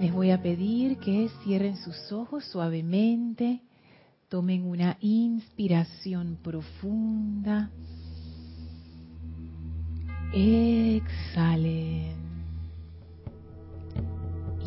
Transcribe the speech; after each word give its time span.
Les 0.00 0.10
voy 0.14 0.30
a 0.30 0.40
pedir 0.40 0.96
que 0.96 1.28
cierren 1.44 1.76
sus 1.76 2.10
ojos 2.10 2.42
suavemente, 2.46 3.60
tomen 4.30 4.64
una 4.64 4.96
inspiración 5.02 6.38
profunda, 6.42 7.68
exhalen, 10.32 12.16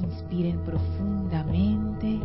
inspiren 0.03 0.63
profundamente, 0.63 2.19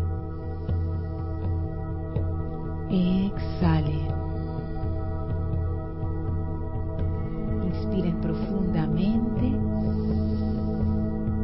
exhalen, 2.91 4.09
inspiren 7.73 8.21
profundamente 8.21 10.08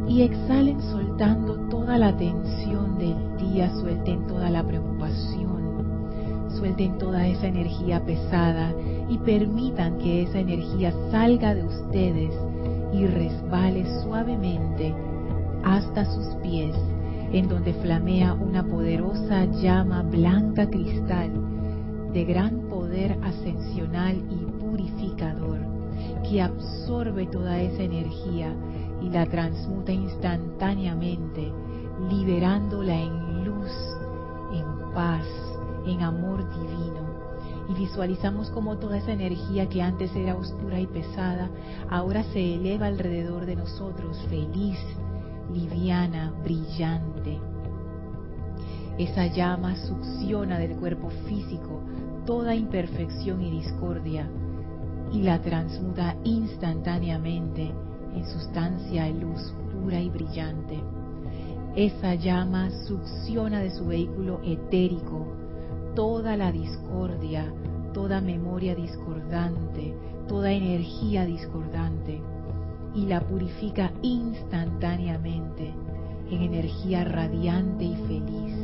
y 0.09 0.23
exhalen 0.23 0.81
soltando 0.83 1.55
toda 1.69 1.99
la 1.99 2.17
tensión 2.17 2.99
del 2.99 3.37
día, 3.39 3.71
suelten 3.81 4.27
toda 4.27 4.51
la 4.51 4.63
preocupación, 4.63 6.49
suelten 6.59 6.99
toda 6.99 7.27
esa 7.27 7.47
energía 7.47 8.05
pesada 8.05 8.73
y 9.09 9.19
permitan 9.19 9.99
que 9.99 10.23
esa 10.23 10.39
energía 10.39 10.93
salga 11.11 11.55
de 11.55 11.65
ustedes 11.65 12.35
y 12.93 13.07
resbale 13.07 13.85
suavemente 14.03 14.95
hasta 15.65 16.05
sus 16.05 16.27
pies, 16.43 16.75
en 17.33 17.49
donde 17.49 17.73
flamea 17.75 18.35
una 18.35 18.63
poderosa 18.63 19.47
llama 19.47 20.03
blanca 20.03 20.69
cristal 20.69 21.31
de 22.13 22.25
gran 22.25 22.69
poder 22.69 23.19
ascensional 23.23 24.17
y 24.31 24.45
purificador 24.63 25.59
que 26.29 26.41
absorbe 26.41 27.27
toda 27.27 27.61
esa 27.61 27.83
energía 27.83 28.55
y 29.05 29.11
la 29.11 29.27
transmuta 29.27 29.93
instantáneamente, 29.93 31.53
liberándola 32.09 32.95
en 32.95 33.45
luz, 33.45 33.71
en 34.53 34.95
paz, 34.95 35.27
en 35.87 36.01
amor 36.03 36.49
divino. 36.49 37.05
Y 37.69 37.75
visualizamos 37.75 38.51
como 38.51 38.79
toda 38.79 38.99
esa 38.99 39.13
energía 39.13 39.69
que 39.69 39.83
antes 39.83 40.15
era 40.17 40.37
oscura 40.37 40.81
y 40.81 40.87
pesada, 40.87 41.51
ahora 41.91 42.23
se 42.33 42.55
eleva 42.55 42.87
alrededor 42.87 43.45
de 43.45 43.57
nosotros, 43.57 44.19
feliz, 44.31 44.79
liviana, 45.53 46.33
brillante. 46.43 47.39
Esa 48.99 49.27
llama 49.27 49.77
succiona 49.77 50.59
del 50.59 50.77
cuerpo 50.77 51.11
físico 51.29 51.81
toda 52.25 52.55
imperfección 52.55 53.43
y 53.43 53.51
discordia 53.51 54.31
y 55.13 55.23
la 55.23 55.41
transmuta 55.43 56.17
instantáneamente 56.25 57.73
en 58.15 58.27
sustancia 58.27 59.09
luz 59.09 59.53
pura 59.73 60.01
y 60.01 60.09
brillante. 60.11 60.81
Esa 61.77 62.15
llama 62.15 62.71
succiona 62.87 63.61
de 63.61 63.71
su 63.71 63.87
vehículo 63.87 64.41
etérico 64.45 65.27
toda 65.95 66.37
la 66.37 66.51
discordia, 66.51 67.53
toda 67.93 68.21
memoria 68.21 68.75
discordante, 68.75 69.95
toda 70.29 70.53
energía 70.53 71.25
discordante 71.25 72.21
y 72.95 73.07
la 73.07 73.21
purifica 73.21 73.93
instantáneamente 74.03 75.75
en 76.31 76.43
energía 76.43 77.05
radiante 77.05 77.85
y 77.85 77.97
feliz. 78.07 78.55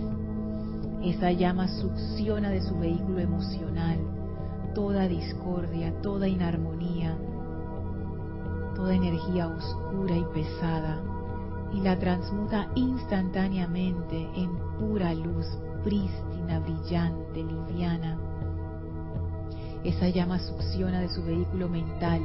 Esa 1.02 1.32
llama 1.32 1.68
succiona 1.68 2.50
de 2.50 2.62
su 2.62 2.78
vehículo 2.78 3.20
emocional 3.20 3.98
toda 4.74 5.08
discordia, 5.08 5.92
toda 6.02 6.28
inarmonía, 6.28 7.16
toda 8.80 8.94
energía 8.94 9.46
oscura 9.46 10.16
y 10.16 10.24
pesada 10.32 10.98
y 11.70 11.82
la 11.82 11.98
transmuta 11.98 12.70
instantáneamente 12.74 14.26
en 14.34 14.50
pura 14.78 15.12
luz, 15.12 15.46
prístina, 15.84 16.60
brillante, 16.60 17.44
liviana. 17.44 18.18
Esa 19.84 20.08
llama 20.08 20.38
succiona 20.38 21.00
de 21.00 21.10
su 21.10 21.22
vehículo 21.22 21.68
mental 21.68 22.22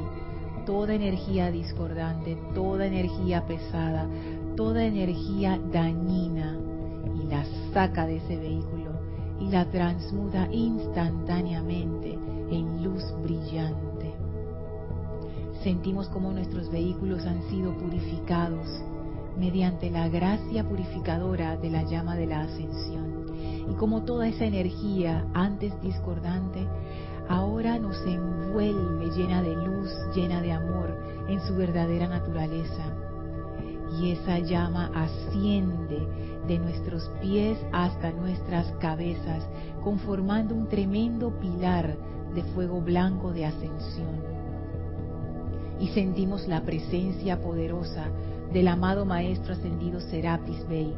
toda 0.64 0.94
energía 0.94 1.50
discordante, 1.50 2.38
toda 2.54 2.86
energía 2.86 3.46
pesada, 3.46 4.08
toda 4.56 4.82
energía 4.82 5.60
dañina 5.70 6.56
y 7.22 7.26
la 7.26 7.44
saca 7.74 8.06
de 8.06 8.16
ese 8.16 8.36
vehículo 8.36 8.92
y 9.40 9.50
la 9.50 9.66
transmuta 9.70 10.48
instantáneamente 10.50 12.14
en 12.50 12.82
luz 12.82 13.04
brillante 13.22 13.85
sentimos 15.66 16.08
como 16.10 16.30
nuestros 16.30 16.70
vehículos 16.70 17.26
han 17.26 17.42
sido 17.50 17.76
purificados 17.76 18.68
mediante 19.36 19.90
la 19.90 20.08
gracia 20.08 20.62
purificadora 20.62 21.56
de 21.56 21.70
la 21.70 21.82
llama 21.82 22.14
de 22.14 22.26
la 22.26 22.42
ascensión. 22.42 23.26
Y 23.68 23.74
como 23.74 24.04
toda 24.04 24.28
esa 24.28 24.44
energía 24.44 25.26
antes 25.34 25.72
discordante, 25.82 26.64
ahora 27.28 27.80
nos 27.80 28.00
envuelve 28.06 29.10
llena 29.10 29.42
de 29.42 29.56
luz, 29.56 29.90
llena 30.14 30.40
de 30.40 30.52
amor 30.52 30.96
en 31.26 31.40
su 31.40 31.56
verdadera 31.56 32.06
naturaleza. 32.06 32.84
Y 34.00 34.12
esa 34.12 34.38
llama 34.38 34.92
asciende 34.94 35.98
de 36.46 36.60
nuestros 36.60 37.10
pies 37.20 37.58
hasta 37.72 38.12
nuestras 38.12 38.70
cabezas, 38.74 39.44
conformando 39.82 40.54
un 40.54 40.68
tremendo 40.68 41.32
pilar 41.40 41.96
de 42.36 42.44
fuego 42.54 42.80
blanco 42.80 43.32
de 43.32 43.46
ascensión 43.46 44.25
y 45.80 45.88
sentimos 45.88 46.46
la 46.48 46.62
presencia 46.62 47.40
poderosa 47.40 48.06
del 48.52 48.68
amado 48.68 49.04
Maestro 49.04 49.52
Ascendido 49.52 50.00
Serapis 50.00 50.66
Bey, 50.68 50.94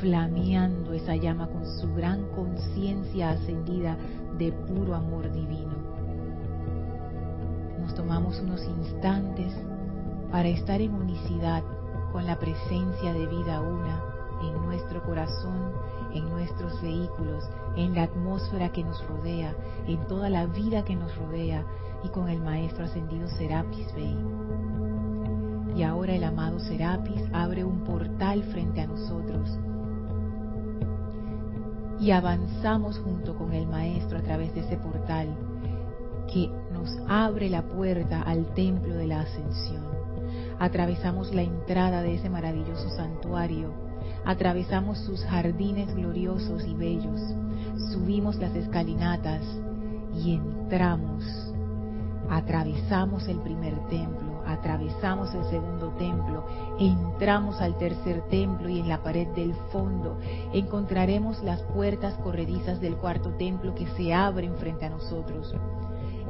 flameando 0.00 0.92
esa 0.92 1.16
llama 1.16 1.48
con 1.48 1.66
su 1.66 1.92
gran 1.94 2.26
conciencia 2.28 3.30
ascendida 3.30 3.96
de 4.38 4.52
puro 4.52 4.94
amor 4.94 5.30
divino. 5.32 5.74
Nos 7.80 7.94
tomamos 7.94 8.40
unos 8.40 8.64
instantes 8.64 9.52
para 10.30 10.48
estar 10.48 10.80
en 10.80 10.94
unicidad 10.94 11.62
con 12.12 12.26
la 12.26 12.38
presencia 12.38 13.12
de 13.12 13.26
vida 13.26 13.60
una 13.60 14.02
en 14.42 14.64
nuestro 14.64 15.02
corazón, 15.02 15.72
en 16.12 16.28
nuestros 16.30 16.80
vehículos, 16.82 17.44
en 17.76 17.94
la 17.94 18.04
atmósfera 18.04 18.70
que 18.70 18.84
nos 18.84 19.06
rodea, 19.06 19.54
en 19.86 20.06
toda 20.06 20.30
la 20.30 20.46
vida 20.46 20.84
que 20.84 20.96
nos 20.96 21.14
rodea, 21.16 21.64
y 22.04 22.08
con 22.08 22.28
el 22.28 22.40
Maestro 22.40 22.84
Ascendido 22.84 23.26
Serapis 23.28 23.92
Bey. 23.94 24.16
Y 25.74 25.82
ahora 25.82 26.14
el 26.14 26.22
amado 26.22 26.60
Serapis 26.60 27.22
abre 27.32 27.64
un 27.64 27.82
portal 27.82 28.44
frente 28.44 28.80
a 28.82 28.86
nosotros 28.86 29.58
y 31.98 32.10
avanzamos 32.10 32.98
junto 32.98 33.36
con 33.36 33.52
el 33.52 33.66
Maestro 33.66 34.18
a 34.18 34.22
través 34.22 34.54
de 34.54 34.60
ese 34.60 34.76
portal 34.76 35.28
que 36.32 36.50
nos 36.72 36.90
abre 37.08 37.48
la 37.48 37.62
puerta 37.62 38.22
al 38.22 38.52
templo 38.54 38.94
de 38.94 39.06
la 39.06 39.20
ascensión. 39.20 39.84
Atravesamos 40.58 41.34
la 41.34 41.42
entrada 41.42 42.02
de 42.02 42.16
ese 42.16 42.28
maravilloso 42.28 42.88
santuario, 42.90 43.72
atravesamos 44.24 44.98
sus 44.98 45.24
jardines 45.24 45.94
gloriosos 45.94 46.64
y 46.64 46.74
bellos, 46.74 47.20
subimos 47.92 48.36
las 48.36 48.54
escalinatas 48.54 49.42
y 50.14 50.34
entramos 50.34 51.53
Atravesamos 52.30 53.28
el 53.28 53.38
primer 53.40 53.74
templo, 53.88 54.42
atravesamos 54.46 55.34
el 55.34 55.44
segundo 55.44 55.90
templo, 55.98 56.44
entramos 56.78 57.60
al 57.60 57.76
tercer 57.76 58.22
templo 58.28 58.68
y 58.68 58.80
en 58.80 58.88
la 58.88 59.02
pared 59.02 59.28
del 59.28 59.54
fondo 59.72 60.18
encontraremos 60.52 61.42
las 61.42 61.62
puertas 61.62 62.14
corredizas 62.14 62.80
del 62.80 62.96
cuarto 62.96 63.30
templo 63.34 63.74
que 63.74 63.86
se 63.88 64.14
abren 64.14 64.54
frente 64.56 64.86
a 64.86 64.90
nosotros. 64.90 65.54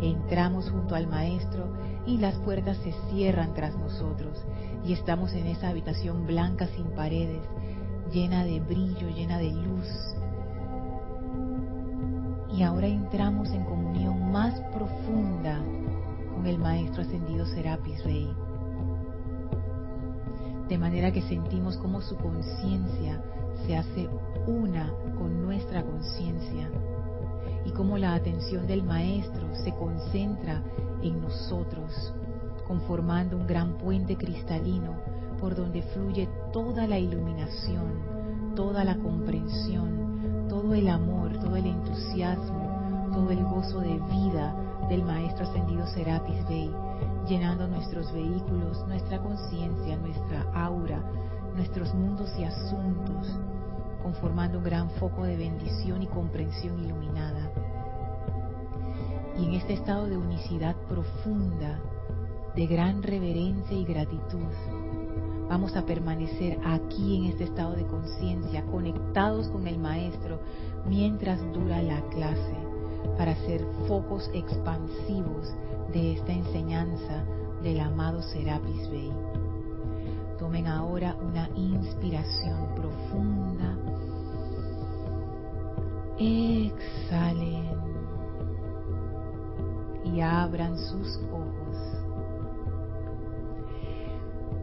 Entramos 0.01 0.69
junto 0.69 0.97
al 0.97 1.07
Maestro 1.07 1.69
y 2.07 2.19
las 2.19 2.35
puertas 2.37 2.77
se 2.79 2.93
cierran 3.11 3.55
tras 3.55 3.77
nosotros 3.77 4.45
y 4.85 4.93
estamos 4.93 5.33
en 5.33 5.47
esa 5.47 5.69
habitación 5.69 6.27
blanca 6.27 6.67
sin 6.67 6.87
paredes, 6.89 7.43
llena 8.13 8.45
de 8.45 8.61
brillo, 8.61 9.09
llena 9.09 9.39
de 9.39 9.53
luz. 9.53 9.89
Y 12.53 12.63
ahora 12.63 12.87
entramos 12.87 13.51
en 13.51 13.65
comunión 13.65 14.31
más 14.31 14.55
profunda 14.73 15.61
el 16.47 16.59
Maestro 16.59 17.03
Ascendido 17.03 17.47
Serapis 17.47 18.05
Bey. 18.05 18.35
De 20.69 20.79
manera 20.79 21.13
que 21.13 21.23
sentimos 21.23 21.77
como 21.77 22.01
su 22.01 22.17
conciencia 22.17 23.23
se 23.67 23.77
hace 23.77 24.09
una 24.47 24.93
con 25.19 25.43
nuestra 25.43 25.83
conciencia 25.83 26.71
y 27.65 27.71
como 27.71 27.97
la 27.99 28.15
atención 28.15 28.67
del 28.67 28.83
Maestro 28.83 29.55
se 29.55 29.73
concentra 29.75 30.63
en 31.03 31.21
nosotros, 31.21 32.13
conformando 32.67 33.37
un 33.37 33.47
gran 33.47 33.79
puente 33.79 34.17
cristalino 34.17 34.95
por 35.41 35.55
donde 35.55 35.83
fluye 35.83 36.29
toda 36.53 36.87
la 36.87 36.99
iluminación, 36.99 38.55
toda 38.55 38.85
la 38.85 38.97
comprensión, 38.97 40.47
todo 40.49 40.75
el 40.75 40.89
amor, 40.89 41.39
todo 41.39 41.57
el 41.57 41.67
entusiasmo, 41.67 42.74
todo 43.15 43.31
el 43.31 43.45
gozo 43.45 43.79
de 43.79 44.01
vida 44.11 44.53
del 44.89 45.05
Maestro 45.05 45.47
Ascendido 45.47 45.87
Serapis 45.87 46.45
Bey, 46.49 46.75
llenando 47.29 47.69
nuestros 47.69 48.13
vehículos, 48.13 48.85
nuestra 48.89 49.21
conciencia, 49.21 49.97
nuestra 49.97 50.43
aura, 50.53 51.01
nuestros 51.55 51.95
mundos 51.95 52.29
y 52.37 52.43
asuntos, 52.43 53.39
conformando 54.03 54.59
un 54.59 54.65
gran 54.65 54.91
foco 54.91 55.23
de 55.23 55.37
bendición 55.37 56.03
y 56.03 56.09
comprensión 56.09 56.85
iluminada. 56.85 57.53
Y 59.39 59.45
en 59.45 59.55
este 59.55 59.75
estado 59.75 60.07
de 60.07 60.17
unicidad 60.17 60.75
profunda, 60.89 61.79
de 62.57 62.67
gran 62.67 63.01
reverencia 63.01 63.79
y 63.79 63.85
gratitud, 63.85 64.51
vamos 65.49 65.77
a 65.77 65.87
permanecer 65.87 66.59
aquí 66.65 67.19
en 67.19 67.25
este 67.27 67.45
estado 67.45 67.75
de 67.75 67.87
conciencia, 67.87 68.65
conectados 68.65 69.49
con 69.51 69.69
el 69.69 69.79
Maestro 69.79 70.41
mientras 70.85 71.41
dura 71.53 71.81
la 71.81 72.01
clase, 72.09 72.64
para 73.17 73.35
ser 73.47 73.65
focos 73.87 74.31
expansivos 74.35 75.55
de 75.93 76.15
esta 76.15 76.33
enseñanza 76.33 77.25
del 77.63 77.81
amado 77.81 78.23
Serapis 78.23 78.91
Bey. 78.91 79.13
Tomen 80.39 80.67
ahora 80.67 81.17
una 81.21 81.49
inspiración 81.55 82.75
profunda. 82.75 83.77
Exhalen 86.19 87.75
y 90.05 90.21
abran 90.21 90.77
sus 90.77 91.21
ojos. 91.33 91.55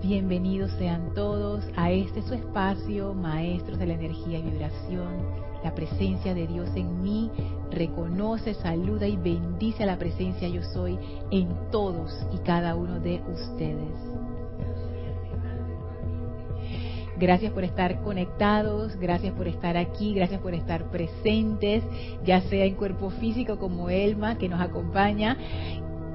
Bienvenidos 0.02 0.72
sean 0.80 1.14
todos 1.14 1.64
a 1.76 1.92
este 1.92 2.22
su 2.24 2.34
espacio, 2.34 3.14
maestros 3.14 3.78
de 3.78 3.86
la 3.86 3.94
energía 3.94 4.40
y 4.40 4.44
vibración. 4.44 5.51
La 5.64 5.76
presencia 5.76 6.34
de 6.34 6.48
Dios 6.48 6.70
en 6.76 7.02
mí 7.04 7.30
reconoce, 7.70 8.54
saluda 8.56 9.08
y 9.08 9.16
bendice 9.16 9.84
a 9.84 9.86
la 9.86 9.98
presencia 9.98 10.48
yo 10.48 10.64
soy 10.64 10.98
en 11.30 11.50
todos 11.72 12.26
y 12.34 12.40
cada 12.40 12.76
uno 12.76 13.00
de 13.00 13.22
ustedes. 13.32 14.22
Gracias 17.22 17.54
por 17.54 17.64
estar 17.64 18.02
conectados, 18.02 18.96
gracias 19.00 19.36
por 19.36 19.48
estar 19.48 19.78
aquí, 19.78 20.16
gracias 20.16 20.42
por 20.42 20.56
estar 20.56 20.90
presentes, 20.90 21.84
ya 22.26 22.42
sea 22.42 22.66
en 22.66 22.74
cuerpo 22.74 23.12
físico 23.12 23.60
como 23.60 23.92
Elma 23.92 24.40
que 24.40 24.50
nos 24.50 24.60
acompaña, 24.60 25.38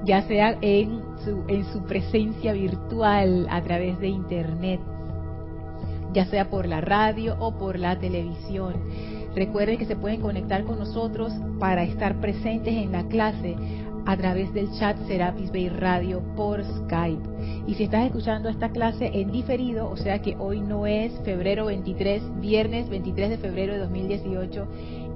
ya 0.03 0.23
sea 0.23 0.57
en 0.59 1.01
su, 1.23 1.45
en 1.47 1.63
su 1.71 1.83
presencia 1.83 2.51
virtual 2.51 3.47
a 3.49 3.61
través 3.63 3.97
de 3.99 4.09
internet, 4.09 4.81
ya 6.11 6.25
sea 6.25 6.49
por 6.49 6.67
la 6.67 6.81
radio 6.81 7.37
o 7.39 7.57
por 7.57 7.79
la 7.79 7.97
televisión. 7.97 8.73
Recuerden 9.37 9.77
que 9.77 9.85
se 9.85 9.95
pueden 9.95 10.19
conectar 10.19 10.63
con 10.63 10.79
nosotros 10.79 11.31
para 11.59 11.83
estar 11.83 12.19
presentes 12.19 12.73
en 12.73 12.91
la 12.91 13.07
clase 13.07 13.55
a 14.07 14.17
través 14.17 14.51
del 14.51 14.71
chat 14.79 14.97
Serapis 15.05 15.51
Bay 15.51 15.69
Radio 15.69 16.23
por 16.35 16.63
Skype. 16.63 17.21
Y 17.67 17.75
si 17.75 17.83
estás 17.83 18.07
escuchando 18.07 18.49
esta 18.49 18.69
clase 18.69 19.11
en 19.13 19.31
diferido, 19.31 19.91
o 19.91 19.97
sea 19.97 20.23
que 20.23 20.35
hoy 20.39 20.61
no 20.61 20.87
es 20.87 21.13
febrero 21.23 21.67
23, 21.67 22.39
viernes 22.39 22.89
23 22.89 23.29
de 23.29 23.37
febrero 23.37 23.73
de 23.73 23.79
2018, 23.81 24.67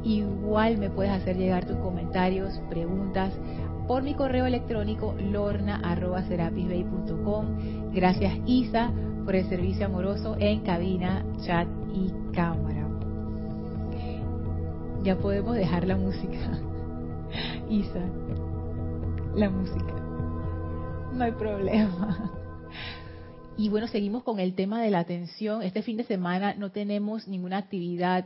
igual 0.04 0.78
me 0.78 0.92
puedes 0.92 1.12
hacer 1.12 1.38
llegar 1.38 1.66
tus 1.66 1.78
comentarios, 1.78 2.62
preguntas 2.70 3.34
por 3.88 4.04
mi 4.04 4.14
correo 4.14 4.46
electrónico 4.46 5.16
lorna.serapisbay.com. 5.20 7.92
Gracias 7.92 8.38
Isa 8.46 8.92
por 9.26 9.36
el 9.36 9.50
servicio 9.50 9.88
amoroso 9.88 10.36
en 10.40 10.60
cabina, 10.60 11.26
chat 11.44 11.68
y 11.92 12.14
cámara. 12.36 12.81
Ya 15.04 15.18
podemos 15.18 15.56
dejar 15.56 15.88
la 15.88 15.98
música. 15.98 16.60
Isa, 17.70 18.02
la 19.36 19.50
música. 19.50 19.96
No 21.14 21.24
hay 21.24 21.32
problema. 21.32 22.32
Y 23.58 23.70
bueno, 23.70 23.88
seguimos 23.88 24.24
con 24.24 24.40
el 24.40 24.54
tema 24.54 24.82
de 24.82 24.92
la 24.92 25.00
atención. 25.00 25.62
Este 25.64 25.82
fin 25.82 25.98
de 25.98 26.04
semana 26.04 26.54
no 26.54 26.72
tenemos 26.72 27.28
ninguna 27.28 27.58
actividad 27.58 28.26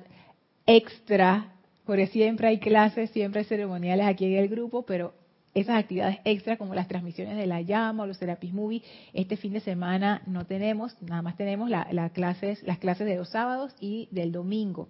extra, 0.66 1.54
porque 1.86 2.08
siempre 2.08 2.48
hay 2.48 2.60
clases, 2.60 3.10
siempre 3.12 3.40
hay 3.40 3.46
ceremoniales 3.46 4.06
aquí 4.06 4.26
en 4.26 4.36
el 4.36 4.50
grupo, 4.50 4.86
pero 4.86 5.14
esas 5.54 5.78
actividades 5.78 6.18
extra 6.26 6.58
como 6.58 6.76
las 6.76 6.88
transmisiones 6.88 7.38
de 7.38 7.48
la 7.48 7.62
llama 7.62 8.04
o 8.04 8.08
los 8.08 8.18
Serapis 8.18 8.54
Movie, 8.54 8.84
este 9.14 9.38
fin 9.38 9.54
de 9.54 9.62
semana 9.62 10.22
no 10.28 10.46
tenemos, 10.46 11.02
nada 11.02 11.22
más 11.22 11.38
tenemos 11.38 11.70
las 11.70 12.12
clases 12.12 12.64
de 12.66 13.16
los 13.16 13.30
sábados 13.30 13.74
y 13.80 14.10
del 14.12 14.32
domingo. 14.32 14.90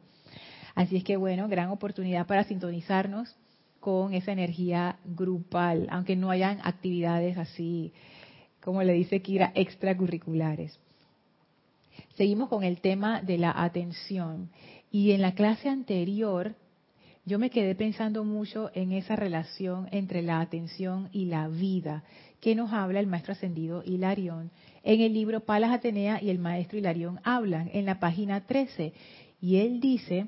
Así 0.76 0.98
es 0.98 1.04
que 1.04 1.18
bueno, 1.18 1.48
gran 1.48 1.70
oportunidad 1.70 2.28
para 2.28 2.44
sintonizarnos 2.44 3.34
con 3.80 4.14
esa 4.14 4.34
energía 4.34 4.98
grupal, 5.06 5.88
aunque 5.90 6.16
no 6.16 6.30
hayan 6.30 6.60
actividades 6.64 7.38
así, 7.38 7.94
como 8.62 8.84
le 8.84 8.94
dice 8.94 9.22
Kira, 9.22 9.52
extracurriculares. 9.56 10.78
Seguimos 12.16 12.50
con 12.50 12.64
el 12.64 12.82
tema 12.82 13.22
de 13.22 13.38
la 13.38 13.54
atención. 13.56 14.50
Y 14.92 15.12
en 15.12 15.22
la 15.22 15.34
clase 15.34 15.70
anterior 15.70 16.56
yo 17.26 17.40
me 17.40 17.50
quedé 17.50 17.76
pensando 17.76 18.24
mucho 18.24 18.70
en 18.74 18.92
esa 18.92 19.16
relación 19.16 19.88
entre 19.92 20.22
la 20.22 20.40
atención 20.42 21.10
y 21.12 21.26
la 21.26 21.48
vida, 21.48 22.04
que 22.42 22.54
nos 22.54 22.72
habla 22.72 23.00
el 23.00 23.08
maestro 23.08 23.34
ascendido 23.34 23.82
Hilarión 23.84 24.52
en 24.84 25.02
el 25.02 25.14
libro 25.14 25.40
Palas 25.40 25.72
Atenea 25.72 26.22
y 26.22 26.30
el 26.30 26.38
maestro 26.38 26.78
Hilarión 26.78 27.20
hablan 27.24 27.70
en 27.74 27.86
la 27.86 28.00
página 28.00 28.46
13. 28.46 28.94
Y 29.42 29.58
él 29.58 29.80
dice 29.80 30.28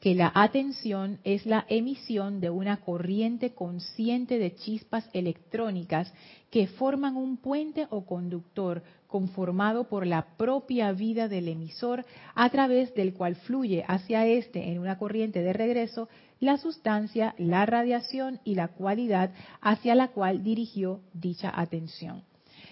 que 0.00 0.14
la 0.14 0.30
atención 0.34 1.18
es 1.24 1.44
la 1.44 1.66
emisión 1.68 2.40
de 2.40 2.50
una 2.50 2.78
corriente 2.78 3.54
consciente 3.54 4.38
de 4.38 4.54
chispas 4.54 5.08
electrónicas 5.12 6.12
que 6.50 6.68
forman 6.68 7.16
un 7.16 7.36
puente 7.36 7.86
o 7.90 8.06
conductor 8.06 8.82
conformado 9.08 9.88
por 9.88 10.06
la 10.06 10.36
propia 10.36 10.92
vida 10.92 11.28
del 11.28 11.48
emisor 11.48 12.04
a 12.34 12.48
través 12.50 12.94
del 12.94 13.12
cual 13.12 13.34
fluye 13.34 13.84
hacia 13.88 14.26
éste 14.26 14.70
en 14.70 14.78
una 14.78 14.98
corriente 14.98 15.42
de 15.42 15.52
regreso 15.52 16.08
la 16.40 16.58
sustancia, 16.58 17.34
la 17.38 17.66
radiación 17.66 18.40
y 18.44 18.54
la 18.54 18.68
cualidad 18.68 19.32
hacia 19.60 19.96
la 19.96 20.08
cual 20.08 20.44
dirigió 20.44 21.00
dicha 21.12 21.50
atención. 21.52 22.22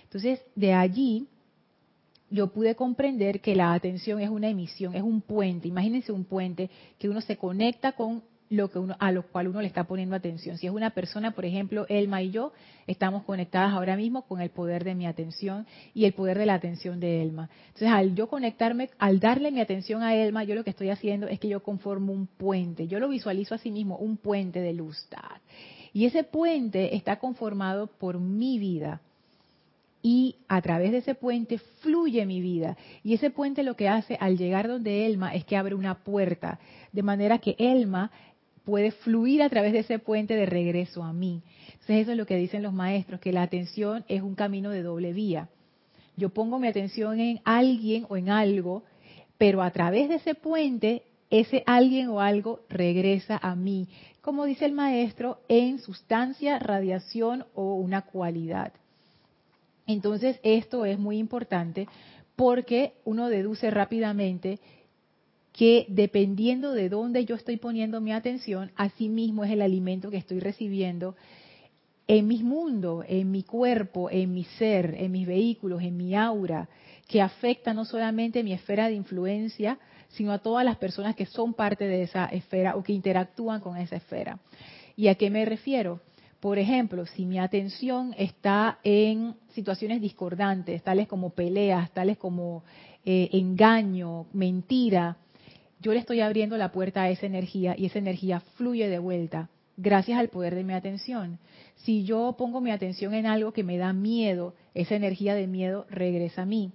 Entonces, 0.04 0.40
de 0.54 0.72
allí 0.72 1.26
yo 2.30 2.48
pude 2.48 2.74
comprender 2.74 3.40
que 3.40 3.54
la 3.54 3.72
atención 3.72 4.20
es 4.20 4.28
una 4.28 4.48
emisión, 4.48 4.94
es 4.94 5.02
un 5.02 5.20
puente. 5.20 5.68
Imagínense 5.68 6.12
un 6.12 6.24
puente 6.24 6.70
que 6.98 7.08
uno 7.08 7.20
se 7.20 7.36
conecta 7.36 7.92
con 7.92 8.22
lo 8.48 8.70
que 8.70 8.78
uno, 8.78 8.96
a 9.00 9.10
lo 9.10 9.24
cual 9.24 9.48
uno 9.48 9.60
le 9.60 9.66
está 9.66 9.84
poniendo 9.84 10.14
atención. 10.14 10.56
Si 10.56 10.66
es 10.66 10.72
una 10.72 10.90
persona, 10.90 11.32
por 11.32 11.44
ejemplo, 11.44 11.86
Elma 11.88 12.22
y 12.22 12.30
yo, 12.30 12.52
estamos 12.86 13.24
conectadas 13.24 13.72
ahora 13.72 13.96
mismo 13.96 14.22
con 14.22 14.40
el 14.40 14.50
poder 14.50 14.84
de 14.84 14.94
mi 14.94 15.06
atención 15.06 15.66
y 15.94 16.04
el 16.04 16.12
poder 16.12 16.38
de 16.38 16.46
la 16.46 16.54
atención 16.54 17.00
de 17.00 17.22
Elma. 17.22 17.50
Entonces, 17.66 17.88
al 17.88 18.14
yo 18.14 18.28
conectarme, 18.28 18.90
al 18.98 19.18
darle 19.18 19.50
mi 19.50 19.60
atención 19.60 20.02
a 20.02 20.14
Elma, 20.14 20.44
yo 20.44 20.54
lo 20.54 20.64
que 20.64 20.70
estoy 20.70 20.90
haciendo 20.90 21.26
es 21.26 21.40
que 21.40 21.48
yo 21.48 21.62
conformo 21.62 22.12
un 22.12 22.26
puente. 22.26 22.86
Yo 22.86 23.00
lo 23.00 23.08
visualizo 23.08 23.54
a 23.54 23.58
sí 23.58 23.70
mismo, 23.70 23.96
un 23.96 24.16
puente 24.16 24.60
de 24.60 24.72
luz. 24.72 24.96
Y 25.92 26.04
ese 26.04 26.24
puente 26.24 26.94
está 26.94 27.18
conformado 27.18 27.86
por 27.86 28.20
mi 28.20 28.58
vida 28.58 29.00
y 30.02 30.36
a 30.48 30.62
través 30.62 30.92
de 30.92 30.98
ese 30.98 31.14
puente 31.14 31.58
fluye 31.80 32.24
mi 32.26 32.40
vida. 32.40 32.76
Y 33.02 33.14
ese 33.14 33.30
puente 33.30 33.62
lo 33.62 33.74
que 33.74 33.88
hace 33.88 34.16
al 34.20 34.38
llegar 34.38 34.68
donde 34.68 35.06
Elma 35.06 35.34
es 35.34 35.44
que 35.44 35.56
abre 35.56 35.74
una 35.74 35.94
puerta, 36.04 36.58
de 36.92 37.02
manera 37.02 37.38
que 37.38 37.56
Elma 37.58 38.10
puede 38.64 38.90
fluir 38.90 39.42
a 39.42 39.48
través 39.48 39.72
de 39.72 39.80
ese 39.80 39.98
puente 39.98 40.34
de 40.34 40.46
regreso 40.46 41.02
a 41.02 41.12
mí. 41.12 41.42
Eso 41.88 42.10
es 42.10 42.16
lo 42.16 42.26
que 42.26 42.36
dicen 42.36 42.62
los 42.62 42.72
maestros, 42.72 43.20
que 43.20 43.32
la 43.32 43.42
atención 43.42 44.04
es 44.08 44.22
un 44.22 44.34
camino 44.34 44.70
de 44.70 44.82
doble 44.82 45.12
vía. 45.12 45.48
Yo 46.16 46.30
pongo 46.30 46.58
mi 46.58 46.66
atención 46.66 47.20
en 47.20 47.40
alguien 47.44 48.06
o 48.08 48.16
en 48.16 48.28
algo, 48.28 48.82
pero 49.38 49.62
a 49.62 49.70
través 49.70 50.08
de 50.08 50.16
ese 50.16 50.34
puente, 50.34 51.02
ese 51.30 51.62
alguien 51.66 52.08
o 52.08 52.20
algo 52.20 52.60
regresa 52.68 53.38
a 53.40 53.54
mí, 53.54 53.88
como 54.20 54.44
dice 54.44 54.64
el 54.64 54.72
maestro, 54.72 55.38
en 55.48 55.78
sustancia, 55.78 56.58
radiación 56.58 57.44
o 57.54 57.74
una 57.74 58.02
cualidad. 58.02 58.72
Entonces, 59.86 60.40
esto 60.42 60.84
es 60.84 60.98
muy 60.98 61.18
importante 61.18 61.88
porque 62.34 62.94
uno 63.04 63.28
deduce 63.28 63.70
rápidamente 63.70 64.58
que 65.52 65.86
dependiendo 65.88 66.72
de 66.72 66.88
dónde 66.90 67.24
yo 67.24 67.34
estoy 67.34 67.56
poniendo 67.56 68.00
mi 68.00 68.12
atención, 68.12 68.72
así 68.76 69.08
mismo 69.08 69.44
es 69.44 69.50
el 69.50 69.62
alimento 69.62 70.10
que 70.10 70.18
estoy 70.18 70.38
recibiendo 70.38 71.16
en 72.08 72.26
mi 72.26 72.42
mundo, 72.42 73.04
en 73.08 73.30
mi 73.30 73.42
cuerpo, 73.42 74.10
en 74.10 74.32
mi 74.34 74.44
ser, 74.44 74.94
en 74.98 75.12
mis 75.12 75.26
vehículos, 75.26 75.82
en 75.82 75.96
mi 75.96 76.14
aura, 76.14 76.68
que 77.08 77.22
afecta 77.22 77.72
no 77.72 77.84
solamente 77.84 78.44
mi 78.44 78.52
esfera 78.52 78.88
de 78.88 78.94
influencia, 78.94 79.78
sino 80.08 80.32
a 80.32 80.38
todas 80.38 80.64
las 80.64 80.76
personas 80.76 81.16
que 81.16 81.26
son 81.26 81.54
parte 81.54 81.86
de 81.86 82.02
esa 82.02 82.26
esfera 82.26 82.76
o 82.76 82.82
que 82.82 82.92
interactúan 82.92 83.60
con 83.60 83.76
esa 83.76 83.96
esfera. 83.96 84.38
¿Y 84.96 85.08
a 85.08 85.14
qué 85.14 85.30
me 85.30 85.44
refiero? 85.44 86.00
Por 86.40 86.58
ejemplo, 86.58 87.06
si 87.06 87.24
mi 87.24 87.38
atención 87.38 88.14
está 88.18 88.78
en 88.84 89.34
situaciones 89.54 90.00
discordantes, 90.00 90.82
tales 90.82 91.08
como 91.08 91.30
peleas, 91.30 91.90
tales 91.92 92.18
como 92.18 92.62
eh, 93.04 93.30
engaño, 93.32 94.26
mentira, 94.32 95.16
yo 95.80 95.92
le 95.92 95.98
estoy 95.98 96.20
abriendo 96.20 96.56
la 96.56 96.72
puerta 96.72 97.02
a 97.02 97.10
esa 97.10 97.26
energía 97.26 97.74
y 97.76 97.86
esa 97.86 97.98
energía 97.98 98.40
fluye 98.56 98.88
de 98.88 98.98
vuelta 98.98 99.48
gracias 99.76 100.18
al 100.18 100.28
poder 100.28 100.54
de 100.54 100.64
mi 100.64 100.72
atención. 100.72 101.38
Si 101.76 102.04
yo 102.04 102.34
pongo 102.38 102.60
mi 102.60 102.70
atención 102.70 103.14
en 103.14 103.26
algo 103.26 103.52
que 103.52 103.62
me 103.62 103.76
da 103.76 103.92
miedo, 103.92 104.54
esa 104.74 104.94
energía 104.94 105.34
de 105.34 105.46
miedo 105.46 105.86
regresa 105.90 106.42
a 106.42 106.46
mí. 106.46 106.72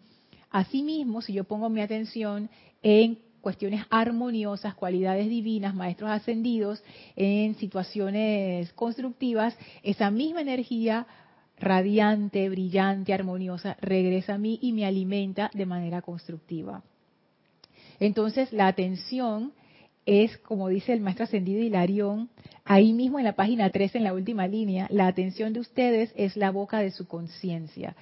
Asimismo, 0.49 1.21
si 1.21 1.33
yo 1.33 1.43
pongo 1.45 1.69
mi 1.69 1.81
atención 1.81 2.49
en 2.83 3.19
cuestiones 3.41 3.85
armoniosas, 3.89 4.75
cualidades 4.75 5.27
divinas, 5.29 5.75
maestros 5.75 6.11
ascendidos, 6.11 6.83
en 7.15 7.55
situaciones 7.55 8.71
constructivas, 8.73 9.57
esa 9.83 10.11
misma 10.11 10.41
energía 10.41 11.07
radiante, 11.59 12.49
brillante, 12.49 13.13
armoniosa, 13.13 13.77
regresa 13.81 14.35
a 14.35 14.37
mí 14.37 14.59
y 14.61 14.73
me 14.73 14.85
alimenta 14.85 15.51
de 15.53 15.65
manera 15.65 16.01
constructiva. 16.01 16.83
Entonces, 17.99 18.51
la 18.51 18.67
atención 18.67 19.53
es, 20.05 20.37
como 20.39 20.69
dice 20.69 20.93
el 20.93 21.01
maestro 21.01 21.25
ascendido 21.25 21.61
Hilarión, 21.61 22.29
ahí 22.65 22.93
mismo 22.93 23.19
en 23.19 23.25
la 23.25 23.35
página 23.35 23.69
3, 23.69 23.95
en 23.95 24.03
la 24.03 24.13
última 24.13 24.47
línea, 24.47 24.87
la 24.89 25.07
atención 25.07 25.53
de 25.53 25.59
ustedes 25.59 26.11
es 26.15 26.35
la 26.35 26.51
boca 26.51 26.79
de 26.79 26.91
su 26.91 27.07
conciencia. 27.07 27.95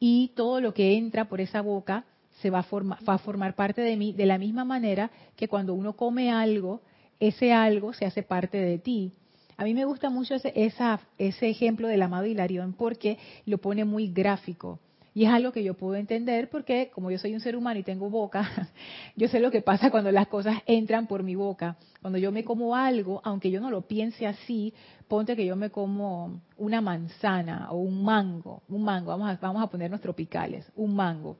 Y 0.00 0.32
todo 0.34 0.60
lo 0.60 0.74
que 0.74 0.96
entra 0.96 1.28
por 1.28 1.40
esa 1.40 1.60
boca 1.60 2.04
se 2.40 2.50
va 2.50 2.60
a, 2.60 2.66
va 2.72 3.14
a 3.14 3.18
formar 3.18 3.54
parte 3.54 3.80
de 3.80 3.96
mí 3.96 4.12
de 4.12 4.26
la 4.26 4.38
misma 4.38 4.64
manera 4.64 5.10
que 5.36 5.48
cuando 5.48 5.74
uno 5.74 5.94
come 5.94 6.30
algo, 6.30 6.80
ese 7.20 7.52
algo 7.52 7.92
se 7.92 8.06
hace 8.06 8.22
parte 8.22 8.58
de 8.58 8.78
ti. 8.78 9.12
A 9.56 9.64
mí 9.64 9.74
me 9.74 9.84
gusta 9.84 10.08
mucho 10.08 10.36
ese, 10.36 10.52
esa, 10.54 11.00
ese 11.18 11.48
ejemplo 11.48 11.88
del 11.88 12.02
amado 12.02 12.26
Hilarión 12.26 12.74
porque 12.74 13.18
lo 13.44 13.58
pone 13.58 13.84
muy 13.84 14.08
gráfico. 14.08 14.78
Y 15.14 15.24
es 15.24 15.32
algo 15.32 15.50
que 15.50 15.64
yo 15.64 15.74
puedo 15.74 15.96
entender 15.96 16.48
porque 16.48 16.92
como 16.94 17.10
yo 17.10 17.18
soy 17.18 17.34
un 17.34 17.40
ser 17.40 17.56
humano 17.56 17.80
y 17.80 17.82
tengo 17.82 18.08
boca, 18.08 18.48
yo 19.16 19.26
sé 19.26 19.40
lo 19.40 19.50
que 19.50 19.62
pasa 19.62 19.90
cuando 19.90 20.12
las 20.12 20.28
cosas 20.28 20.58
entran 20.64 21.08
por 21.08 21.24
mi 21.24 21.34
boca. 21.34 21.76
Cuando 22.00 22.20
yo 22.20 22.30
me 22.30 22.44
como 22.44 22.76
algo, 22.76 23.20
aunque 23.24 23.50
yo 23.50 23.60
no 23.60 23.68
lo 23.68 23.82
piense 23.82 24.28
así, 24.28 24.72
ponte 25.08 25.34
que 25.34 25.44
yo 25.44 25.56
me 25.56 25.70
como 25.70 26.40
una 26.56 26.80
manzana 26.80 27.68
o 27.72 27.78
un 27.78 28.04
mango, 28.04 28.62
un 28.68 28.84
mango, 28.84 29.08
vamos 29.10 29.28
a, 29.28 29.36
vamos 29.42 29.60
a 29.60 29.66
ponernos 29.66 30.00
tropicales, 30.00 30.70
un 30.76 30.94
mango. 30.94 31.38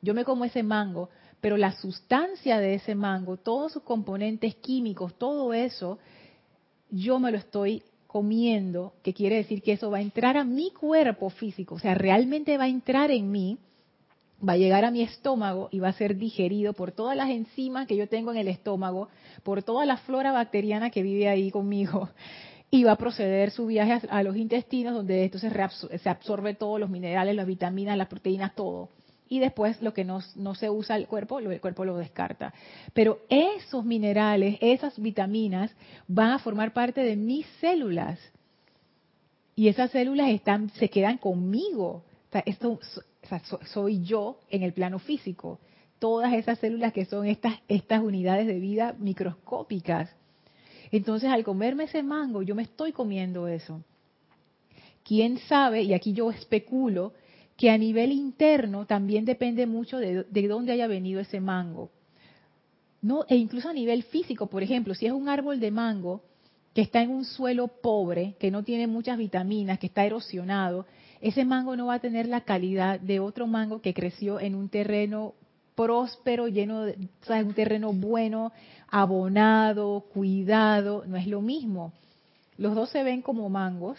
Yo 0.00 0.14
me 0.14 0.24
como 0.24 0.44
ese 0.44 0.62
mango, 0.62 1.08
pero 1.40 1.56
la 1.56 1.72
sustancia 1.72 2.58
de 2.58 2.74
ese 2.74 2.94
mango, 2.94 3.36
todos 3.36 3.72
sus 3.72 3.82
componentes 3.82 4.54
químicos, 4.56 5.16
todo 5.18 5.52
eso, 5.52 5.98
yo 6.90 7.18
me 7.18 7.30
lo 7.30 7.38
estoy 7.38 7.82
comiendo, 8.06 8.94
que 9.02 9.12
quiere 9.12 9.36
decir 9.36 9.62
que 9.62 9.72
eso 9.72 9.90
va 9.90 9.98
a 9.98 10.02
entrar 10.02 10.36
a 10.36 10.44
mi 10.44 10.70
cuerpo 10.70 11.30
físico, 11.30 11.74
o 11.74 11.78
sea, 11.78 11.94
realmente 11.94 12.56
va 12.56 12.64
a 12.64 12.68
entrar 12.68 13.10
en 13.10 13.30
mí, 13.30 13.58
va 14.46 14.54
a 14.54 14.56
llegar 14.56 14.84
a 14.84 14.90
mi 14.90 15.02
estómago 15.02 15.68
y 15.70 15.80
va 15.80 15.88
a 15.88 15.92
ser 15.92 16.16
digerido 16.16 16.72
por 16.72 16.92
todas 16.92 17.16
las 17.16 17.28
enzimas 17.28 17.86
que 17.86 17.96
yo 17.96 18.08
tengo 18.08 18.30
en 18.30 18.38
el 18.38 18.48
estómago, 18.48 19.08
por 19.42 19.62
toda 19.62 19.84
la 19.84 19.98
flora 19.98 20.32
bacteriana 20.32 20.90
que 20.90 21.02
vive 21.02 21.28
ahí 21.28 21.50
conmigo, 21.50 22.08
y 22.70 22.84
va 22.84 22.92
a 22.92 22.96
proceder 22.96 23.50
su 23.50 23.66
viaje 23.66 24.06
a, 24.08 24.22
los 24.22 24.36
intestinos, 24.36 24.94
donde 24.94 25.24
esto 25.24 25.38
se 25.38 26.08
absorbe 26.08 26.54
todos 26.54 26.80
los 26.80 26.90
minerales, 26.90 27.34
las 27.34 27.46
vitaminas, 27.46 27.96
las 27.96 28.08
proteínas, 28.08 28.54
todo 28.54 28.90
y 29.28 29.40
después 29.40 29.80
lo 29.82 29.92
que 29.92 30.04
no, 30.04 30.20
se 30.20 30.70
usa 30.70 30.96
el 30.96 31.06
cuerpo, 31.06 31.38
el 31.38 31.60
cuerpo 31.60 31.84
lo 31.84 31.96
descarta. 31.96 32.54
Pero 32.94 33.20
esos 33.28 33.84
minerales, 33.84 34.56
esas 34.60 34.98
vitaminas 34.98 35.70
van 36.06 36.30
a 36.30 36.38
formar 36.38 36.72
parte 36.72 37.02
de 37.02 37.16
mis 37.16 37.46
células. 37.60 38.18
Y 39.54 39.68
esas 39.68 39.90
células 39.90 40.30
están, 40.30 40.70
se 40.70 40.88
quedan 40.88 41.18
conmigo. 41.18 42.04
esto 42.46 42.78
soy 43.66 44.02
yo 44.02 44.40
en 44.50 44.62
el 44.62 44.72
plano 44.72 44.98
físico. 44.98 45.58
Todas 45.98 46.32
esas 46.32 46.58
células 46.58 46.92
que 46.92 47.04
son 47.04 47.26
estas, 47.26 47.54
estas 47.68 48.02
unidades 48.02 48.46
de 48.46 48.58
vida 48.60 48.94
microscópicas. 48.98 50.10
Entonces, 50.90 51.28
al 51.28 51.44
comerme 51.44 51.84
ese 51.84 52.02
mango, 52.02 52.40
yo 52.40 52.54
me 52.54 52.62
estoy 52.62 52.92
comiendo 52.92 53.46
eso. 53.46 53.82
¿Quién 55.04 55.38
sabe? 55.38 55.82
Y 55.82 55.92
aquí 55.92 56.12
yo 56.12 56.30
especulo 56.30 57.12
que 57.58 57.70
a 57.70 57.76
nivel 57.76 58.12
interno 58.12 58.86
también 58.86 59.24
depende 59.24 59.66
mucho 59.66 59.98
de, 59.98 60.48
dónde 60.48 60.72
haya 60.72 60.86
venido 60.86 61.20
ese 61.20 61.40
mango. 61.40 61.90
No, 63.02 63.24
e 63.28 63.34
incluso 63.34 63.68
a 63.68 63.72
nivel 63.72 64.04
físico, 64.04 64.46
por 64.46 64.62
ejemplo, 64.62 64.94
si 64.94 65.06
es 65.06 65.12
un 65.12 65.28
árbol 65.28 65.58
de 65.58 65.72
mango 65.72 66.22
que 66.72 66.82
está 66.82 67.02
en 67.02 67.10
un 67.10 67.24
suelo 67.24 67.66
pobre, 67.66 68.36
que 68.38 68.52
no 68.52 68.62
tiene 68.62 68.86
muchas 68.86 69.18
vitaminas, 69.18 69.80
que 69.80 69.88
está 69.88 70.04
erosionado, 70.04 70.86
ese 71.20 71.44
mango 71.44 71.74
no 71.74 71.86
va 71.86 71.94
a 71.94 71.98
tener 71.98 72.28
la 72.28 72.42
calidad 72.42 73.00
de 73.00 73.18
otro 73.18 73.48
mango 73.48 73.82
que 73.82 73.92
creció 73.92 74.38
en 74.38 74.54
un 74.54 74.68
terreno 74.68 75.34
próspero, 75.74 76.46
lleno 76.46 76.82
de, 76.82 77.08
un 77.44 77.54
terreno 77.54 77.92
bueno, 77.92 78.52
abonado, 78.88 80.04
cuidado, 80.12 81.02
no 81.08 81.16
es 81.16 81.26
lo 81.26 81.40
mismo. 81.40 81.92
Los 82.56 82.76
dos 82.76 82.90
se 82.90 83.02
ven 83.02 83.20
como 83.20 83.48
mangos, 83.48 83.98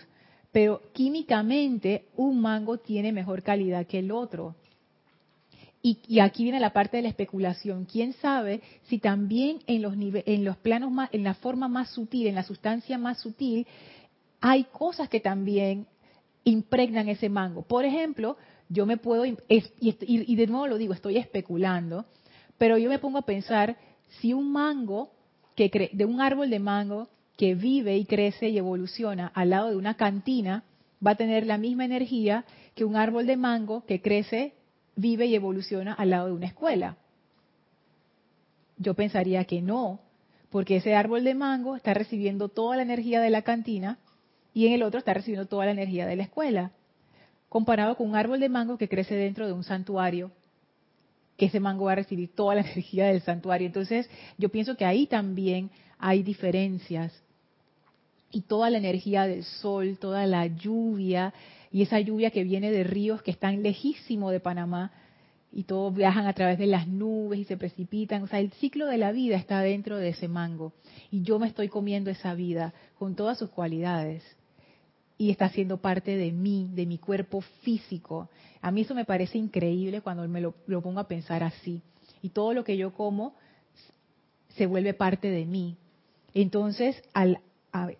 pero 0.52 0.82
químicamente 0.94 2.06
un 2.16 2.42
mango 2.42 2.78
tiene 2.78 3.12
mejor 3.12 3.44
calidad 3.44 3.86
que 3.86 4.00
el 4.00 4.12
otro. 4.12 4.56
Y, 5.82 6.20
aquí 6.20 6.44
viene 6.44 6.60
la 6.60 6.74
parte 6.74 6.98
de 6.98 7.04
la 7.04 7.10
especulación. 7.10 7.86
¿Quién 7.86 8.14
sabe 8.14 8.62
si 8.88 8.98
también 8.98 9.60
en 9.66 9.82
los, 9.82 9.94
en 9.96 10.44
los 10.44 10.58
planos 10.58 10.92
más, 10.92 11.10
en 11.14 11.24
la 11.24 11.36
forma 11.36 11.70
más 11.70 11.90
sutil, 11.92 12.28
en 12.28 12.36
la 12.36 12.44
sustancia 12.44 12.98
más 12.98 13.22
sutil, 13.22 13.66
hay 14.42 14.66
cosas 14.66 15.08
que 15.08 15.22
también 15.22 15.88
impregnan 16.44 17.08
ese 17.08 17.30
mango? 17.30 17.62
Por 17.62 17.86
ejemplo, 17.86 18.36
yo 18.68 18.86
me 18.86 18.98
puedo, 18.98 19.26
y, 19.26 19.38
y 19.48 20.36
de 20.36 20.48
nuevo 20.48 20.68
lo 20.68 20.78
digo, 20.78 20.94
estoy 20.94 21.18
especulando, 21.18 22.06
pero 22.58 22.78
yo 22.78 22.90
me 22.90 23.00
pongo 23.00 23.20
a 23.20 23.26
pensar 23.26 23.78
si 24.20 24.34
un 24.34 24.52
mango, 24.52 25.12
que 25.56 25.90
de 25.94 26.06
un 26.06 26.20
árbol 26.20 26.50
de 26.50 26.60
mango 26.60 27.08
que 27.40 27.56
vive 27.56 27.96
y 27.96 28.04
crece 28.04 28.50
y 28.50 28.58
evoluciona 28.58 29.32
al 29.34 29.52
lado 29.52 29.70
de 29.70 29.78
una 29.78 29.94
cantina 29.94 30.66
va 31.06 31.12
a 31.12 31.16
tener 31.16 31.46
la 31.46 31.58
misma 31.58 31.86
energía 31.86 32.44
que 32.76 32.84
un 32.84 32.98
árbol 32.98 33.28
de 33.28 33.38
mango 33.38 33.86
que 33.86 34.02
crece, 34.02 34.56
vive 34.98 35.26
y 35.26 35.36
evoluciona 35.36 35.94
al 35.94 36.10
lado 36.10 36.28
de 36.28 36.34
una 36.34 36.48
escuela. 36.48 36.98
Yo 38.76 38.94
pensaría 38.94 39.46
que 39.46 39.62
no, 39.62 40.02
porque 40.50 40.76
ese 40.76 40.96
árbol 40.96 41.24
de 41.24 41.34
mango 41.34 41.78
está 41.78 41.94
recibiendo 41.94 42.50
toda 42.50 42.76
la 42.76 42.82
energía 42.82 43.22
de 43.22 43.30
la 43.30 43.44
cantina 43.44 44.00
y 44.54 44.68
en 44.68 44.74
el 44.74 44.84
otro 44.84 45.00
está 45.00 45.14
recibiendo 45.14 45.48
toda 45.48 45.64
la 45.64 45.72
energía 45.72 46.06
de 46.06 46.18
la 46.18 46.24
escuela, 46.24 46.74
comparado 47.48 47.96
con 47.96 48.10
un 48.10 48.18
árbol 48.18 48.42
de 48.42 48.50
mango 48.50 48.78
que 48.78 48.90
crece 48.90 49.16
dentro 49.16 49.48
de 49.48 49.54
un 49.54 49.64
santuario, 49.64 50.34
que 51.38 51.46
ese 51.46 51.62
mango 51.62 51.86
va 51.86 51.94
a 51.94 51.96
recibir 51.96 52.36
toda 52.36 52.56
la 52.56 52.62
energía 52.70 53.06
del 53.06 53.22
santuario. 53.22 53.66
Entonces, 53.66 54.10
yo 54.38 54.50
pienso 54.50 54.76
que 54.76 54.84
ahí 54.84 55.08
también 55.08 55.72
hay 56.00 56.22
diferencias 56.22 57.14
y 58.32 58.42
toda 58.42 58.70
la 58.70 58.78
energía 58.78 59.26
del 59.26 59.44
sol, 59.44 59.98
toda 60.00 60.26
la 60.26 60.48
lluvia 60.48 61.34
y 61.72 61.82
esa 61.82 62.00
lluvia 62.00 62.32
que 62.32 62.44
viene 62.44 62.72
de 62.72 62.84
ríos 62.84 63.22
que 63.22 63.32
están 63.32 63.64
lejísimo 63.64 64.32
de 64.32 64.40
Panamá 64.40 64.92
y 65.52 65.64
todos 65.64 65.96
viajan 65.96 66.28
a 66.28 66.34
través 66.34 66.60
de 66.60 66.68
las 66.68 66.88
nubes 66.88 67.40
y 67.40 67.44
se 67.44 67.58
precipitan. 67.58 68.24
O 68.24 68.28
sea, 68.28 68.40
el 68.40 68.52
ciclo 68.54 68.86
de 68.86 68.98
la 68.98 69.12
vida 69.12 69.36
está 69.36 69.62
dentro 69.62 69.98
de 69.98 70.10
ese 70.10 70.28
mango 70.28 70.74
y 71.12 71.24
yo 71.24 71.40
me 71.40 71.48
estoy 71.48 71.70
comiendo 71.70 72.10
esa 72.12 72.36
vida 72.36 72.74
con 72.98 73.16
todas 73.16 73.38
sus 73.38 73.50
cualidades 73.50 74.24
y 75.18 75.32
está 75.32 75.50
siendo 75.50 75.78
parte 75.78 76.16
de 76.16 76.32
mí, 76.32 76.70
de 76.74 76.86
mi 76.86 76.98
cuerpo 76.98 77.42
físico. 77.64 78.30
A 78.62 78.72
mí 78.72 78.82
eso 78.82 78.96
me 78.96 79.06
parece 79.06 79.38
increíble 79.38 80.02
cuando 80.02 80.28
me 80.28 80.40
lo, 80.40 80.54
lo 80.68 80.82
pongo 80.82 81.00
a 81.00 81.08
pensar 81.08 81.44
así. 81.44 81.82
Y 82.22 82.30
todo 82.30 82.54
lo 82.54 82.64
que 82.64 82.78
yo 82.78 82.94
como 82.94 83.34
se 84.56 84.66
vuelve 84.66 84.94
parte 84.94 85.30
de 85.30 85.46
mí. 85.46 85.76
Entonces, 86.34 87.02
al 87.14 87.40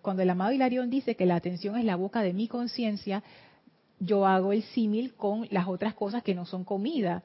cuando 0.02 0.22
el 0.22 0.30
amado 0.30 0.52
Hilarión 0.52 0.90
dice 0.90 1.14
que 1.14 1.26
la 1.26 1.36
atención 1.36 1.76
es 1.76 1.84
la 1.84 1.96
boca 1.96 2.22
de 2.22 2.32
mi 2.32 2.48
conciencia, 2.48 3.22
yo 3.98 4.26
hago 4.26 4.52
el 4.52 4.62
símil 4.62 5.14
con 5.14 5.46
las 5.50 5.68
otras 5.68 5.94
cosas 5.94 6.22
que 6.22 6.34
no 6.34 6.46
son 6.46 6.64
comida, 6.64 7.22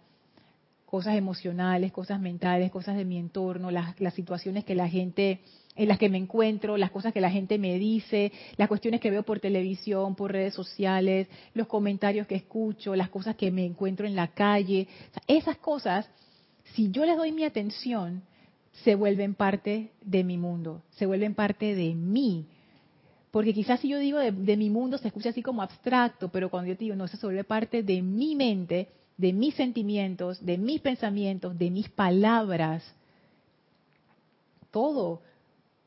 cosas 0.85 1.15
emocionales, 1.15 1.91
cosas 1.91 2.19
mentales, 2.19 2.71
cosas 2.71 2.97
de 2.97 3.05
mi 3.05 3.17
entorno, 3.17 3.71
las, 3.71 3.99
las 3.99 4.13
situaciones 4.13 4.63
que 4.63 4.75
la 4.75 4.87
gente 4.87 5.41
en 5.75 5.89
las 5.89 5.97
que 5.97 6.09
me 6.09 6.17
encuentro, 6.17 6.77
las 6.77 6.91
cosas 6.91 7.11
que 7.11 7.19
la 7.19 7.29
gente 7.29 7.57
me 7.57 7.77
dice, 7.77 8.31
las 8.55 8.69
cuestiones 8.69 9.01
que 9.01 9.11
veo 9.11 9.23
por 9.23 9.39
televisión, 9.39 10.15
por 10.15 10.31
redes 10.31 10.53
sociales, 10.53 11.27
los 11.53 11.67
comentarios 11.67 12.27
que 12.27 12.35
escucho, 12.35 12.95
las 12.95 13.09
cosas 13.09 13.35
que 13.35 13.51
me 13.51 13.65
encuentro 13.65 14.07
en 14.07 14.15
la 14.15 14.29
calle, 14.29 14.87
esas 15.27 15.57
cosas, 15.57 16.09
si 16.75 16.91
yo 16.91 17.05
les 17.05 17.17
doy 17.17 17.31
mi 17.33 17.43
atención, 17.43 18.23
se 18.83 18.95
vuelven 18.95 19.35
parte 19.35 19.91
de 20.01 20.23
mi 20.23 20.37
mundo, 20.37 20.81
se 20.91 21.05
vuelven 21.05 21.33
parte 21.33 21.75
de 21.75 21.95
mí. 21.95 22.45
Porque 23.31 23.53
quizás 23.53 23.79
si 23.79 23.89
yo 23.89 23.99
digo 23.99 24.19
de, 24.19 24.57
mi 24.57 24.69
mundo 24.69 24.97
se 24.97 25.07
escucha 25.07 25.29
así 25.29 25.41
como 25.41 25.61
abstracto, 25.61 26.29
pero 26.29 26.49
cuando 26.49 26.71
yo 26.71 26.77
digo, 26.77 26.95
no, 26.95 27.07
se 27.07 27.17
vuelve 27.25 27.43
parte 27.43 27.83
de 27.83 28.01
mi 28.01 28.35
mente, 28.35 28.89
de 29.17 29.33
mis 29.33 29.55
sentimientos, 29.55 30.43
de 30.45 30.57
mis 30.57 30.81
pensamientos, 30.81 31.57
de 31.57 31.69
mis 31.69 31.89
palabras. 31.89 32.83
Todo. 34.71 35.21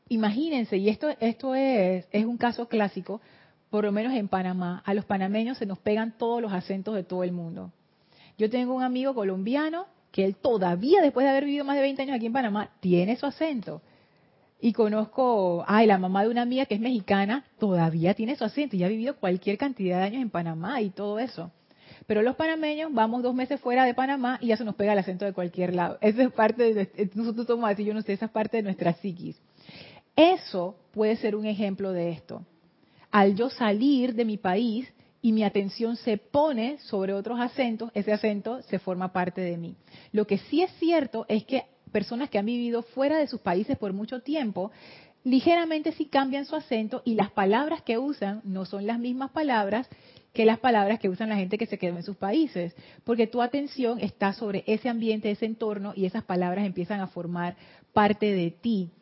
Imagínense, 0.09 0.77
y 0.77 0.89
esto, 0.89 1.09
esto 1.21 1.55
es, 1.55 2.07
es 2.11 2.25
un 2.25 2.37
caso 2.37 2.69
clásico, 2.69 3.21
por 3.71 3.85
lo 3.85 3.93
menos 3.93 4.15
en 4.15 4.29
Panamá, 4.29 4.83
a 4.85 4.95
los 4.95 5.05
panameños 5.05 5.59
se 5.59 5.67
nos 5.67 5.79
pegan 5.79 6.17
todos 6.17 6.41
los 6.41 6.53
acentos 6.53 6.95
de 6.95 7.05
todo 7.05 7.23
el 7.23 7.33
mundo. 7.33 7.71
Yo 8.39 8.49
tengo 8.49 8.75
un 8.75 8.83
amigo 8.83 9.15
colombiano 9.15 9.87
que 10.11 10.25
él 10.25 10.37
todavía, 10.37 11.01
después 11.03 11.25
de 11.25 11.31
haber 11.31 11.45
vivido 11.45 11.65
más 11.65 11.77
de 11.77 11.83
20 11.83 12.03
años 12.03 12.17
aquí 12.17 12.27
en 12.27 12.33
Panamá, 12.33 12.71
tiene 12.81 13.17
su 13.17 13.27
acento. 13.27 13.83
Y 14.61 14.73
conozco, 14.73 15.65
ay, 15.69 15.87
la 15.87 15.99
mamá 15.99 16.25
de 16.25 16.31
una 16.31 16.43
amiga 16.43 16.67
que 16.67 16.75
es 16.75 16.81
mexicana, 16.81 17.45
todavía 17.59 18.15
tiene 18.15 18.35
su 18.35 18.45
acento 18.45 18.75
y 18.77 18.83
ha 18.83 18.89
vivido 18.89 19.17
cualquier 19.17 19.57
cantidad 19.57 19.99
de 19.99 20.05
años 20.05 20.23
en 20.23 20.31
Panamá 20.31 20.81
y 20.81 20.91
todo 20.91 21.19
eso. 21.19 21.53
Pero 22.07 22.23
los 22.23 22.37
panameños 22.37 22.93
vamos 22.93 23.23
dos 23.23 23.35
meses 23.35 23.61
fuera 23.61 23.85
de 23.85 23.95
Panamá 23.95 24.39
y 24.41 24.49
ya 24.49 24.57
se 24.57 24.65
nos 24.65 24.75
pega 24.75 24.95
el 24.95 24.99
acento 24.99 25.25
de 25.25 25.33
cualquier 25.33 25.75
lado. 25.75 25.99
Esa 26.01 26.23
es 26.23 26.33
parte 26.33 26.75
de, 26.75 27.11
nosotros 27.15 27.47
somos 27.47 27.71
así, 27.71 27.85
yo 27.85 27.95
no 27.95 28.03
sé, 28.03 28.15
esa 28.15 28.27
es 28.27 28.31
parte 28.31 28.57
de 28.57 28.63
nuestra 28.63 28.95
psiquis. 28.95 29.41
Eso 30.17 30.75
puede 30.93 31.17
ser 31.17 31.37
un 31.37 31.47
ejemplo 31.47 31.93
de 31.93 32.11
esto. 32.11 32.43
Al 33.11 33.37
yo 33.37 33.51
salir 33.51 34.15
de 34.15 34.25
mi 34.25 34.37
país 34.37 34.93
y 35.21 35.33
mi 35.33 35.45
atención 35.45 35.97
se 35.97 36.17
pone 36.17 36.79
sobre 36.79 37.13
otros 37.13 37.41
acentos, 37.41 37.91
ese 37.95 38.13
acento 38.13 38.63
se 38.63 38.79
forma 38.79 39.13
parte 39.13 39.41
de 39.41 39.57
mí. 39.57 39.77
Lo 40.13 40.27
que 40.27 40.39
sí 40.39 40.63
es 40.63 40.71
cierto 40.79 41.27
es 41.29 41.45
que 41.45 41.65
personas 41.93 42.31
que 42.31 42.39
han 42.39 42.47
vivido 42.47 42.83
fuera 42.83 43.19
de 43.19 43.27
sus 43.27 43.41
países 43.41 43.77
por 43.77 43.93
mucho 43.93 44.21
tiempo, 44.21 44.71
ligeramente 45.25 45.93
sí 45.93 46.07
cambian 46.07 46.45
su 46.45 46.55
acento 46.55 47.03
y 47.05 47.15
las 47.15 47.31
palabras 47.31 47.83
que 47.83 47.99
usan 47.99 48.41
no 48.45 48.65
son 48.65 48.87
las 48.87 48.99
mismas 48.99 49.31
palabras 49.31 49.89
que 50.33 50.45
las 50.45 50.59
palabras 50.59 51.01
que 51.01 51.09
usan 51.09 51.31
la 51.31 51.37
gente 51.37 51.59
que 51.59 51.67
se 51.67 51.79
quedó 51.79 51.97
en 51.97 52.03
sus 52.03 52.17
países, 52.17 52.75
porque 53.03 53.27
tu 53.27 53.43
atención 53.43 53.99
está 53.99 54.33
sobre 54.33 54.63
ese 54.67 54.89
ambiente, 54.89 55.31
ese 55.31 55.47
entorno 55.47 55.95
y 55.97 56.05
esas 56.05 56.23
palabras 56.23 56.65
empiezan 56.65 57.01
a 57.01 57.09
formar 57.09 57.57
parte 57.93 58.33
de 58.33 58.51
ti. 58.51 58.93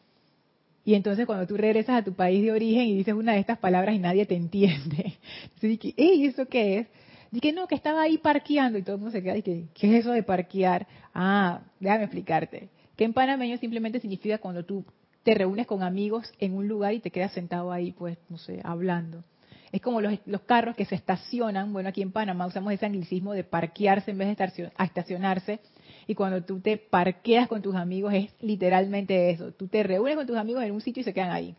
Y 0.86 0.94
entonces 0.94 1.26
cuando 1.26 1.48
tú 1.48 1.56
regresas 1.56 1.96
a 2.00 2.04
tu 2.04 2.14
país 2.14 2.40
de 2.44 2.52
origen 2.52 2.86
y 2.86 2.94
dices 2.94 3.12
una 3.12 3.32
de 3.32 3.40
estas 3.40 3.58
palabras 3.58 3.96
y 3.96 3.98
nadie 3.98 4.24
te 4.24 4.36
entiende, 4.36 5.18
entonces 5.42 5.80
dije, 5.80 5.94
¿eso 5.96 6.46
qué 6.46 6.78
es? 6.78 6.86
Dije, 7.32 7.52
no, 7.52 7.66
que 7.66 7.74
estaba 7.74 8.02
ahí 8.02 8.18
parqueando 8.18 8.78
y 8.78 8.82
todo 8.82 8.94
el 8.94 9.02
mundo 9.02 9.10
se 9.10 9.20
queda 9.20 9.34
que, 9.42 9.64
¿qué 9.74 9.88
es 9.88 10.04
eso 10.04 10.12
de 10.12 10.22
parquear? 10.22 10.86
Ah, 11.12 11.62
déjame 11.80 12.04
explicarte. 12.04 12.68
Que 12.96 13.02
en 13.02 13.12
panameño 13.12 13.58
simplemente 13.58 13.98
significa 13.98 14.38
cuando 14.38 14.64
tú 14.64 14.84
te 15.24 15.34
reúnes 15.34 15.66
con 15.66 15.82
amigos 15.82 16.32
en 16.38 16.54
un 16.54 16.68
lugar 16.68 16.94
y 16.94 17.00
te 17.00 17.10
quedas 17.10 17.32
sentado 17.32 17.72
ahí, 17.72 17.90
pues, 17.90 18.16
no 18.28 18.38
sé, 18.38 18.60
hablando. 18.62 19.24
Es 19.72 19.82
como 19.82 20.00
los, 20.00 20.20
carros 20.46 20.76
que 20.76 20.84
se 20.84 20.94
estacionan, 20.94 21.72
bueno, 21.72 21.88
aquí 21.88 22.00
en 22.00 22.12
Panamá 22.12 22.46
usamos 22.46 22.72
ese 22.72 22.86
anglicismo 22.86 23.32
de 23.32 23.42
parquearse 23.42 24.12
en 24.12 24.18
vez 24.18 24.36
de 24.36 24.70
estacionarse, 24.78 25.58
y 26.06 26.14
cuando 26.14 26.42
tú 26.44 26.60
te 26.60 26.76
parqueas 26.76 27.48
con 27.48 27.62
tus 27.62 27.74
amigos 27.74 28.14
es 28.14 28.30
literalmente 28.40 29.30
eso. 29.30 29.52
Tú 29.52 29.68
te 29.68 29.82
reúnes 29.82 30.16
con 30.16 30.26
tus 30.26 30.36
amigos 30.36 30.62
en 30.62 30.72
un 30.72 30.80
sitio 30.80 31.00
y 31.00 31.04
se 31.04 31.12
quedan 31.12 31.30
ahí, 31.30 31.54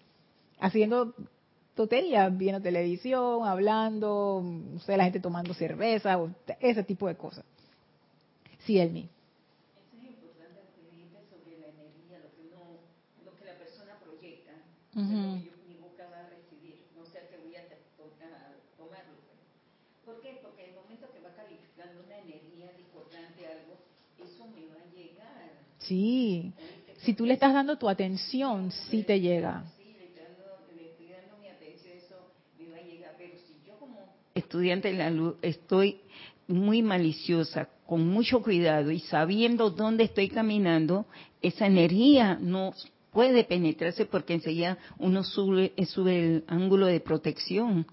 haciendo 0.59 1.13
tonterías, 1.77 2.35
viendo 2.35 2.59
televisión, 2.59 3.47
hablando, 3.47 4.41
no 4.43 4.79
sé, 4.79 4.97
la 4.97 5.05
gente 5.05 5.19
tomando 5.19 5.53
cerveza, 5.53 6.17
o 6.17 6.31
ese 6.59 6.83
tipo 6.83 7.07
de 7.07 7.15
cosas. 7.15 7.45
Sí, 8.65 8.79
Elmi. 8.79 9.05
Eso 9.05 9.95
es 9.95 10.09
importante 10.09 10.59
lo 10.83 11.21
sobre 11.29 11.61
la 11.61 11.69
energía, 11.69 12.17
lo 12.19 12.33
que, 12.33 12.41
uno, 12.49 12.81
lo 13.23 13.31
que 13.37 13.45
la 13.45 13.55
persona 13.61 13.93
proyecta, 14.01 14.51
uh 14.97 15.37
que 15.39 15.53
mi 15.69 15.77
boca 15.77 16.09
va 16.09 16.25
a 16.25 16.29
recibir, 16.33 16.81
no 16.97 17.05
sé 17.05 17.21
que 17.29 17.37
voy 17.45 17.55
a, 17.55 17.63
tomarlo. 18.75 19.13
Pues. 19.23 19.39
¿Por 20.03 20.19
qué? 20.19 20.39
Porque 20.41 20.65
el 20.65 20.73
momento 20.73 21.07
que 21.13 21.21
va 21.21 21.31
calificando 21.37 22.03
una 22.03 22.17
energía 22.17 22.73
discordante 22.73 23.45
algo, 23.45 23.77
eso 24.17 24.49
me 24.49 24.65
va 24.73 24.81
a 24.81 24.89
llegar. 24.97 25.61
Sí, 25.87 26.51
si 26.97 27.13
tú 27.13 27.25
le 27.25 27.33
estás 27.33 27.53
dando 27.53 27.77
tu 27.77 27.87
atención, 27.87 28.71
sí 28.89 29.03
te 29.03 29.19
llega. 29.19 29.63
Estudiante 34.35 34.89
de 34.89 34.97
la 34.97 35.09
luz 35.09 35.35
estoy 35.41 36.01
muy 36.47 36.81
maliciosa, 36.81 37.69
con 37.85 38.07
mucho 38.07 38.41
cuidado 38.41 38.91
y 38.91 38.99
sabiendo 38.99 39.69
dónde 39.69 40.03
estoy 40.03 40.29
caminando, 40.29 41.05
esa 41.41 41.65
energía 41.65 42.37
no 42.39 42.73
puede 43.11 43.45
penetrarse 43.45 44.05
porque 44.05 44.33
enseguida 44.33 44.77
uno 44.99 45.23
sube, 45.23 45.73
sube 45.87 46.19
el 46.19 46.43
ángulo 46.47 46.85
de 46.85 46.99
protección. 46.99 47.87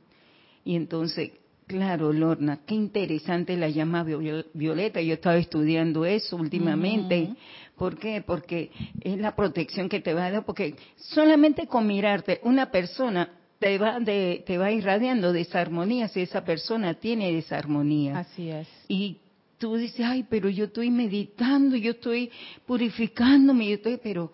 Y 0.65 0.77
entonces 0.77 1.31
Claro, 1.75 2.13
Lorna, 2.13 2.61
qué 2.65 2.77
interesante 2.77 3.57
la 3.57 3.69
llama 3.69 4.05
violeta. 4.05 5.01
Yo 5.01 5.15
estaba 5.15 5.37
estudiando 5.37 6.05
eso 6.05 6.37
últimamente. 6.37 7.31
¿Por 7.77 7.99
qué? 7.99 8.23
Porque 8.25 8.71
es 9.01 9.19
la 9.19 9.35
protección 9.35 9.89
que 9.89 9.99
te 9.99 10.15
va 10.15 10.27
a 10.27 10.31
dar, 10.31 10.45
porque 10.45 10.77
solamente 10.95 11.67
con 11.67 11.85
mirarte 11.85 12.39
una 12.45 12.71
persona 12.71 13.29
te 13.59 13.77
va, 13.77 13.99
de, 13.99 14.45
te 14.47 14.57
va 14.57 14.71
irradiando 14.71 15.33
desarmonía 15.33 16.07
si 16.07 16.21
esa 16.21 16.45
persona 16.45 16.95
tiene 16.95 17.33
desarmonía. 17.33 18.21
Así 18.21 18.51
es. 18.51 18.69
Y 18.87 19.19
tú 19.59 19.75
dices, 19.75 20.07
ay, 20.07 20.25
pero 20.31 20.49
yo 20.49 20.67
estoy 20.67 20.91
meditando, 20.91 21.75
yo 21.75 21.91
estoy 21.91 22.31
purificándome, 22.67 23.67
yo 23.67 23.75
estoy, 23.75 23.99
pero 24.01 24.31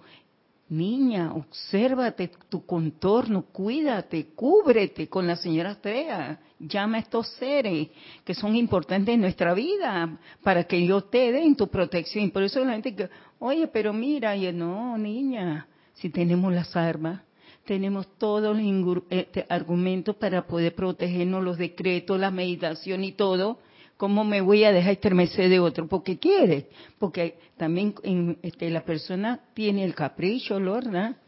Niña, 0.71 1.35
obsérvate 1.35 2.31
tu 2.49 2.65
contorno, 2.65 3.43
cuídate, 3.43 4.29
cúbrete 4.37 5.09
con 5.09 5.27
la 5.27 5.35
señora 5.35 5.71
Astrea. 5.71 6.39
Llama 6.61 6.99
a 6.99 7.01
estos 7.01 7.27
seres 7.41 7.89
que 8.25 8.35
son 8.35 8.55
importantes 8.55 9.13
en 9.13 9.21
nuestra 9.21 9.53
vida 9.53 10.17
para 10.45 10.63
que 10.63 10.87
yo 10.87 11.03
te 11.03 11.33
den 11.33 11.57
tu 11.57 11.67
protección. 11.67 12.31
Por 12.31 12.45
eso 12.45 12.65
la 12.65 12.75
gente 12.75 12.95
que, 12.95 13.11
oye, 13.41 13.67
pero 13.67 13.93
mira, 13.93 14.37
y 14.37 14.53
no, 14.53 14.97
niña, 14.97 15.67
si 15.95 16.09
tenemos 16.09 16.53
las 16.53 16.77
armas, 16.77 17.21
tenemos 17.65 18.07
todos 18.17 18.57
los 18.57 19.03
este, 19.11 19.47
argumentos 19.49 20.15
para 20.15 20.47
poder 20.47 20.77
protegernos, 20.77 21.43
los 21.43 21.59
decretos, 21.59 22.21
la 22.21 22.31
meditación 22.31 23.03
y 23.03 23.11
todo, 23.11 23.59
¿Cómo 24.01 24.25
me 24.25 24.41
voy 24.41 24.65
a 24.65 24.73
dejar 24.73 24.93
estremecer 24.93 25.51
de 25.51 25.61
otro? 25.61 25.87
Porque 25.87 26.19
quiere. 26.19 26.71
Porque 26.99 27.39
también 27.59 27.95
este, 28.41 28.71
la 28.71 28.83
persona 28.83 29.41
tiene 29.53 29.85
el 29.85 29.95
capricho, 29.95 30.59
Lorna, 30.59 31.19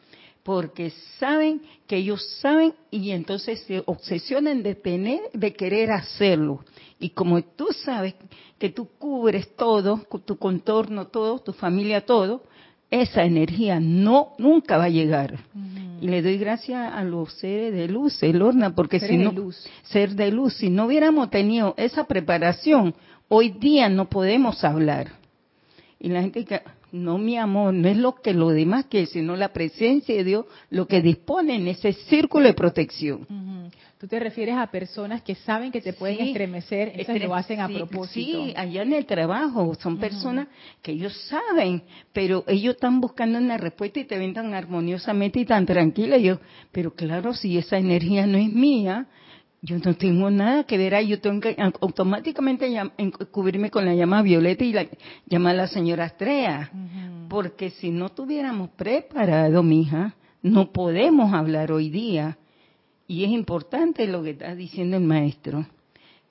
porque 0.42 0.90
saben 1.18 1.60
que 1.86 1.98
ellos 1.98 2.26
saben 2.40 2.72
y 2.90 3.10
entonces 3.10 3.60
se 3.66 3.82
obsesionan 3.84 4.62
de 4.62 4.74
tener, 4.74 5.20
de 5.34 5.52
querer 5.52 5.90
hacerlo. 5.90 6.64
Y 6.98 7.10
como 7.10 7.42
tú 7.42 7.66
sabes 7.84 8.14
que 8.58 8.70
tú 8.70 8.88
cubres 8.98 9.54
todo, 9.54 10.06
tu 10.24 10.38
contorno 10.38 11.08
todo, 11.08 11.40
tu 11.40 11.52
familia 11.52 12.06
todo, 12.06 12.42
esa 12.92 13.24
energía 13.24 13.80
no 13.80 14.34
nunca 14.38 14.76
va 14.76 14.84
a 14.84 14.90
llegar. 14.90 15.38
Y 16.00 16.08
le 16.08 16.20
doy 16.20 16.36
gracias 16.36 16.92
a 16.92 17.02
los 17.04 17.32
seres 17.38 17.72
de 17.72 17.88
luz, 17.88 18.22
Lorna, 18.22 18.74
porque 18.74 19.00
si 19.00 19.16
no, 19.16 19.32
ser 19.82 20.10
de 20.10 20.30
luz, 20.30 20.54
si 20.54 20.68
no 20.68 20.86
hubiéramos 20.86 21.30
tenido 21.30 21.74
esa 21.78 22.04
preparación, 22.04 22.94
hoy 23.28 23.48
día 23.48 23.88
no 23.88 24.10
podemos 24.10 24.62
hablar. 24.62 25.12
Y 25.98 26.10
la 26.10 26.20
gente 26.20 26.44
que, 26.44 26.60
no 26.92 27.16
mi 27.16 27.38
amor, 27.38 27.72
no 27.72 27.88
es 27.88 27.96
lo 27.96 28.14
que 28.14 28.34
lo 28.34 28.50
demás 28.50 28.84
que, 28.84 29.06
sino 29.06 29.34
la 29.34 29.52
presencia 29.52 30.14
de 30.14 30.24
Dios, 30.24 30.46
lo 30.70 30.86
que 30.86 31.00
dispone 31.00 31.56
en 31.56 31.68
ese 31.68 31.94
círculo 31.94 32.46
de 32.46 32.54
protección. 32.54 33.26
Tú 33.98 34.08
te 34.08 34.18
refieres 34.18 34.56
a 34.56 34.66
personas 34.66 35.22
que 35.22 35.34
saben 35.34 35.72
que 35.72 35.80
te 35.80 35.92
pueden 35.92 36.20
estremecer, 36.20 36.92
esas 36.96 37.20
lo 37.20 37.34
hacen 37.34 37.60
a 37.60 37.68
propósito. 37.68 38.46
Sí, 38.46 38.52
allá 38.56 38.82
en 38.82 38.92
el 38.92 39.06
trabajo 39.06 39.74
son 39.76 39.96
personas 39.98 40.48
que 40.82 40.92
ellos 40.92 41.16
saben, 41.28 41.82
pero 42.12 42.44
ellos 42.46 42.74
están 42.74 43.00
buscando 43.00 43.38
una 43.38 43.56
respuesta 43.56 44.00
y 44.00 44.04
te 44.04 44.18
ven 44.18 44.34
tan 44.34 44.52
armoniosamente 44.54 45.40
y 45.40 45.44
tan 45.44 45.64
tranquila. 45.64 46.18
yo, 46.18 46.40
pero 46.72 46.92
claro, 46.94 47.32
si 47.32 47.56
esa 47.56 47.78
energía 47.78 48.26
no 48.26 48.38
es 48.38 48.52
mía, 48.52 49.06
yo 49.64 49.78
no 49.78 49.94
tengo 49.94 50.28
nada 50.28 50.64
que 50.64 50.76
ver 50.76 50.96
ahí, 50.96 51.06
yo 51.06 51.20
tengo 51.20 51.40
que 51.40 51.56
automáticamente 51.80 52.68
cubrirme 53.30 53.70
con 53.70 53.86
la 53.86 53.94
llama 53.94 54.20
violeta 54.20 54.64
y 54.64 54.72
la, 54.72 54.88
llamar 55.26 55.54
a 55.54 55.58
la 55.58 55.68
señora 55.68 56.04
Astrea, 56.04 56.72
porque 57.28 57.70
si 57.70 57.92
no 57.92 58.08
tuviéramos 58.08 58.70
preparado, 58.70 59.62
mija, 59.62 60.16
no 60.42 60.72
podemos 60.72 61.32
hablar 61.32 61.70
hoy 61.70 61.90
día. 61.90 62.38
Y 63.06 63.24
es 63.24 63.30
importante 63.30 64.08
lo 64.08 64.24
que 64.24 64.30
está 64.30 64.54
diciendo 64.56 64.96
el 64.96 65.04
maestro, 65.04 65.64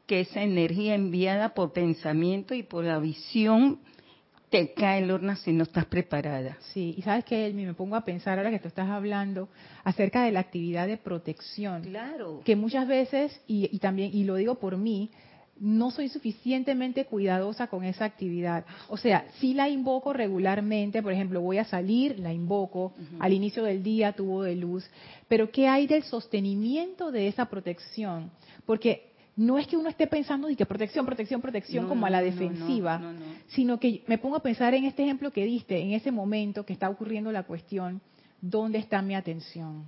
que 0.08 0.22
esa 0.22 0.44
energía 0.44 0.96
enviada 0.96 1.54
por 1.54 1.72
pensamiento 1.72 2.54
y 2.54 2.64
por 2.64 2.84
la 2.84 3.00
visión 3.00 3.80
te 4.52 4.74
cae, 4.74 5.06
Lorna, 5.06 5.38
si 5.38 5.54
no 5.54 5.64
estás 5.64 5.86
preparada. 5.86 6.58
Sí, 6.74 6.94
y 6.98 7.02
sabes 7.02 7.24
que 7.24 7.52
me 7.54 7.74
pongo 7.74 7.96
a 7.96 8.04
pensar 8.04 8.38
ahora 8.38 8.52
que 8.52 8.60
tú 8.60 8.68
estás 8.68 8.90
hablando 8.90 9.48
acerca 9.86 10.24
de 10.24 10.32
la 10.32 10.42
actividad 10.42 10.88
de 10.88 10.98
protección. 10.98 11.84
Claro. 11.84 12.42
Que 12.44 12.58
muchas 12.58 12.86
veces, 12.86 13.40
y, 13.48 13.70
y 13.74 13.80
también, 13.80 14.12
y 14.14 14.26
lo 14.26 14.36
digo 14.36 14.56
por 14.56 14.76
mí, 14.76 15.10
no 15.58 15.92
soy 15.92 16.10
suficientemente 16.10 17.06
cuidadosa 17.06 17.68
con 17.68 17.86
esa 17.86 18.04
actividad. 18.04 18.66
O 18.90 18.98
sea, 18.98 19.26
si 19.40 19.54
la 19.54 19.70
invoco 19.70 20.12
regularmente, 20.12 21.02
por 21.02 21.14
ejemplo, 21.14 21.40
voy 21.40 21.60
a 21.60 21.66
salir, 21.66 22.20
la 22.20 22.34
invoco, 22.34 22.94
al 23.20 23.32
inicio 23.32 23.64
del 23.64 23.84
día 23.84 24.14
tubo 24.14 24.44
de 24.44 24.56
luz, 24.56 24.90
pero 25.28 25.52
¿qué 25.52 25.68
hay 25.68 25.88
del 25.88 26.04
sostenimiento 26.04 27.12
de 27.12 27.28
esa 27.28 27.46
protección? 27.46 28.32
Porque 28.66 29.11
no 29.42 29.58
es 29.58 29.66
que 29.66 29.76
uno 29.76 29.90
esté 29.90 30.06
pensando 30.06 30.48
de 30.48 30.56
que 30.56 30.68
protección, 30.68 31.04
protección, 31.04 31.42
protección 31.42 31.88
como 31.88 32.06
a 32.06 32.12
la 32.12 32.22
defensiva, 32.22 33.02
sino 33.48 33.80
que 33.80 34.04
me 34.06 34.20
pongo 34.20 34.36
a 34.36 34.44
pensar 34.44 34.76
en 34.76 34.86
este 34.86 35.02
ejemplo 35.02 35.32
que 35.32 35.44
diste, 35.46 35.82
en 35.82 35.94
ese 35.94 36.12
momento 36.12 36.64
que 36.64 36.74
está 36.74 36.88
ocurriendo 36.90 37.32
la 37.32 37.42
cuestión, 37.42 38.02
¿dónde 38.40 38.78
está 38.78 39.02
mi 39.02 39.16
atención? 39.16 39.88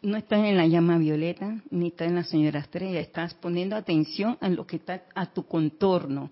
no 0.00 0.16
estás 0.16 0.44
en 0.44 0.56
la 0.56 0.66
llama 0.66 0.96
violeta, 0.96 1.60
ni 1.70 1.88
estás 1.88 2.06
en 2.08 2.14
la 2.14 2.22
señora 2.22 2.60
estrella, 2.60 3.00
estás 3.00 3.34
poniendo 3.34 3.74
atención 3.74 4.38
a 4.40 4.48
lo 4.48 4.64
que 4.64 4.76
está 4.76 5.02
a 5.12 5.26
tu 5.26 5.44
contorno 5.44 6.30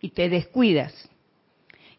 y 0.00 0.10
te 0.10 0.28
descuidas. 0.28 0.92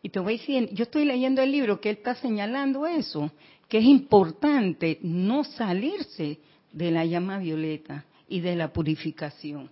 Y 0.03 0.09
te 0.09 0.19
voy 0.19 0.35
a 0.35 0.37
decir, 0.37 0.69
yo 0.73 0.83
estoy 0.83 1.05
leyendo 1.05 1.41
el 1.41 1.51
libro 1.51 1.79
que 1.79 1.91
él 1.91 1.97
está 1.97 2.15
señalando 2.15 2.85
eso, 2.85 3.31
que 3.69 3.77
es 3.77 3.85
importante 3.85 4.99
no 5.01 5.45
salirse 5.45 6.39
de 6.73 6.91
la 6.91 7.05
llama 7.05 7.39
violeta 7.39 8.03
y 8.27 8.41
de 8.41 8.55
la 8.55 8.71
purificación. 8.73 9.69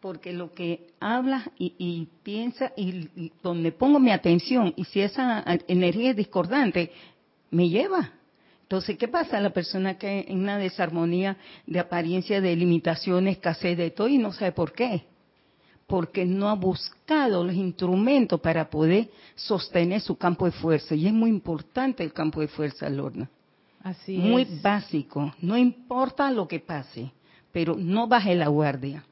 porque 0.00 0.32
lo 0.32 0.52
que 0.52 0.88
habla 1.00 1.50
y, 1.58 1.74
y 1.78 2.08
piensa 2.22 2.72
y, 2.76 3.32
donde 3.42 3.72
pongo 3.72 3.98
mi 3.98 4.12
atención 4.12 4.72
y 4.76 4.84
si 4.84 5.00
esa 5.00 5.42
energía 5.66 6.10
es 6.10 6.16
discordante, 6.16 6.92
me 7.50 7.68
lleva. 7.68 8.12
Entonces, 8.62 8.98
¿qué 8.98 9.08
pasa? 9.08 9.40
La 9.40 9.50
persona 9.50 9.96
que 9.96 10.26
en 10.28 10.40
una 10.40 10.58
desarmonía 10.58 11.36
de 11.66 11.78
apariencia, 11.78 12.40
de 12.40 12.54
limitación, 12.56 13.28
escasez 13.28 13.76
de 13.78 13.90
todo 13.90 14.08
y 14.08 14.18
no 14.18 14.32
sabe 14.32 14.52
por 14.52 14.72
qué. 14.72 15.04
Porque 15.86 16.24
no 16.24 16.48
ha 16.48 16.54
buscado 16.54 17.44
los 17.44 17.54
instrumentos 17.54 18.40
para 18.40 18.68
poder 18.68 19.08
sostener 19.36 20.00
su 20.00 20.16
campo 20.16 20.46
de 20.46 20.52
fuerza. 20.52 20.96
Y 20.96 21.06
es 21.06 21.12
muy 21.12 21.30
importante 21.30 22.02
el 22.02 22.12
campo 22.12 22.40
de 22.40 22.48
fuerza, 22.48 22.88
Lorna. 22.90 23.30
Así 23.84 24.18
muy 24.18 24.44
básico. 24.60 25.32
No 25.40 25.56
importa 25.56 26.28
lo 26.32 26.48
que 26.48 26.58
pase, 26.58 27.12
pero 27.56 27.74
no 27.74 28.06
baje 28.06 28.34
la 28.34 28.48
guardia. 28.48 29.02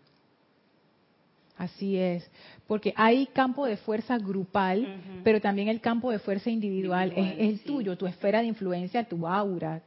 Así 1.57 1.97
es, 1.97 2.31
porque 2.67 2.93
hay 2.95 3.25
campo 3.29 3.65
de 3.65 3.79
fuerza 3.79 4.19
grupal, 4.19 5.01
pero 5.25 5.41
también 5.41 5.69
el 5.69 5.81
campo 5.81 6.11
de 6.11 6.19
fuerza 6.19 6.51
individual, 6.51 7.15
es, 7.17 7.37
el 7.39 7.61
tuyo, 7.61 7.97
tu 7.97 8.07
esfera 8.07 8.41
de 8.41 8.49
influencia, 8.49 9.03
tu 9.05 9.27
aura. 9.27 9.81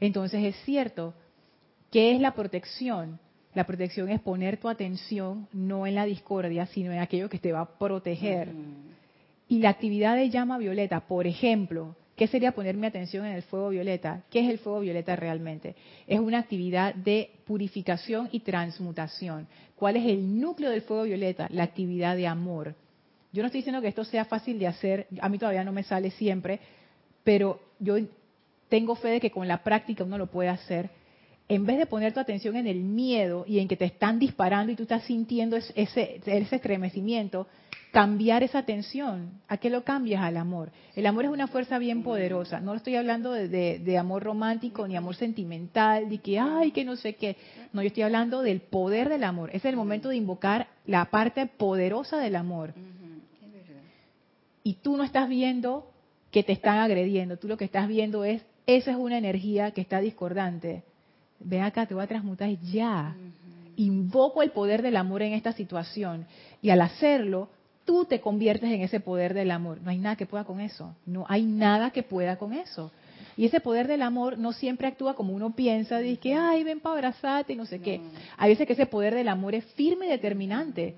Entonces 0.00 0.42
es 0.42 0.56
cierto, 0.64 1.12
¿qué 1.90 2.14
es 2.14 2.20
la 2.22 2.32
protección? 2.32 3.20
La 3.52 3.66
protección 3.66 4.08
es 4.08 4.22
poner 4.22 4.56
tu 4.56 4.70
atención 4.70 5.46
no 5.52 5.86
en 5.86 5.94
la 5.94 6.06
discordia, 6.06 6.64
sino 6.64 6.92
en 6.92 6.98
aquello 6.98 7.28
que 7.28 7.40
te 7.40 7.52
va 7.52 7.60
a 7.60 7.78
proteger. 7.78 8.54
Y 9.48 9.58
la 9.58 9.68
actividad 9.68 10.16
de 10.16 10.30
llama 10.30 10.56
violeta, 10.56 11.00
por 11.00 11.26
ejemplo, 11.26 11.94
¿Qué 12.22 12.28
sería 12.28 12.52
poner 12.52 12.76
mi 12.76 12.86
atención 12.86 13.26
en 13.26 13.32
el 13.32 13.42
fuego 13.42 13.70
violeta? 13.70 14.22
¿Qué 14.30 14.44
es 14.44 14.48
el 14.48 14.58
fuego 14.58 14.78
violeta 14.78 15.16
realmente? 15.16 15.74
Es 16.06 16.20
una 16.20 16.38
actividad 16.38 16.94
de 16.94 17.32
purificación 17.44 18.28
y 18.30 18.38
transmutación. 18.38 19.48
¿Cuál 19.74 19.96
es 19.96 20.06
el 20.06 20.40
núcleo 20.40 20.70
del 20.70 20.82
fuego 20.82 21.02
violeta? 21.02 21.48
La 21.50 21.64
actividad 21.64 22.14
de 22.14 22.28
amor. 22.28 22.76
Yo 23.32 23.42
no 23.42 23.46
estoy 23.46 23.58
diciendo 23.58 23.82
que 23.82 23.88
esto 23.88 24.04
sea 24.04 24.24
fácil 24.24 24.60
de 24.60 24.68
hacer, 24.68 25.08
a 25.20 25.28
mí 25.28 25.36
todavía 25.36 25.64
no 25.64 25.72
me 25.72 25.82
sale 25.82 26.12
siempre, 26.12 26.60
pero 27.24 27.58
yo 27.80 27.96
tengo 28.68 28.94
fe 28.94 29.08
de 29.08 29.20
que 29.20 29.32
con 29.32 29.48
la 29.48 29.64
práctica 29.64 30.04
uno 30.04 30.16
lo 30.16 30.28
puede 30.28 30.48
hacer. 30.48 30.90
En 31.54 31.66
vez 31.66 31.76
de 31.76 31.84
poner 31.84 32.14
tu 32.14 32.20
atención 32.20 32.56
en 32.56 32.66
el 32.66 32.82
miedo 32.82 33.44
y 33.46 33.58
en 33.58 33.68
que 33.68 33.76
te 33.76 33.84
están 33.84 34.18
disparando 34.18 34.72
y 34.72 34.74
tú 34.74 34.84
estás 34.84 35.02
sintiendo 35.02 35.54
ese, 35.54 36.18
ese 36.24 36.56
estremecimiento, 36.56 37.46
cambiar 37.90 38.42
esa 38.42 38.60
atención. 38.60 39.42
¿A 39.48 39.58
qué 39.58 39.68
lo 39.68 39.84
cambias? 39.84 40.22
Al 40.22 40.38
amor. 40.38 40.72
El 40.96 41.04
amor 41.04 41.26
es 41.26 41.30
una 41.30 41.48
fuerza 41.48 41.78
bien 41.78 42.02
poderosa. 42.02 42.58
No 42.60 42.72
estoy 42.72 42.96
hablando 42.96 43.32
de, 43.32 43.98
amor 43.98 44.22
romántico 44.22 44.88
ni 44.88 44.96
amor 44.96 45.14
sentimental, 45.14 46.08
de 46.08 46.18
que, 46.20 46.38
ay, 46.38 46.70
que 46.70 46.86
no 46.86 46.96
sé 46.96 47.16
qué. 47.16 47.36
No, 47.74 47.82
yo 47.82 47.88
estoy 47.88 48.04
hablando 48.04 48.40
del 48.40 48.62
poder 48.62 49.10
del 49.10 49.22
amor. 49.22 49.50
Es 49.52 49.66
el 49.66 49.76
momento 49.76 50.08
de 50.08 50.16
invocar 50.16 50.68
la 50.86 51.04
parte 51.10 51.44
poderosa 51.44 52.16
del 52.16 52.36
amor. 52.36 52.72
Y 54.64 54.74
tú 54.76 54.96
no 54.96 55.04
estás 55.04 55.28
viendo 55.28 55.92
que 56.30 56.42
te 56.42 56.52
están 56.52 56.78
agrediendo. 56.78 57.36
Tú 57.36 57.46
lo 57.46 57.58
que 57.58 57.66
estás 57.66 57.88
viendo 57.88 58.24
es, 58.24 58.42
esa 58.66 58.92
es 58.92 58.96
una 58.96 59.18
energía 59.18 59.72
que 59.72 59.82
está 59.82 60.00
discordante. 60.00 60.82
Ven 61.44 61.62
acá, 61.62 61.86
te 61.86 61.94
voy 61.94 62.04
a 62.04 62.06
transmutar 62.06 62.50
ya. 62.60 63.14
Invoco 63.76 64.42
el 64.42 64.50
poder 64.50 64.82
del 64.82 64.96
amor 64.96 65.22
en 65.22 65.32
esta 65.32 65.52
situación. 65.52 66.26
Y 66.60 66.70
al 66.70 66.80
hacerlo, 66.80 67.48
tú 67.84 68.04
te 68.04 68.20
conviertes 68.20 68.70
en 68.70 68.82
ese 68.82 69.00
poder 69.00 69.34
del 69.34 69.50
amor. 69.50 69.80
No 69.82 69.90
hay 69.90 69.98
nada 69.98 70.16
que 70.16 70.26
pueda 70.26 70.44
con 70.44 70.60
eso. 70.60 70.94
No 71.06 71.24
hay 71.28 71.44
nada 71.44 71.90
que 71.90 72.02
pueda 72.02 72.36
con 72.36 72.52
eso. 72.52 72.92
Y 73.36 73.46
ese 73.46 73.60
poder 73.60 73.88
del 73.88 74.02
amor 74.02 74.38
no 74.38 74.52
siempre 74.52 74.86
actúa 74.86 75.14
como 75.14 75.32
uno 75.32 75.54
piensa, 75.54 75.98
de 75.98 76.16
que, 76.18 76.34
ay, 76.34 76.64
ven 76.64 76.80
para 76.80 76.96
abrazarte 76.96 77.54
y 77.54 77.56
no 77.56 77.66
sé 77.66 77.80
qué. 77.80 78.00
Hay 78.36 78.50
veces 78.50 78.66
que 78.66 78.74
ese 78.74 78.86
poder 78.86 79.14
del 79.14 79.28
amor 79.28 79.54
es 79.54 79.64
firme 79.74 80.06
y 80.06 80.10
determinante, 80.10 80.96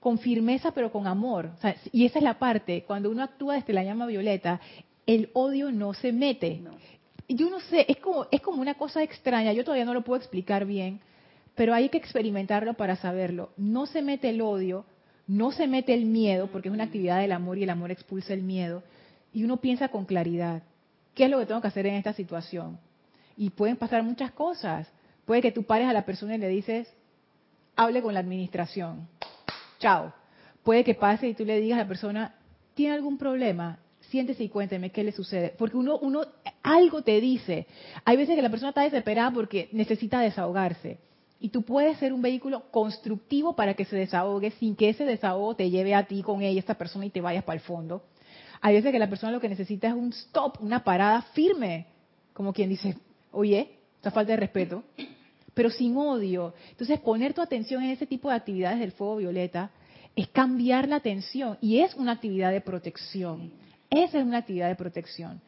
con 0.00 0.18
firmeza 0.18 0.70
pero 0.72 0.90
con 0.90 1.06
amor. 1.06 1.50
y 1.92 2.06
esa 2.06 2.18
es 2.18 2.24
la 2.24 2.38
parte, 2.38 2.84
cuando 2.86 3.10
uno 3.10 3.22
actúa 3.22 3.56
desde 3.56 3.72
la 3.72 3.84
llama 3.84 4.06
violeta, 4.06 4.60
el 5.06 5.30
odio 5.34 5.70
no 5.72 5.94
se 5.94 6.12
mete. 6.12 6.62
Yo 7.34 7.50
no 7.50 7.60
sé, 7.60 7.84
es 7.88 7.98
como, 7.98 8.26
es 8.30 8.40
como 8.40 8.62
una 8.62 8.74
cosa 8.74 9.02
extraña, 9.02 9.52
yo 9.52 9.64
todavía 9.64 9.84
no 9.84 9.94
lo 9.94 10.02
puedo 10.02 10.18
explicar 10.18 10.64
bien, 10.64 11.00
pero 11.54 11.74
hay 11.74 11.88
que 11.88 11.98
experimentarlo 11.98 12.74
para 12.74 12.96
saberlo. 12.96 13.50
No 13.56 13.86
se 13.86 14.00
mete 14.00 14.30
el 14.30 14.40
odio, 14.40 14.84
no 15.26 15.52
se 15.52 15.66
mete 15.66 15.92
el 15.92 16.06
miedo, 16.06 16.46
porque 16.46 16.68
es 16.68 16.74
una 16.74 16.84
actividad 16.84 17.20
del 17.20 17.32
amor 17.32 17.58
y 17.58 17.64
el 17.64 17.70
amor 17.70 17.90
expulsa 17.90 18.32
el 18.32 18.42
miedo, 18.42 18.82
y 19.32 19.44
uno 19.44 19.58
piensa 19.58 19.88
con 19.88 20.06
claridad, 20.06 20.62
¿qué 21.14 21.24
es 21.24 21.30
lo 21.30 21.38
que 21.38 21.46
tengo 21.46 21.60
que 21.60 21.68
hacer 21.68 21.86
en 21.86 21.94
esta 21.94 22.12
situación? 22.12 22.78
Y 23.36 23.50
pueden 23.50 23.76
pasar 23.76 24.02
muchas 24.02 24.32
cosas. 24.32 24.88
Puede 25.24 25.42
que 25.42 25.52
tú 25.52 25.62
pares 25.64 25.86
a 25.86 25.92
la 25.92 26.04
persona 26.04 26.34
y 26.34 26.38
le 26.38 26.48
dices, 26.48 26.92
hable 27.76 28.02
con 28.02 28.14
la 28.14 28.20
administración. 28.20 29.06
Chao. 29.78 30.12
Puede 30.64 30.84
que 30.84 30.94
pase 30.94 31.28
y 31.28 31.34
tú 31.34 31.44
le 31.44 31.60
digas 31.60 31.78
a 31.78 31.82
la 31.82 31.88
persona, 31.88 32.34
¿tiene 32.74 32.94
algún 32.94 33.18
problema? 33.18 33.78
Siéntese 34.10 34.44
y 34.44 34.48
cuénteme 34.48 34.90
qué 34.90 35.04
le 35.04 35.12
sucede. 35.12 35.54
Porque 35.58 35.76
uno, 35.76 35.98
uno, 35.98 36.22
algo 36.62 37.02
te 37.02 37.20
dice. 37.20 37.66
Hay 38.04 38.16
veces 38.16 38.36
que 38.36 38.42
la 38.42 38.50
persona 38.50 38.70
está 38.70 38.82
desesperada 38.82 39.30
porque 39.30 39.68
necesita 39.72 40.20
desahogarse. 40.20 40.98
Y 41.40 41.50
tú 41.50 41.62
puedes 41.62 41.98
ser 41.98 42.12
un 42.12 42.22
vehículo 42.22 42.70
constructivo 42.70 43.54
para 43.54 43.74
que 43.74 43.84
se 43.84 43.96
desahogue 43.96 44.50
sin 44.52 44.74
que 44.74 44.88
ese 44.88 45.04
desahogo 45.04 45.54
te 45.54 45.70
lleve 45.70 45.94
a 45.94 46.06
ti 46.06 46.22
con 46.22 46.42
ella, 46.42 46.58
esta 46.58 46.74
persona, 46.74 47.06
y 47.06 47.10
te 47.10 47.20
vayas 47.20 47.44
para 47.44 47.58
el 47.58 47.64
fondo. 47.64 48.02
Hay 48.60 48.74
veces 48.74 48.90
que 48.90 48.98
la 48.98 49.08
persona 49.08 49.32
lo 49.32 49.40
que 49.40 49.48
necesita 49.48 49.88
es 49.88 49.94
un 49.94 50.08
stop, 50.08 50.60
una 50.60 50.82
parada 50.82 51.22
firme, 51.34 51.86
como 52.32 52.52
quien 52.52 52.70
dice, 52.70 52.96
oye, 53.30 53.78
esta 53.96 54.10
falta 54.10 54.32
de 54.32 54.38
respeto, 54.38 54.82
pero 55.54 55.70
sin 55.70 55.96
odio. 55.96 56.54
Entonces, 56.70 56.98
poner 57.00 57.34
tu 57.34 57.40
atención 57.40 57.82
en 57.82 57.90
ese 57.90 58.06
tipo 58.06 58.30
de 58.30 58.36
actividades 58.36 58.80
del 58.80 58.92
fuego 58.92 59.16
violeta 59.16 59.70
es 60.16 60.26
cambiar 60.28 60.88
la 60.88 60.96
atención 60.96 61.58
y 61.60 61.80
es 61.80 61.94
una 61.94 62.12
actividad 62.12 62.50
de 62.50 62.60
protección. 62.60 63.52
Esa 63.90 64.18
es 64.18 64.24
una 64.24 64.38
actividad 64.38 64.68
de 64.68 64.76
protección. 64.76 65.40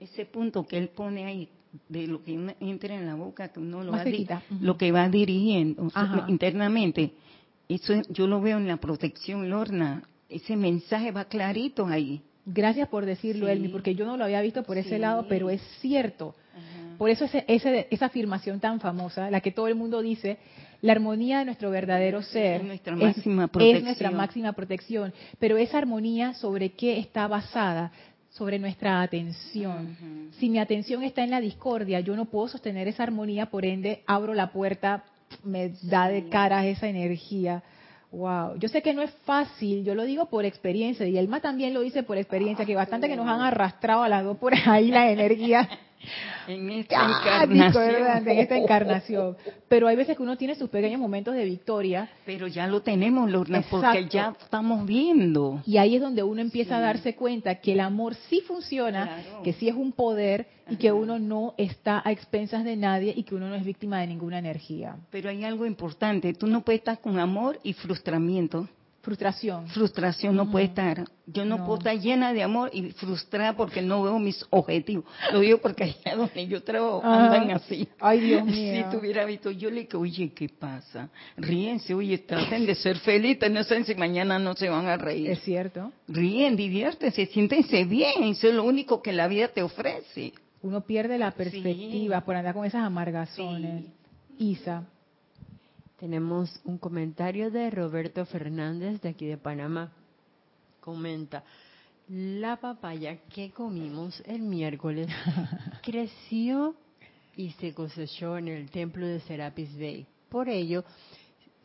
Ese 0.00 0.24
punto 0.24 0.66
que 0.66 0.78
él 0.78 0.88
pone 0.88 1.24
ahí, 1.24 1.48
de 1.88 2.06
lo 2.06 2.22
que 2.22 2.54
entra 2.60 2.94
en 2.94 3.06
la 3.06 3.14
boca, 3.14 3.48
que 3.48 3.60
uno 3.60 3.82
lo, 3.82 3.92
va, 3.92 4.04
lo 4.60 4.78
que 4.78 4.92
va 4.92 5.08
dirigiendo 5.08 5.90
internamente. 6.28 7.12
Eso 7.68 7.94
yo 8.08 8.26
lo 8.26 8.40
veo 8.40 8.58
en 8.58 8.68
la 8.68 8.78
protección, 8.78 9.50
Lorna. 9.50 10.02
Ese 10.28 10.56
mensaje 10.56 11.10
va 11.10 11.24
clarito 11.24 11.86
ahí. 11.86 12.22
Gracias 12.46 12.88
por 12.88 13.04
decirlo, 13.04 13.48
Elmi, 13.48 13.68
porque 13.68 13.94
yo 13.94 14.06
no 14.06 14.16
lo 14.16 14.24
había 14.24 14.40
visto 14.40 14.62
por 14.62 14.78
ese 14.78 14.98
lado, 14.98 15.26
pero 15.28 15.50
es 15.50 15.60
cierto. 15.80 16.34
Por 16.96 17.10
eso 17.10 17.26
ese, 17.26 17.86
esa 17.90 18.06
afirmación 18.06 18.58
tan 18.58 18.80
famosa, 18.80 19.30
la 19.30 19.40
que 19.40 19.52
todo 19.52 19.68
el 19.68 19.74
mundo 19.74 20.00
dice, 20.02 20.38
la 20.80 20.92
armonía 20.92 21.40
de 21.40 21.44
nuestro 21.44 21.70
verdadero 21.70 22.22
ser 22.22 22.60
es 22.60 22.66
nuestra 22.66 22.96
máxima 22.96 23.48
protección. 23.48 23.76
Es 23.76 23.84
nuestra 23.84 24.10
máxima 24.10 24.52
protección. 24.52 25.12
Pero 25.38 25.56
esa 25.56 25.78
armonía 25.78 26.34
sobre 26.34 26.70
qué 26.70 26.98
está 26.98 27.26
basada? 27.26 27.92
sobre 28.30 28.58
nuestra 28.60 29.02
atención. 29.02 30.30
Si 30.38 30.48
mi 30.48 30.60
atención 30.60 31.02
está 31.02 31.24
en 31.24 31.30
la 31.30 31.40
discordia, 31.40 31.98
yo 32.00 32.14
no 32.14 32.26
puedo 32.26 32.46
sostener 32.46 32.86
esa 32.86 33.02
armonía, 33.02 33.46
por 33.46 33.64
ende 33.64 34.02
abro 34.06 34.32
la 34.32 34.52
puerta, 34.52 35.02
me 35.42 35.72
da 35.82 36.08
de 36.08 36.28
cara 36.28 36.64
esa 36.66 36.88
energía. 36.88 37.64
Wow, 38.12 38.56
yo 38.58 38.68
sé 38.68 38.80
que 38.80 38.94
no 38.94 39.02
es 39.02 39.10
fácil, 39.24 39.84
yo 39.84 39.94
lo 39.94 40.04
digo 40.04 40.26
por 40.26 40.44
experiencia 40.44 41.06
y 41.06 41.18
Elma 41.18 41.40
también 41.40 41.74
lo 41.74 41.80
dice 41.80 42.04
por 42.04 42.16
experiencia, 42.16 42.64
que 42.64 42.76
bastante 42.76 43.08
que 43.08 43.16
nos 43.16 43.26
han 43.26 43.40
arrastrado 43.40 44.02
a 44.02 44.08
las 44.08 44.22
dos 44.22 44.38
por 44.38 44.54
ahí 44.54 44.90
la 44.90 45.10
energía 45.10 45.68
en 46.48 46.70
esta 46.70 47.04
encarnación. 47.04 48.28
En 48.28 48.38
esta 48.38 48.56
encarnación. 48.58 49.36
Pero 49.68 49.88
hay 49.88 49.96
veces 49.96 50.16
que 50.16 50.22
uno 50.22 50.36
tiene 50.36 50.54
sus 50.54 50.70
pequeños 50.70 51.00
momentos 51.00 51.34
de 51.34 51.44
victoria. 51.44 52.08
Pero 52.24 52.46
ya 52.46 52.66
lo 52.66 52.82
tenemos, 52.82 53.30
Lorna, 53.30 53.62
porque 53.70 54.06
ya 54.08 54.34
estamos 54.40 54.86
viendo. 54.86 55.62
Y 55.66 55.76
ahí 55.76 55.96
es 55.96 56.00
donde 56.00 56.22
uno 56.22 56.40
empieza 56.40 56.78
a 56.78 56.80
darse 56.80 57.14
cuenta 57.14 57.56
que 57.56 57.72
el 57.72 57.80
amor 57.80 58.14
sí 58.28 58.42
funciona, 58.46 59.22
que 59.44 59.52
sí 59.52 59.68
es 59.68 59.74
un 59.74 59.92
poder 59.92 60.46
y 60.70 60.76
que 60.76 60.92
uno 60.92 61.18
no 61.18 61.54
está 61.56 62.02
a 62.04 62.12
expensas 62.12 62.64
de 62.64 62.76
nadie 62.76 63.12
y 63.16 63.22
que 63.22 63.34
uno 63.34 63.48
no 63.48 63.54
es 63.54 63.64
víctima 63.64 64.00
de 64.00 64.06
ninguna 64.06 64.38
energía. 64.38 64.96
Pero 65.10 65.30
hay 65.30 65.44
algo 65.44 65.66
importante, 65.66 66.34
tú 66.34 66.46
no 66.46 66.62
puedes 66.62 66.80
estar 66.80 67.00
con 67.00 67.18
amor 67.18 67.58
y 67.62 67.72
frustramiento. 67.72 68.68
Frustración. 69.02 69.68
Frustración 69.68 70.34
no, 70.34 70.50
puede 70.50 70.66
estar. 70.66 71.04
Yo 71.26 71.44
no, 71.44 71.58
puedo 71.64 71.78
estar 71.78 71.98
llena 71.98 72.32
de 72.32 72.42
amor 72.42 72.70
y 72.72 72.90
frustrada 72.90 73.56
porque 73.56 73.80
no 73.80 74.02
veo 74.02 74.18
mis 74.18 74.44
objetivos. 74.50 75.04
Lo 75.32 75.40
digo 75.40 75.58
porque 75.58 75.84
allá 75.84 76.16
donde 76.16 76.46
yo 76.46 76.62
trabajo 76.62 77.02
andan 77.04 77.52
así. 77.52 77.88
Ay, 78.00 78.20
Dios 78.20 78.44
mío. 78.46 78.84
Si 78.90 78.96
tuviera 78.96 79.24
visto, 79.24 79.50
yo 79.50 79.70
le 79.70 79.82
digo, 79.82 80.00
oye, 80.00 80.32
¿qué 80.34 80.48
pasa? 80.48 81.08
Ríense, 81.36 81.94
oye, 81.94 82.18
traten 82.18 82.66
de 82.66 82.74
ser 82.74 82.98
felices, 82.98 83.50
no 83.50 83.62
sé 83.62 83.84
si 83.84 83.94
mañana 83.94 84.38
no 84.38 84.54
se 84.54 84.68
van 84.68 84.86
a 84.86 84.96
reír. 84.96 85.30
Es 85.30 85.42
cierto. 85.42 85.92
Ríen, 86.08 86.56
diviértense, 86.56 87.26
siéntense 87.26 87.84
bien, 87.84 88.24
eso 88.24 88.48
es 88.48 88.54
lo 88.54 88.64
único 88.64 89.00
que 89.00 89.12
la 89.12 89.28
vida 89.28 89.48
te 89.48 89.62
ofrece. 89.62 90.32
Uno 90.60 90.80
pierde 90.80 91.18
la 91.18 91.30
perspectiva 91.30 92.22
por 92.22 92.34
andar 92.34 92.52
con 92.52 92.64
esas 92.64 92.82
amargazones. 92.82 93.84
Isa. 94.38 94.86
Tenemos 95.98 96.60
un 96.64 96.78
comentario 96.78 97.50
de 97.50 97.70
Roberto 97.70 98.24
Fernández 98.24 99.00
de 99.00 99.08
aquí 99.08 99.26
de 99.26 99.36
Panamá. 99.36 99.90
Comenta, 100.80 101.42
la 102.08 102.56
papaya 102.56 103.18
que 103.34 103.50
comimos 103.50 104.22
el 104.26 104.42
miércoles 104.42 105.08
creció 105.82 106.76
y 107.36 107.50
se 107.52 107.74
cosechó 107.74 108.38
en 108.38 108.48
el 108.48 108.70
templo 108.70 109.06
de 109.06 109.20
Serapis 109.20 109.76
Bay. 109.76 110.06
Por 110.28 110.48
ello, 110.48 110.84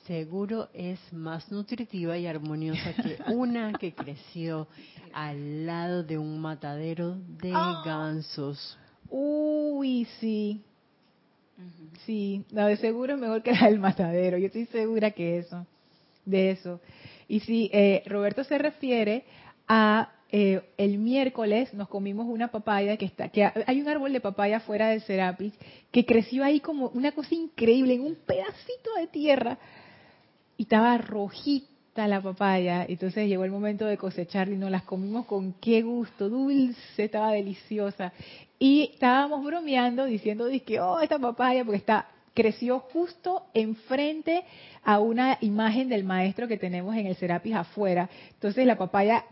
seguro 0.08 0.70
es 0.74 1.00
más 1.14 1.52
nutritiva 1.52 2.18
y 2.18 2.26
armoniosa 2.26 2.94
que 2.94 3.18
una 3.34 3.72
que 3.74 3.94
creció 3.94 4.68
al 5.14 5.66
lado 5.66 6.04
de 6.04 6.18
un 6.18 6.40
matadero 6.42 7.16
de 7.40 7.54
Ah. 7.54 7.84
gansos. 7.86 8.78
Uy, 9.10 10.06
sí. 10.20 10.64
Sí, 12.06 12.44
la 12.52 12.68
de 12.68 12.78
seguro 12.78 13.14
es 13.14 13.20
mejor 13.20 13.44
que 13.44 13.52
la 13.52 13.68
del 13.68 13.80
matadero. 13.80 14.38
Yo 14.38 14.48
estoy 14.48 14.66
segura 14.66 15.12
que 15.12 15.38
eso, 15.38 15.66
de 16.26 16.52
eso. 16.52 16.82
Y 17.28 17.40
sí, 17.42 17.70
eh, 17.74 18.04
Roberto 18.06 18.44
se 18.44 18.58
refiere 18.58 19.24
a 19.68 20.12
eh, 20.36 20.64
el 20.78 20.98
miércoles 20.98 21.72
nos 21.76 21.88
comimos 21.88 22.26
una 22.28 22.48
papaya 22.48 22.98
que 22.98 23.06
está, 23.06 23.30
que 23.30 23.44
hay 23.44 23.80
un 23.80 23.88
árbol 23.88 24.12
de 24.12 24.20
papaya 24.20 24.60
fuera 24.62 24.90
del 24.90 25.02
Serapis 25.02 25.54
que 25.92 26.08
creció 26.08 26.44
ahí 26.44 26.60
como 26.60 26.88
una 26.90 27.12
cosa 27.12 27.36
increíble 27.36 27.94
en 27.94 28.02
un 28.02 28.16
pedacito 28.16 28.96
de 28.98 29.06
tierra 29.06 29.60
y 30.58 30.64
estaba 30.64 30.98
rojita 30.98 32.08
la 32.08 32.20
papaya. 32.20 32.84
Entonces 32.90 33.28
llegó 33.28 33.44
el 33.46 33.52
momento 33.52 33.86
de 33.86 33.96
cosecharla 33.98 34.56
y 34.56 34.58
nos 34.58 34.72
las 34.72 34.82
comimos 34.82 35.28
con 35.28 35.54
qué 35.54 35.84
gusto, 35.84 36.30
dulce, 36.30 37.04
estaba 37.04 37.34
deliciosa. 37.34 38.12
Y 38.64 38.92
estábamos 38.94 39.44
bromeando 39.44 40.06
diciendo, 40.06 40.48
que 40.66 40.80
oh, 40.80 41.02
esta 41.02 41.20
papaya, 41.20 41.66
porque 41.66 41.80
está, 41.80 42.08
creció 42.34 42.80
justo 42.80 43.48
enfrente 43.54 44.46
a 44.86 45.02
una 45.02 45.38
imagen 45.42 45.90
del 45.90 46.06
maestro 46.06 46.48
que 46.48 46.56
tenemos 46.56 46.96
en 46.96 47.08
el 47.08 47.18
Serapis 47.18 47.56
afuera. 47.56 48.10
Entonces 48.32 48.66
la 48.66 48.78
papaya 48.78 49.26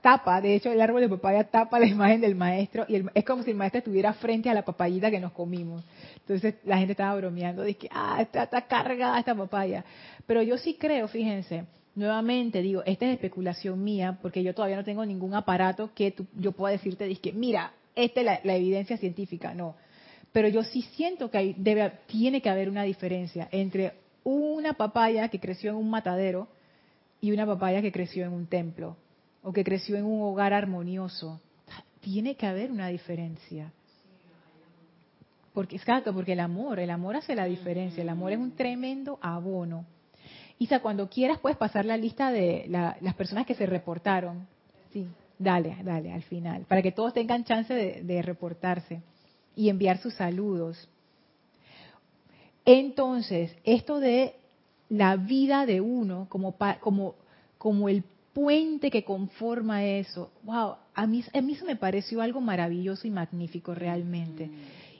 tapa, 0.00 0.40
de 0.40 0.54
hecho 0.54 0.72
el 0.72 0.80
árbol 0.80 1.02
de 1.02 1.10
papaya 1.10 1.44
tapa 1.44 1.78
la 1.78 1.84
imagen 1.86 2.22
del 2.22 2.34
maestro 2.34 2.86
y 2.88 2.94
el- 2.94 3.10
es 3.12 3.26
como 3.26 3.42
si 3.42 3.50
el 3.50 3.58
maestro 3.58 3.80
estuviera 3.80 4.14
frente 4.14 4.48
a 4.48 4.54
la 4.54 4.64
papayita 4.64 5.10
que 5.10 5.20
nos 5.20 5.32
comimos. 5.32 5.84
Entonces 6.20 6.54
la 6.64 6.78
gente 6.78 6.92
estaba 6.92 7.14
bromeando, 7.14 7.64
que 7.64 7.90
ah, 7.90 8.16
está, 8.22 8.44
está 8.44 8.62
cargada 8.62 9.18
esta 9.18 9.34
papaya. 9.34 9.84
Pero 10.26 10.40
yo 10.40 10.56
sí 10.56 10.78
creo, 10.80 11.08
fíjense, 11.08 11.66
nuevamente 11.94 12.62
digo, 12.62 12.82
esta 12.86 13.04
es 13.04 13.12
especulación 13.12 13.84
mía, 13.84 14.16
porque 14.22 14.42
yo 14.42 14.54
todavía 14.54 14.76
no 14.76 14.84
tengo 14.84 15.04
ningún 15.04 15.34
aparato 15.34 15.90
que 15.94 16.14
yo 16.38 16.52
pueda 16.52 16.72
decirte, 16.72 17.14
que 17.16 17.34
mira, 17.34 17.72
esta 17.98 18.20
es 18.20 18.44
la, 18.44 18.56
evidencia 18.56 18.96
científica, 18.96 19.54
no. 19.54 19.74
Pero 20.32 20.48
yo 20.48 20.62
sí 20.62 20.82
siento 20.82 21.30
que 21.30 21.38
hay, 21.38 21.54
debe, 21.58 21.92
tiene 22.06 22.40
que 22.40 22.48
haber 22.48 22.70
una 22.70 22.84
diferencia 22.84 23.48
entre 23.50 23.94
una 24.24 24.74
papaya 24.74 25.28
que 25.28 25.40
creció 25.40 25.70
en 25.70 25.76
un 25.76 25.90
matadero 25.90 26.48
y 27.20 27.32
una 27.32 27.46
papaya 27.46 27.82
que 27.82 27.90
creció 27.90 28.24
en 28.24 28.32
un 28.32 28.46
templo 28.46 28.96
o 29.42 29.52
que 29.52 29.64
creció 29.64 29.96
en 29.96 30.04
un 30.04 30.22
hogar 30.22 30.52
armonioso. 30.52 31.40
Tiene 32.00 32.36
que 32.36 32.46
haber 32.46 32.70
una 32.70 32.88
diferencia. 32.88 33.72
Porque, 35.52 35.76
exacto, 35.76 36.14
porque 36.14 36.34
el 36.34 36.40
amor, 36.40 36.78
el 36.78 36.90
amor 36.90 37.16
hace 37.16 37.34
la 37.34 37.46
diferencia, 37.46 38.02
el 38.02 38.08
amor 38.08 38.32
es 38.32 38.38
un 38.38 38.52
tremendo 38.52 39.18
abono. 39.20 39.86
Isa, 40.60 40.80
cuando 40.80 41.08
quieras 41.08 41.40
puedes 41.40 41.58
pasar 41.58 41.84
la 41.84 41.96
lista 41.96 42.30
de 42.30 42.66
la- 42.68 42.96
las 43.00 43.14
personas 43.14 43.44
que 43.46 43.54
se 43.54 43.66
reportaron. 43.66 44.46
Sí, 44.92 45.06
dale, 45.38 45.76
dale, 45.82 46.12
al 46.12 46.22
final, 46.22 46.64
para 46.66 46.82
que 46.82 46.92
todos 46.92 47.14
tengan 47.14 47.44
chance 47.44 47.72
de, 47.72 48.02
de 48.02 48.22
reportarse 48.22 49.02
y 49.54 49.68
enviar 49.68 49.98
sus 49.98 50.14
saludos. 50.14 50.88
Entonces, 52.64 53.56
esto 53.64 53.98
de 53.98 54.34
la 54.88 55.16
vida 55.16 55.66
de 55.66 55.80
uno 55.80 56.26
como, 56.28 56.54
como, 56.80 57.14
como 57.56 57.88
el 57.88 58.04
puente 58.32 58.90
que 58.90 59.04
conforma 59.04 59.84
eso, 59.84 60.30
wow, 60.44 60.76
a 60.94 61.06
mí, 61.06 61.24
a 61.32 61.40
mí 61.40 61.52
eso 61.54 61.64
me 61.64 61.76
pareció 61.76 62.20
algo 62.20 62.40
maravilloso 62.40 63.06
y 63.06 63.10
magnífico 63.10 63.74
realmente. 63.74 64.50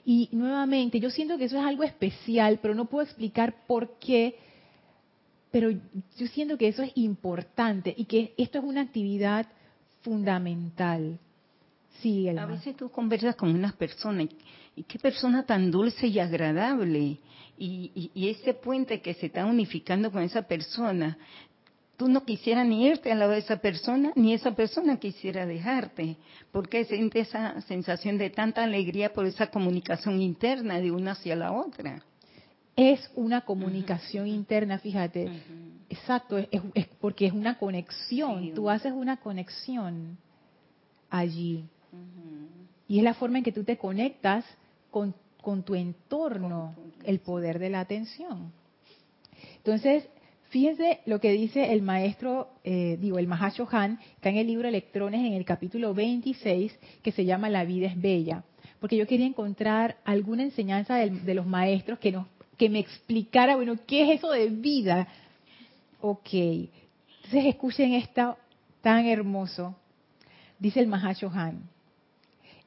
Y 0.05 0.29
nuevamente, 0.31 0.99
yo 0.99 1.09
siento 1.09 1.37
que 1.37 1.45
eso 1.45 1.57
es 1.57 1.65
algo 1.65 1.83
especial, 1.83 2.59
pero 2.61 2.73
no 2.75 2.85
puedo 2.85 3.05
explicar 3.05 3.65
por 3.67 3.97
qué, 3.99 4.35
pero 5.51 5.71
yo 5.71 6.27
siento 6.33 6.57
que 6.57 6.67
eso 6.67 6.83
es 6.83 6.91
importante 6.95 7.93
y 7.95 8.05
que 8.05 8.33
esto 8.37 8.59
es 8.59 8.63
una 8.63 8.81
actividad 8.81 9.47
fundamental. 10.01 11.19
Sí, 12.01 12.29
A 12.29 12.45
veces 12.45 12.75
tú 12.77 12.89
conversas 12.89 13.35
con 13.35 13.49
unas 13.53 13.73
personas 13.73 14.27
y, 14.75 14.81
y 14.81 14.83
qué 14.83 14.97
persona 14.99 15.45
tan 15.45 15.69
dulce 15.71 16.07
y 16.07 16.19
agradable. 16.19 17.17
Y, 17.57 17.91
y- 17.93 18.11
y 18.13 18.29
ese 18.29 18.53
puente 18.53 19.01
que 19.01 19.13
se 19.13 19.25
está 19.25 19.45
unificando 19.45 20.09
con 20.11 20.21
esa 20.23 20.43
persona, 20.43 21.17
tú 21.97 22.07
no 22.07 22.23
quisieras 22.23 22.65
ni 22.65 22.85
irte 22.87 23.11
al 23.11 23.19
lado 23.19 23.33
de 23.33 23.39
esa 23.39 23.57
persona, 23.57 24.13
ni 24.15 24.33
esa 24.33 24.55
persona 24.55 24.97
quisiera 24.97 25.45
dejarte, 25.45 26.15
porque 26.53 26.85
siente 26.85 27.19
esa 27.19 27.59
sensación 27.61 28.17
de 28.17 28.29
tanta 28.29 28.63
alegría 28.63 29.11
por 29.11 29.25
esa 29.25 29.47
comunicación 29.47 30.21
interna 30.21 30.79
de 30.79 30.91
una 30.91 31.11
hacia 31.11 31.35
la 31.35 31.51
otra. 31.51 32.01
Es 32.79 33.11
una 33.15 33.41
comunicación 33.41 34.27
interna, 34.27 34.79
fíjate. 34.79 35.25
Exacto, 35.89 36.37
es, 36.37 36.47
es- 36.51 36.61
es 36.75 36.87
porque 37.01 37.25
es 37.25 37.33
una 37.33 37.57
conexión. 37.57 38.43
Sí. 38.43 38.51
Tú 38.55 38.69
haces 38.69 38.93
una 38.93 39.17
conexión 39.17 40.17
allí. 41.09 41.65
Y 42.87 42.97
es 42.99 43.03
la 43.03 43.13
forma 43.13 43.39
en 43.39 43.43
que 43.43 43.51
tú 43.51 43.63
te 43.63 43.77
conectas 43.77 44.45
con, 44.91 45.13
con 45.41 45.63
tu 45.63 45.75
entorno, 45.75 46.73
el 47.03 47.19
poder 47.19 47.59
de 47.59 47.69
la 47.69 47.81
atención. 47.81 48.51
Entonces, 49.57 50.07
fíjense 50.49 51.01
lo 51.05 51.19
que 51.19 51.31
dice 51.33 51.73
el 51.73 51.81
maestro, 51.81 52.49
eh, 52.63 52.97
digo, 52.99 53.19
el 53.19 53.27
Mahashohan, 53.27 53.99
está 54.15 54.29
en 54.29 54.37
el 54.37 54.47
libro 54.47 54.67
Electrones 54.67 55.21
en 55.25 55.33
el 55.33 55.45
capítulo 55.45 55.93
26, 55.93 56.77
que 57.03 57.11
se 57.11 57.25
llama 57.25 57.49
La 57.49 57.63
vida 57.65 57.87
es 57.87 57.99
bella. 58.01 58.43
Porque 58.79 58.95
yo 58.97 59.05
quería 59.05 59.25
encontrar 59.27 59.97
alguna 60.05 60.43
enseñanza 60.43 60.95
del- 60.95 61.25
de, 61.25 61.33
los 61.33 61.45
maestros 61.45 61.99
que, 61.99 62.11
nos, 62.11 62.25
que 62.59 62.69
me 62.69 62.79
explicara, 62.79 63.55
bueno, 63.55 63.77
¿qué 63.87 64.03
es 64.03 64.19
eso 64.19 64.29
de 64.31 64.49
vida? 64.49 65.07
Ok, 66.01 66.33
entonces 66.33 67.45
escuchen 67.45 67.93
esto 67.93 68.37
tan 68.81 69.05
hermoso. 69.05 69.75
Dice 70.59 70.81
el 70.81 70.87
Mahashohan, 70.87 71.61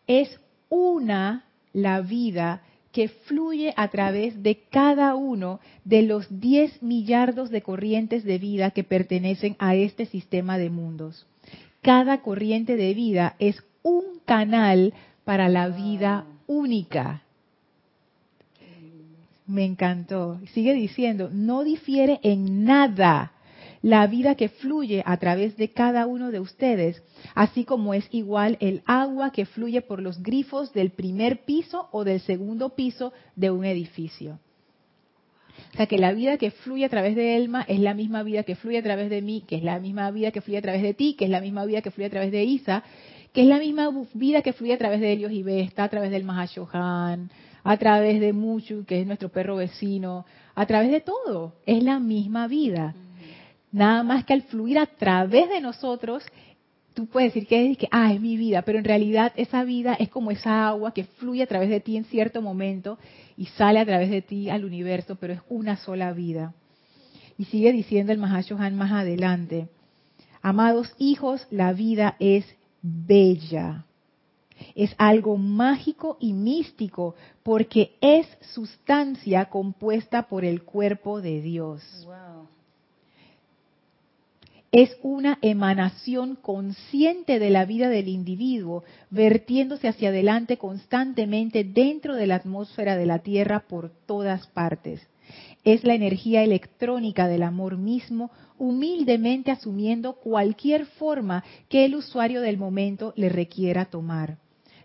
es 0.06 0.40
una 0.70 1.44
la 1.74 2.00
vida 2.00 2.62
que 2.90 3.08
fluye 3.08 3.74
a 3.76 3.88
través 3.88 4.42
de 4.42 4.60
cada 4.70 5.14
uno 5.14 5.60
de 5.84 6.02
los 6.02 6.40
10 6.40 6.82
millardos 6.82 7.50
de 7.50 7.62
corrientes 7.62 8.24
de 8.24 8.38
vida 8.38 8.70
que 8.70 8.84
pertenecen 8.84 9.56
a 9.58 9.74
este 9.74 10.06
sistema 10.06 10.56
de 10.56 10.70
mundos. 10.70 11.26
Cada 11.82 12.22
corriente 12.22 12.76
de 12.76 12.94
vida 12.94 13.36
es 13.38 13.62
un 13.82 14.20
canal 14.24 14.94
para 15.24 15.48
la 15.50 15.68
vida 15.68 16.26
única. 16.46 17.22
Me 19.46 19.64
encantó. 19.64 20.40
Sigue 20.52 20.74
diciendo, 20.74 21.30
no 21.32 21.64
difiere 21.64 22.20
en 22.22 22.64
nada 22.64 23.32
la 23.82 24.06
vida 24.06 24.36
que 24.36 24.48
fluye 24.48 25.02
a 25.04 25.16
través 25.16 25.56
de 25.56 25.70
cada 25.70 26.06
uno 26.06 26.30
de 26.30 26.38
ustedes, 26.38 27.02
así 27.34 27.64
como 27.64 27.94
es 27.94 28.06
igual 28.12 28.56
el 28.60 28.82
agua 28.86 29.32
que 29.32 29.44
fluye 29.44 29.82
por 29.82 30.00
los 30.00 30.22
grifos 30.22 30.72
del 30.72 30.90
primer 30.90 31.44
piso 31.44 31.88
o 31.90 32.04
del 32.04 32.20
segundo 32.20 32.70
piso 32.76 33.12
de 33.34 33.50
un 33.50 33.64
edificio. 33.64 34.38
O 35.72 35.76
sea 35.76 35.86
que 35.86 35.98
la 35.98 36.12
vida 36.12 36.38
que 36.38 36.50
fluye 36.50 36.84
a 36.84 36.88
través 36.88 37.16
de 37.16 37.36
Elma 37.36 37.62
es 37.66 37.80
la 37.80 37.94
misma 37.94 38.22
vida 38.22 38.44
que 38.44 38.54
fluye 38.54 38.78
a 38.78 38.82
través 38.82 39.10
de 39.10 39.20
mí, 39.20 39.42
que 39.46 39.56
es 39.56 39.64
la 39.64 39.80
misma 39.80 40.10
vida 40.10 40.30
que 40.30 40.40
fluye 40.40 40.58
a 40.58 40.62
través 40.62 40.82
de 40.82 40.94
ti, 40.94 41.14
que 41.14 41.24
es 41.24 41.30
la 41.30 41.40
misma 41.40 41.64
vida 41.64 41.82
que 41.82 41.90
fluye 41.90 42.06
a 42.06 42.10
través 42.10 42.30
de 42.30 42.44
Isa, 42.44 42.84
que 43.32 43.42
es 43.42 43.46
la 43.46 43.58
misma 43.58 43.90
vida 44.14 44.42
que 44.42 44.52
fluye 44.52 44.74
a 44.74 44.78
través 44.78 45.00
de 45.00 45.12
Helios 45.12 45.32
y 45.32 45.42
Vesta, 45.42 45.84
a 45.84 45.88
través 45.88 46.10
del 46.10 46.24
Mahashohan, 46.24 47.30
a 47.64 47.76
través 47.76 48.20
de 48.20 48.32
Muchu, 48.32 48.84
que 48.84 49.00
es 49.00 49.06
nuestro 49.06 49.28
perro 49.28 49.56
vecino, 49.56 50.24
a 50.54 50.66
través 50.66 50.90
de 50.90 51.00
todo. 51.00 51.54
Es 51.66 51.82
la 51.82 51.98
misma 51.98 52.48
vida. 52.48 52.94
Nada 53.70 54.02
más 54.02 54.24
que 54.24 54.34
al 54.34 54.42
fluir 54.42 54.78
a 54.78 54.86
través 54.86 55.48
de 55.48 55.60
nosotros, 55.60 56.24
tú 56.94 57.06
puedes 57.06 57.32
decir 57.32 57.48
que 57.48 57.70
es 57.70 57.78
que, 57.78 57.88
ah, 57.90 58.12
es 58.12 58.20
mi 58.20 58.36
vida, 58.36 58.62
pero 58.62 58.78
en 58.78 58.84
realidad 58.84 59.32
esa 59.36 59.64
vida 59.64 59.94
es 59.94 60.08
como 60.08 60.30
esa 60.30 60.68
agua 60.68 60.92
que 60.92 61.04
fluye 61.04 61.42
a 61.42 61.46
través 61.46 61.70
de 61.70 61.80
ti 61.80 61.96
en 61.96 62.04
cierto 62.04 62.42
momento 62.42 62.98
y 63.36 63.46
sale 63.46 63.78
a 63.78 63.86
través 63.86 64.10
de 64.10 64.22
ti 64.22 64.50
al 64.50 64.64
universo, 64.64 65.16
pero 65.16 65.32
es 65.32 65.40
una 65.48 65.76
sola 65.76 66.12
vida. 66.12 66.54
Y 67.38 67.46
sigue 67.46 67.72
diciendo 67.72 68.12
el 68.12 68.18
Mahashohan 68.18 68.76
más 68.76 68.92
adelante, 68.92 69.68
amados 70.42 70.92
hijos, 70.98 71.46
la 71.50 71.72
vida 71.72 72.16
es 72.18 72.44
bella. 72.82 73.86
Es 74.74 74.94
algo 74.98 75.36
mágico 75.36 76.16
y 76.20 76.32
místico 76.32 77.14
porque 77.42 77.92
es 78.00 78.26
sustancia 78.54 79.46
compuesta 79.46 80.28
por 80.28 80.44
el 80.44 80.62
cuerpo 80.62 81.20
de 81.20 81.40
Dios 81.40 81.82
Wow. 82.04 82.48
es 84.72 84.96
una 85.02 85.38
emanación 85.42 86.34
consciente 86.34 87.38
de 87.38 87.50
la 87.50 87.66
vida 87.66 87.90
del 87.90 88.08
individuo, 88.08 88.84
vertiéndose 89.10 89.86
hacia 89.86 90.08
adelante 90.08 90.56
constantemente 90.56 91.62
dentro 91.62 92.14
de 92.16 92.26
la 92.26 92.36
atmósfera 92.36 92.96
de 92.96 93.04
la 93.04 93.18
Tierra 93.18 93.64
por 93.68 93.90
todas 94.06 94.46
partes. 94.46 95.06
Es 95.62 95.84
la 95.84 95.94
energía 95.94 96.42
electrónica 96.42 97.28
del 97.28 97.42
amor 97.42 97.76
mismo, 97.76 98.30
humildemente 98.58 99.50
asumiendo 99.50 100.14
cualquier 100.14 100.86
forma 100.86 101.44
que 101.68 101.84
el 101.84 101.94
usuario 101.94 102.40
del 102.40 102.56
momento 102.56 103.12
le 103.14 103.28
requiera 103.28 103.84
tomar. 103.84 104.38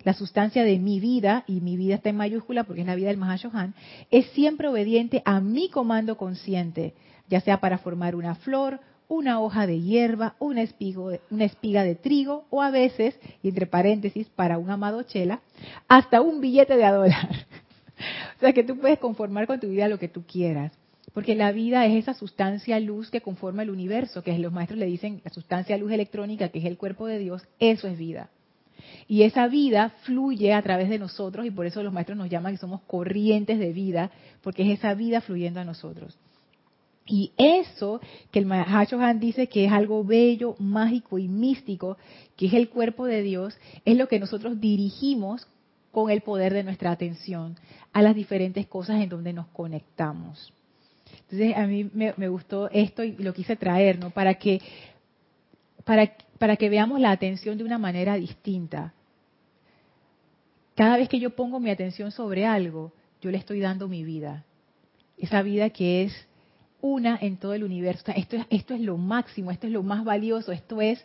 La 0.08 0.14
sustancia 0.14 0.64
de 0.64 0.80
mi 0.80 1.02
vida, 1.02 1.44
y 1.48 1.60
mi 1.60 1.76
vida 1.76 1.96
está 1.96 2.08
en 2.08 2.16
mayúscula 2.16 2.64
porque 2.64 2.80
es 2.80 2.88
la 2.88 2.96
vida 2.96 3.10
del 3.10 3.18
Mahashohan, 3.18 3.74
es 4.10 4.26
siempre 4.28 4.70
obediente 4.70 5.22
a 5.26 5.42
mi 5.42 5.68
comando 5.68 6.16
consciente, 6.16 6.94
ya 7.28 7.42
sea 7.42 7.60
para 7.60 7.78
formar 7.78 8.16
una 8.16 8.36
flor, 8.36 8.80
una 9.10 9.42
hoja 9.42 9.68
de 9.68 9.82
hierba, 9.82 10.38
una, 10.40 10.64
una 11.30 11.44
espiga 11.44 11.84
de 11.84 11.96
trigo 11.96 12.46
o 12.52 12.62
a 12.62 12.72
veces, 12.72 13.20
y 13.44 13.50
entre 13.50 13.66
paréntesis, 13.66 14.30
para 14.30 14.58
un 14.58 14.70
amado 14.70 15.04
chela, 15.04 15.42
hasta 15.90 16.22
un 16.22 16.40
billete 16.40 16.78
de 16.78 16.86
a 16.86 16.94
dólar. 16.94 17.28
o 18.38 18.40
sea 18.40 18.54
que 18.54 18.64
tú 18.64 18.78
puedes 18.78 19.00
conformar 19.00 19.46
con 19.46 19.60
tu 19.60 19.68
vida 19.68 19.90
lo 19.90 20.00
que 20.00 20.08
tú 20.08 20.24
quieras. 20.26 20.72
Porque 21.14 21.36
la 21.36 21.52
vida 21.52 21.86
es 21.86 21.96
esa 21.96 22.14
sustancia 22.14 22.80
luz 22.80 23.12
que 23.12 23.20
conforma 23.20 23.64
el 23.64 23.72
universo, 23.72 24.24
que 24.24 24.40
los 24.40 24.54
maestros 24.54 24.80
le 24.80 24.86
dicen 24.86 25.20
la 25.26 25.32
sustancia 25.32 25.78
luz 25.78 25.92
electrónica, 25.92 26.48
que 26.48 26.60
es 26.60 26.66
el 26.66 26.78
cuerpo 26.78 27.08
de 27.08 27.20
Dios, 27.20 27.46
eso 27.60 27.90
es 27.90 27.98
vida. 27.98 28.30
Y 29.08 29.24
esa 29.24 29.48
vida 29.48 29.90
fluye 30.04 30.54
a 30.54 30.62
través 30.62 30.90
de 30.90 31.00
nosotros 31.00 31.46
y 31.46 31.52
por 31.52 31.66
eso 31.66 31.84
los 31.84 31.94
maestros 31.94 32.18
nos 32.18 32.30
llaman 32.30 32.54
que 32.54 32.60
somos 32.60 32.82
corrientes 32.82 33.60
de 33.60 33.74
vida, 33.74 34.12
porque 34.42 34.64
es 34.64 34.80
esa 34.80 34.94
vida 34.94 35.22
fluyendo 35.22 35.60
a 35.60 35.66
nosotros. 35.66 36.18
Y 37.06 37.32
eso 37.38 38.02
que 38.32 38.40
el 38.40 38.46
Mahachohan 38.46 39.20
dice 39.20 39.48
que 39.48 39.66
es 39.66 39.72
algo 39.72 40.04
bello, 40.04 40.56
mágico 40.60 41.18
y 41.18 41.28
místico, 41.28 41.98
que 42.36 42.48
es 42.48 42.54
el 42.54 42.70
cuerpo 42.70 43.06
de 43.06 43.22
Dios, 43.22 43.58
es 43.86 43.98
lo 43.98 44.08
que 44.08 44.20
nosotros 44.20 44.60
dirigimos 44.60 45.48
con 45.92 46.12
el 46.12 46.22
poder 46.22 46.54
de 46.54 46.64
nuestra 46.64 46.92
atención 46.92 47.56
a 47.94 48.02
las 48.02 48.14
diferentes 48.14 48.68
cosas 48.68 49.02
en 49.02 49.10
donde 49.10 49.34
nos 49.34 49.48
conectamos. 49.48 50.54
Entonces 51.30 51.56
a 51.58 51.66
mí 51.66 51.90
me, 51.94 52.30
gustó 52.30 52.70
esto 52.70 53.04
y 53.04 53.14
lo 53.18 53.34
quise 53.34 53.56
traer, 53.56 54.00
¿no? 54.00 54.12
Para 54.12 54.36
que, 54.36 54.62
para, 55.84 56.14
para 56.38 56.56
que 56.58 56.70
veamos 56.70 57.00
la 57.00 57.12
atención 57.12 57.58
de 57.58 57.64
una 57.64 57.78
manera 57.78 58.16
distinta. 58.16 58.94
Cada 60.76 60.98
vez 60.98 61.10
que 61.10 61.20
yo 61.20 61.32
pongo 61.32 61.60
mi 61.60 61.70
atención 61.70 62.12
sobre 62.12 62.46
algo, 62.46 62.94
yo 63.22 63.32
le 63.32 63.38
estoy 63.38 63.60
dando 63.60 63.88
mi 63.88 64.04
vida. 64.04 64.46
Esa 65.18 65.42
vida 65.42 65.72
que 65.72 66.04
es 66.04 66.28
una 66.82 67.18
en 67.20 67.38
todo 67.38 67.54
el 67.54 67.64
universo. 67.64 68.12
Esto 68.16 68.36
es, 68.36 68.46
esto 68.50 68.74
es 68.74 68.82
lo 68.82 68.98
máximo, 68.98 69.52
esto 69.52 69.68
es 69.68 69.74
lo 69.74 69.84
más 69.84 70.04
valioso, 70.04 70.52
esto 70.52 70.82
es, 70.82 71.04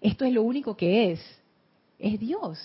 esto 0.00 0.24
es 0.24 0.32
lo 0.32 0.42
único 0.42 0.76
que 0.76 1.12
es. 1.12 1.20
Es 1.98 2.20
Dios. 2.20 2.58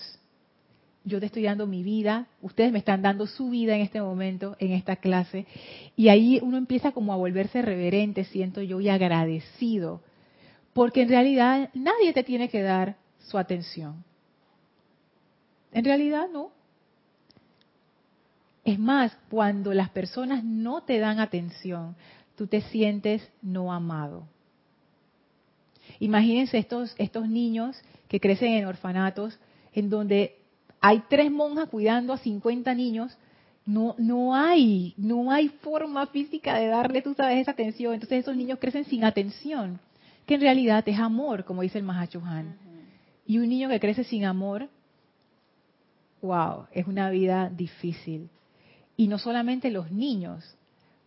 Yo 1.04 1.18
te 1.18 1.26
estoy 1.26 1.44
dando 1.44 1.66
mi 1.66 1.82
vida, 1.82 2.26
ustedes 2.42 2.72
me 2.72 2.78
están 2.78 3.00
dando 3.00 3.26
su 3.26 3.48
vida 3.48 3.74
en 3.74 3.80
este 3.80 4.02
momento, 4.02 4.54
en 4.58 4.72
esta 4.72 4.96
clase, 4.96 5.46
y 5.96 6.08
ahí 6.08 6.38
uno 6.42 6.58
empieza 6.58 6.92
como 6.92 7.14
a 7.14 7.16
volverse 7.16 7.62
reverente, 7.62 8.24
siento 8.24 8.60
yo, 8.60 8.82
y 8.82 8.90
agradecido, 8.90 10.02
porque 10.80 11.02
en 11.02 11.10
realidad 11.10 11.68
nadie 11.74 12.14
te 12.14 12.24
tiene 12.24 12.48
que 12.48 12.62
dar 12.62 12.96
su 13.18 13.36
atención. 13.36 14.02
En 15.72 15.84
realidad 15.84 16.26
no. 16.32 16.52
Es 18.64 18.78
más, 18.78 19.14
cuando 19.28 19.74
las 19.74 19.90
personas 19.90 20.42
no 20.42 20.82
te 20.84 20.98
dan 20.98 21.20
atención, 21.20 21.96
tú 22.34 22.46
te 22.46 22.62
sientes 22.62 23.30
no 23.42 23.74
amado. 23.74 24.26
Imagínense 25.98 26.56
estos, 26.56 26.94
estos 26.96 27.28
niños 27.28 27.76
que 28.08 28.18
crecen 28.18 28.54
en 28.54 28.64
orfanatos, 28.64 29.38
en 29.74 29.90
donde 29.90 30.38
hay 30.80 31.02
tres 31.10 31.30
monjas 31.30 31.68
cuidando 31.68 32.14
a 32.14 32.16
50 32.16 32.72
niños, 32.72 33.18
no, 33.66 33.96
no 33.98 34.34
hay, 34.34 34.94
no 34.96 35.30
hay 35.30 35.50
forma 35.50 36.06
física 36.06 36.56
de 36.56 36.68
darle, 36.68 37.02
tú 37.02 37.12
sabes, 37.12 37.36
esa 37.36 37.50
atención. 37.50 37.92
Entonces 37.92 38.20
esos 38.20 38.34
niños 38.34 38.58
crecen 38.58 38.86
sin 38.86 39.04
atención, 39.04 39.78
que 40.30 40.36
en 40.36 40.42
realidad 40.42 40.88
es 40.88 40.96
amor, 41.00 41.44
como 41.44 41.62
dice 41.62 41.78
el 41.78 41.82
Mahacho 41.82 42.22
Han. 42.24 42.56
Y 43.26 43.38
un 43.38 43.48
niño 43.48 43.68
que 43.68 43.80
crece 43.80 44.04
sin 44.04 44.24
amor, 44.24 44.68
wow, 46.22 46.66
es 46.70 46.86
una 46.86 47.10
vida 47.10 47.50
difícil. 47.50 48.30
Y 48.96 49.08
no 49.08 49.18
solamente 49.18 49.72
los 49.72 49.90
niños, 49.90 50.56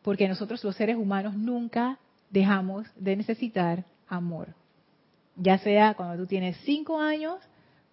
porque 0.02 0.28
nosotros 0.28 0.62
los 0.66 0.76
seres 0.76 0.98
humanos 0.98 1.36
nunca 1.36 2.00
dejamos 2.32 2.86
de 2.98 3.16
necesitar 3.16 3.86
amor. 4.10 4.56
Ya 5.38 5.58
sea 5.58 5.94
cuando 5.94 6.22
tú 6.22 6.28
tienes 6.28 6.58
5 6.66 7.00
años, 7.00 7.38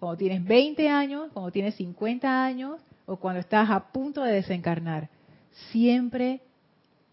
cuando 0.01 0.17
tienes 0.17 0.45
20 0.45 0.89
años, 0.89 1.31
cuando 1.33 1.53
tienes 1.53 1.77
50 1.77 2.45
años 2.45 2.81
o 3.07 3.19
cuando 3.19 3.39
estás 3.39 3.71
a 3.71 3.93
punto 3.93 4.25
de 4.25 4.33
desencarnar. 4.33 5.09
Siempre 5.71 6.41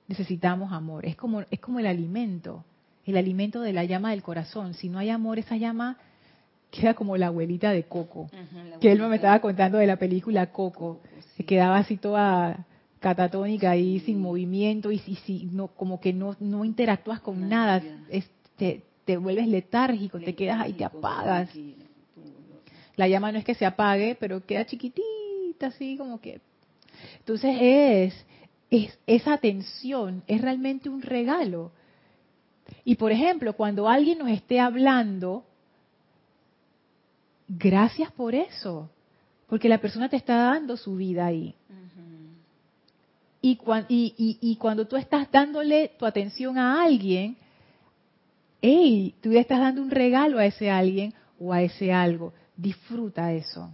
necesitamos 0.08 0.73
amor. 0.73 1.06
Es 1.06 1.15
como, 1.15 1.41
es 1.51 1.60
como 1.60 1.77
el 1.77 1.86
alimento, 1.86 2.65
el 3.07 3.17
alimento 3.17 3.61
de 3.61 3.73
la 3.73 3.85
llama 3.85 4.11
del 4.11 4.21
corazón. 4.21 4.73
Si 4.73 4.89
no 4.89 4.99
hay 4.99 5.09
amor, 5.09 5.39
esa 5.39 5.55
llama 5.55 5.97
queda 6.69 6.93
como 6.93 7.17
la 7.17 7.27
abuelita 7.27 7.71
de 7.71 7.83
Coco, 7.83 8.29
que 8.81 8.91
él 8.91 9.01
me 9.01 9.15
estaba 9.15 9.39
contando 9.39 9.77
de 9.77 9.87
la 9.87 9.95
película 9.95 10.51
Coco, 10.51 10.99
que 11.37 11.45
quedaba 11.45 11.77
así 11.77 11.97
toda 11.97 12.65
catatónica 12.99 13.75
y 13.77 13.99
sin 14.01 14.19
movimiento 14.19 14.91
y 14.91 15.01
no 15.51 15.67
como 15.67 15.99
que 15.99 16.13
no, 16.13 16.35
no 16.39 16.65
interactúas 16.65 17.21
con 17.21 17.47
nada, 17.47 17.81
te, 18.57 19.17
vuelves 19.17 19.47
letárgico, 19.47 20.19
te 20.19 20.35
quedas 20.35 20.61
ahí, 20.61 20.73
te 20.73 20.83
apagas. 20.83 21.49
La 22.95 23.07
llama 23.07 23.31
no 23.31 23.37
es 23.37 23.45
que 23.45 23.55
se 23.55 23.65
apague, 23.65 24.17
pero 24.19 24.45
queda 24.45 24.65
chiquitita, 24.65 25.67
así 25.67 25.97
como 25.97 26.19
que. 26.19 26.41
Entonces 27.19 27.55
es, 27.61 28.25
es 28.71 28.99
esa 29.05 29.33
atención 29.33 30.23
es 30.27 30.41
realmente 30.41 30.89
un 30.89 31.01
regalo. 31.01 31.71
Y 32.88 32.95
por 32.95 33.12
ejemplo, 33.12 33.52
cuando 33.52 33.89
alguien 33.89 34.19
nos 34.19 34.30
esté 34.30 34.62
hablando, 34.62 35.43
gracias 37.50 38.10
por 38.13 38.34
eso, 38.34 38.89
porque 39.50 39.67
la 39.67 39.80
persona 39.80 40.08
te 40.08 40.15
está 40.15 40.38
dando 40.38 40.78
su 40.78 40.95
vida 40.95 41.26
ahí. 41.26 41.54
Y, 43.41 44.56
cuando 44.58 44.88
tú 44.88 44.95
estás 44.95 45.30
dándole 45.30 45.89
tu 46.00 46.06
atención 46.06 46.58
a 46.58 46.82
alguien, 46.82 47.36
hey, 48.62 49.13
tú 49.19 49.32
le 49.32 49.41
estás 49.41 49.60
dando 49.60 49.82
un 49.82 49.91
regalo 49.91 50.39
a 50.39 50.45
ese 50.45 50.71
alguien 50.71 51.13
o 51.41 51.52
a 51.52 51.62
ese 51.62 51.91
algo. 51.91 52.32
Disfruta 52.56 53.34
eso. 53.34 53.69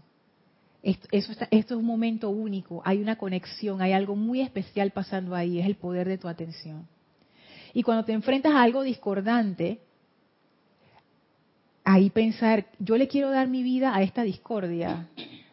Esto, 0.82 1.08
eso 1.12 1.34
esto 1.52 1.76
es 1.76 1.80
un 1.80 1.86
momento 1.86 2.32
único, 2.32 2.82
hay 2.84 3.00
una 3.00 3.16
conexión, 3.20 3.80
hay 3.84 3.92
algo 3.92 4.16
muy 4.16 4.42
especial 4.42 4.90
pasando 4.90 5.36
ahí, 5.36 5.60
es 5.60 5.68
el 5.68 5.76
poder 5.76 6.08
de 6.08 6.18
tu 6.18 6.28
atención. 6.28 6.88
Y 7.74 7.84
cuando 7.84 8.06
te 8.06 8.14
enfrentas 8.14 8.54
a 8.54 8.62
algo 8.62 8.84
discordante, 8.84 9.80
ahí 11.84 12.10
pensar, 12.10 12.66
yo 12.80 12.98
le 12.98 13.08
quiero 13.08 13.30
dar 13.32 13.48
mi 13.48 13.64
vida 13.64 13.96
a 13.96 14.02
esta 14.04 14.24
discordia, 14.24 15.08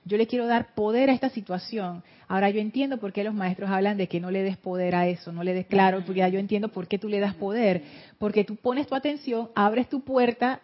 yo 0.05 0.17
le 0.17 0.27
quiero 0.27 0.47
dar 0.47 0.75
poder 0.75 1.11
a 1.11 1.13
esta 1.13 1.31
situación. 1.31 2.03
Ahora 2.29 2.51
yo 2.51 2.61
entiendo 2.61 2.99
por 2.99 3.13
qué 3.13 3.25
los 3.25 3.35
maestros 3.35 3.71
hablan 3.71 3.97
de 3.97 4.07
que 4.07 4.21
no 4.21 4.31
le 4.31 4.43
des 4.43 4.57
poder 4.57 4.95
a 4.95 5.07
eso, 5.07 5.33
no 5.33 5.43
le 5.43 5.55
des 5.55 5.67
claro, 5.67 6.03
porque 6.05 6.21
ya 6.21 6.29
yo 6.29 6.39
entiendo 6.39 6.69
por 6.69 6.89
qué 6.89 6.99
tú 6.99 7.09
le 7.09 7.21
das 7.21 7.35
poder, 7.35 7.83
porque 8.19 8.45
tú 8.45 8.57
pones 8.57 8.87
tu 8.87 8.95
atención, 8.95 9.49
abres 9.55 9.89
tu 9.89 10.01
puerta 10.03 10.61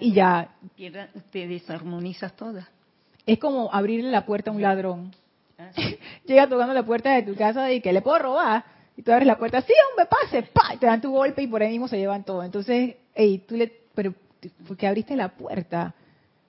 y, 0.00 0.12
ya 0.12 0.54
te 1.30 1.46
desarmonizas 1.46 2.34
toda. 2.34 2.68
Es 3.26 3.38
como 3.38 3.72
abrirle 3.72 4.10
la 4.10 4.26
puerta 4.26 4.50
a 4.50 4.54
un 4.54 4.62
ladrón. 4.62 5.14
Ah, 5.58 5.70
Llega 6.26 6.48
tocando 6.48 6.74
la 6.74 6.84
puerta 6.84 7.14
de 7.14 7.22
tu 7.22 7.34
casa 7.34 7.72
y 7.72 7.80
que 7.80 7.92
le 7.92 8.02
puedo 8.02 8.18
robar. 8.18 8.73
Y 8.96 9.02
tú 9.02 9.12
abres 9.12 9.26
la 9.26 9.38
puerta, 9.38 9.60
sí, 9.62 9.72
hombre, 9.90 10.06
pase, 10.06 10.42
pa, 10.42 10.76
te 10.78 10.86
dan 10.86 11.00
tu 11.00 11.10
golpe 11.10 11.42
y 11.42 11.46
por 11.46 11.62
ahí 11.62 11.72
mismo 11.72 11.88
se 11.88 11.98
llevan 11.98 12.24
todo. 12.24 12.42
Entonces, 12.42 12.96
hey, 13.14 13.44
tú 13.46 13.56
le, 13.56 13.72
pero, 13.94 14.14
¿por 14.66 14.76
qué 14.76 14.86
abriste 14.86 15.16
la 15.16 15.30
puerta? 15.30 15.94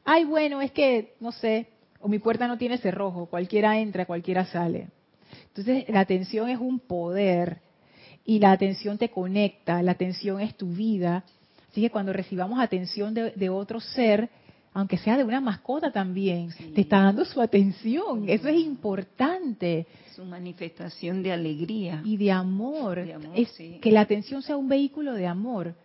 Ay, 0.03 0.25
bueno, 0.25 0.61
es 0.61 0.71
que, 0.71 1.15
no 1.19 1.31
sé, 1.31 1.67
o 1.99 2.07
mi 2.07 2.19
puerta 2.19 2.47
no 2.47 2.57
tiene 2.57 2.77
cerrojo, 2.77 3.25
cualquiera 3.25 3.79
entra, 3.79 4.05
cualquiera 4.05 4.45
sale. 4.45 4.89
Entonces 5.47 5.85
la 5.89 6.01
atención 6.01 6.49
es 6.49 6.59
un 6.59 6.79
poder 6.79 7.61
y 8.25 8.39
la 8.39 8.51
atención 8.51 8.97
te 8.97 9.09
conecta, 9.09 9.81
la 9.81 9.93
atención 9.93 10.41
es 10.41 10.55
tu 10.55 10.67
vida. 10.67 11.23
Así 11.71 11.81
que 11.81 11.89
cuando 11.89 12.13
recibamos 12.13 12.59
atención 12.59 13.13
de, 13.13 13.49
otro 13.49 13.79
ser, 13.79 14.29
aunque 14.75 14.97
sea 14.97 15.15
de 15.15 15.23
una 15.23 15.39
mascota 15.39 15.89
también, 15.89 16.49
te 16.75 16.81
está 16.81 16.99
dando 16.99 17.23
su 17.23 17.39
atención. 17.41 18.27
Eso 18.27 18.49
es 18.49 18.57
importante. 18.57 19.87
Su 20.13 20.25
manifestación 20.25 21.23
de 21.23 21.31
alegría. 21.31 22.01
Y 22.03 22.17
de 22.17 22.33
amor. 22.33 22.99
es 23.33 23.53
Que 23.81 23.91
la 23.91 24.01
atención 24.01 24.41
sea 24.41 24.57
un 24.57 24.67
vehículo 24.67 25.13
de 25.13 25.27
amor. 25.27 25.75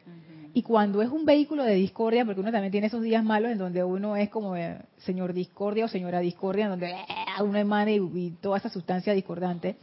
Y 0.53 0.62
cuando 0.62 1.03
es 1.03 1.09
un 1.09 1.25
vehículo 1.25 1.62
de 1.62 1.77
discordia, 1.77 2.25
porque 2.25 2.41
uno 2.41 2.51
también 2.51 2.73
tiene 2.73 2.89
esos 2.89 3.01
días 3.01 3.23
malos 3.23 3.53
en 3.53 3.59
donde 3.59 3.85
uno 3.85 4.17
es 4.17 4.29
como 4.29 4.57
eh, 4.57 4.81
señor 4.99 5.35
discordia 5.35 5.85
o 5.85 5.89
señora 5.89 6.19
discordia, 6.19 6.64
en 6.64 6.71
donde 6.71 6.91
eh, 6.91 7.07
uno 7.45 7.57
emana 7.57 7.93
y, 7.93 8.31
toda 8.41 8.59
esa 8.59 8.71
sustancia 8.71 9.12
discordante, 9.12 9.77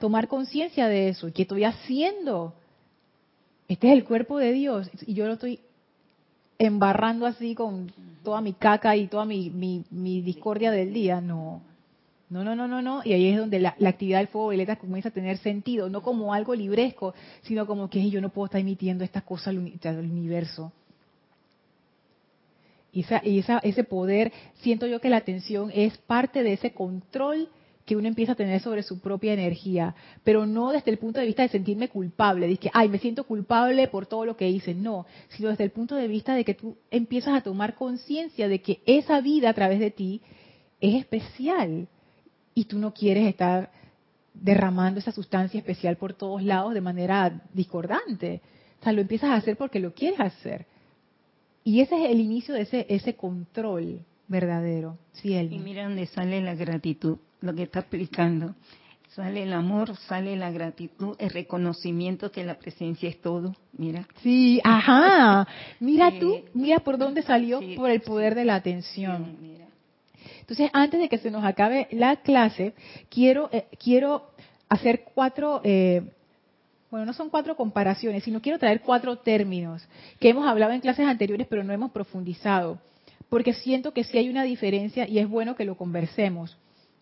tomar 0.00 0.26
conciencia 0.26 0.88
de 0.88 1.10
eso. 1.10 1.30
¿Qué 1.34 1.42
estoy 1.42 1.64
haciendo? 1.64 2.54
Este 3.68 3.88
es 3.88 3.92
el 3.92 4.04
cuerpo 4.04 4.38
de 4.38 4.52
Dios 4.52 4.90
y 5.06 5.12
yo 5.12 5.26
lo 5.26 5.34
estoy 5.34 5.60
embarrando 6.58 7.26
así 7.26 7.54
con 7.54 7.92
toda 8.22 8.40
mi 8.40 8.52
caca 8.52 8.96
y 8.96 9.06
toda 9.06 9.24
mi, 9.24 9.50
mi 9.50 10.22
discordia 10.22 10.70
del 10.70 10.92
día. 10.92 11.20
No, 11.20 11.62
no, 12.30 12.44
no, 12.44 12.54
no, 12.54 12.68
no, 12.68 12.82
no. 12.82 13.00
Y 13.04 13.12
ahí 13.14 13.28
es 13.28 13.38
donde 13.38 13.58
la, 13.58 13.74
actividad 13.86 14.18
del 14.18 14.28
fuego 14.28 14.48
violeta 14.48 14.76
comienza 14.76 15.08
a 15.08 15.12
tener 15.12 15.38
sentido, 15.38 15.88
no 15.88 16.02
como 16.02 16.34
algo 16.34 16.54
libresco, 16.54 17.14
sino 17.42 17.66
como 17.66 17.88
que 17.88 18.10
yo 18.10 18.20
no 18.20 18.28
puedo 18.28 18.46
estar 18.46 18.60
emitiendo 18.60 19.02
estas 19.02 19.22
cosas 19.22 19.48
al, 19.48 19.58
universo. 19.98 20.72
Y, 22.92 23.00
esa, 23.00 23.22
y 23.24 23.38
esa, 23.38 23.58
ese 23.58 23.84
poder, 23.84 24.32
siento 24.60 24.86
yo 24.86 25.00
que 25.00 25.08
la 25.08 25.18
atención 25.18 25.70
es 25.74 25.96
parte 25.98 26.42
de 26.42 26.54
ese 26.54 26.72
control 26.72 27.48
que 27.88 27.96
uno 27.96 28.06
empieza 28.06 28.32
a 28.32 28.34
tener 28.34 28.60
sobre 28.60 28.82
su 28.82 29.00
propia 29.00 29.32
energía, 29.32 29.94
pero 30.22 30.44
no 30.44 30.72
desde 30.72 30.90
el 30.90 30.98
punto 30.98 31.20
de 31.20 31.26
vista 31.26 31.42
de 31.42 31.48
sentirme 31.48 31.88
culpable, 31.88 32.46
de 32.46 32.58
que, 32.58 32.70
ay, 32.74 32.90
me 32.90 32.98
siento 32.98 33.24
culpable 33.24 33.88
por 33.88 34.04
todo 34.04 34.26
lo 34.26 34.36
que 34.36 34.46
hice, 34.46 34.74
no, 34.74 35.06
sino 35.30 35.48
desde 35.48 35.64
el 35.64 35.70
punto 35.70 35.94
de 35.94 36.06
vista 36.06 36.34
de 36.34 36.44
que 36.44 36.52
tú 36.52 36.76
empiezas 36.90 37.34
a 37.34 37.40
tomar 37.40 37.76
conciencia 37.76 38.46
de 38.46 38.60
que 38.60 38.82
esa 38.84 39.22
vida 39.22 39.48
a 39.48 39.54
través 39.54 39.80
de 39.80 39.90
ti 39.90 40.20
es 40.82 40.96
especial 40.96 41.88
y 42.54 42.66
tú 42.66 42.78
no 42.78 42.92
quieres 42.92 43.26
estar 43.26 43.70
derramando 44.34 45.00
esa 45.00 45.10
sustancia 45.10 45.56
especial 45.56 45.96
por 45.96 46.12
todos 46.12 46.42
lados 46.42 46.74
de 46.74 46.82
manera 46.82 47.40
discordante. 47.54 48.42
O 48.82 48.84
sea, 48.84 48.92
lo 48.92 49.00
empiezas 49.00 49.30
a 49.30 49.36
hacer 49.36 49.56
porque 49.56 49.80
lo 49.80 49.94
quieres 49.94 50.20
hacer. 50.20 50.66
Y 51.64 51.80
ese 51.80 52.04
es 52.04 52.10
el 52.10 52.20
inicio 52.20 52.52
de 52.52 52.60
ese, 52.60 52.84
ese 52.90 53.14
control 53.14 54.00
verdadero. 54.26 54.98
Sí, 55.12 55.34
y 55.34 55.58
mira 55.58 55.84
dónde 55.84 56.04
sale 56.04 56.42
la 56.42 56.54
gratitud, 56.54 57.16
lo 57.40 57.54
que 57.54 57.64
está 57.64 57.80
explicando. 57.80 58.54
Sale 59.08 59.42
el 59.42 59.52
amor, 59.52 59.96
sale 59.96 60.36
la 60.36 60.50
gratitud, 60.50 61.16
el 61.18 61.30
reconocimiento 61.30 62.30
que 62.30 62.44
la 62.44 62.58
presencia 62.58 63.08
es 63.08 63.20
todo. 63.20 63.54
Mira. 63.72 64.06
Sí, 64.22 64.60
ajá. 64.62 65.46
Mira 65.80 66.12
tú, 66.18 66.44
mira 66.54 66.78
por 66.80 66.98
dónde 66.98 67.22
salió, 67.22 67.60
por 67.76 67.90
el 67.90 68.00
poder 68.02 68.34
de 68.34 68.44
la 68.44 68.54
atención. 68.56 69.36
Entonces, 70.40 70.70
antes 70.72 71.00
de 71.00 71.08
que 71.08 71.18
se 71.18 71.30
nos 71.30 71.44
acabe 71.44 71.88
la 71.90 72.16
clase, 72.16 72.74
quiero, 73.08 73.50
eh, 73.52 73.66
quiero 73.78 74.30
hacer 74.68 75.04
cuatro 75.14 75.60
eh, 75.64 76.02
bueno, 76.90 77.04
no 77.04 77.12
son 77.12 77.28
cuatro 77.28 77.54
comparaciones, 77.54 78.24
sino 78.24 78.40
quiero 78.40 78.58
traer 78.58 78.80
cuatro 78.80 79.16
términos 79.16 79.86
que 80.18 80.30
hemos 80.30 80.46
hablado 80.46 80.72
en 80.72 80.80
clases 80.80 81.06
anteriores, 81.06 81.46
pero 81.48 81.62
no 81.62 81.72
hemos 81.72 81.90
profundizado, 81.90 82.78
porque 83.28 83.52
siento 83.52 83.92
que 83.92 84.04
sí 84.04 84.16
hay 84.16 84.30
una 84.30 84.44
diferencia 84.44 85.06
y 85.06 85.18
es 85.18 85.28
bueno 85.28 85.54
que 85.54 85.66
lo 85.66 85.76
conversemos. 85.76 86.56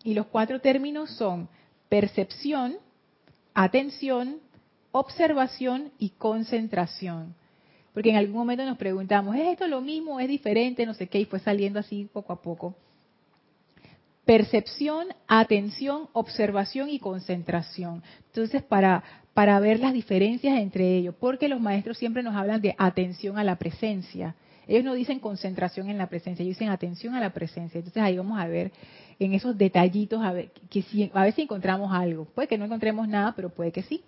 Y 0.07 0.13
los 0.13 0.27
cuatro 0.27 0.61
términos 0.61 1.09
son 1.17 1.49
percepción, 1.89 2.77
atención, 3.53 4.37
observación 4.93 5.91
y 5.99 6.11
concentración. 6.11 7.35
Porque 7.93 8.11
en 8.11 8.15
algún 8.15 8.37
momento 8.37 8.63
nos 8.63 8.77
preguntamos, 8.77 9.35
¿es 9.35 9.49
esto 9.49 9.67
lo 9.67 9.81
mismo? 9.81 10.21
¿Es 10.21 10.29
diferente? 10.29 10.85
No 10.85 10.93
sé 10.93 11.07
qué, 11.07 11.19
y 11.19 11.25
fue 11.25 11.39
saliendo 11.39 11.79
así 11.79 12.07
poco 12.13 12.31
a 12.31 12.41
poco. 12.41 12.73
Percepción, 14.23 15.07
atención, 15.27 16.07
observación 16.13 16.89
y 16.89 16.99
concentración. 16.99 18.01
Entonces, 18.27 18.63
para, 18.63 19.03
para 19.33 19.59
ver 19.59 19.81
las 19.81 19.91
diferencias 19.91 20.57
entre 20.57 20.95
ellos, 20.95 21.15
porque 21.19 21.49
los 21.49 21.59
maestros 21.59 21.97
siempre 21.97 22.23
nos 22.23 22.33
hablan 22.33 22.61
de 22.61 22.75
atención 22.77 23.37
a 23.37 23.43
la 23.43 23.57
presencia. 23.57 24.35
Ellos 24.67 24.83
no 24.83 24.93
dicen 24.93 25.19
concentración 25.19 25.89
en 25.89 25.97
la 25.97 26.07
presencia, 26.07 26.43
ellos 26.43 26.57
dicen 26.57 26.69
atención 26.69 27.15
a 27.15 27.19
la 27.19 27.31
presencia. 27.31 27.77
Entonces 27.79 28.01
ahí 28.01 28.17
vamos 28.17 28.39
a 28.39 28.47
ver 28.47 28.71
en 29.19 29.33
esos 29.33 29.57
detallitos 29.57 30.21
a 30.21 30.31
ver, 30.31 30.51
que 30.69 30.81
si, 30.81 31.09
a 31.13 31.23
ver 31.23 31.33
si 31.33 31.43
encontramos 31.43 31.91
algo. 31.93 32.25
Puede 32.25 32.47
que 32.47 32.57
no 32.57 32.65
encontremos 32.65 33.07
nada, 33.07 33.33
pero 33.35 33.49
puede 33.49 33.71
que 33.71 33.83
sí. 33.83 34.03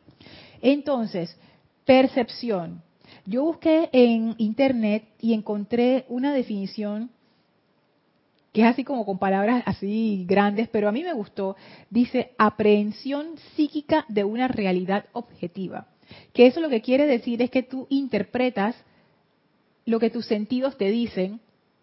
Entonces, 0.61 1.37
percepción. 1.85 2.81
Yo 3.25 3.43
busqué 3.43 3.89
en 3.91 4.35
internet 4.37 5.05
y 5.21 5.33
encontré 5.33 6.05
una 6.09 6.33
definición 6.33 7.09
que 8.51 8.61
es 8.61 8.67
así 8.67 8.83
como 8.83 9.05
con 9.05 9.19
palabras 9.19 9.63
así 9.65 10.25
grandes, 10.27 10.67
pero 10.69 10.89
a 10.89 10.91
mí 10.91 11.03
me 11.03 11.13
gustó, 11.13 11.55
dice 11.89 12.31
aprehensión 12.37 13.37
psíquica 13.55 14.05
de 14.07 14.23
una 14.23 14.47
realidad 14.47 15.05
objetiva. 15.13 15.87
Que 16.33 16.47
eso 16.47 16.59
lo 16.59 16.69
que 16.69 16.81
quiere 16.81 17.05
decir 17.05 17.41
es 17.41 17.51
que 17.51 17.61
tú 17.61 17.85
interpretas 17.89 18.75
lo 19.89 19.99
que 19.99 20.09
tus 20.09 20.25
sentidos 20.25 20.77
te 20.77 20.89
dicen 20.89 21.39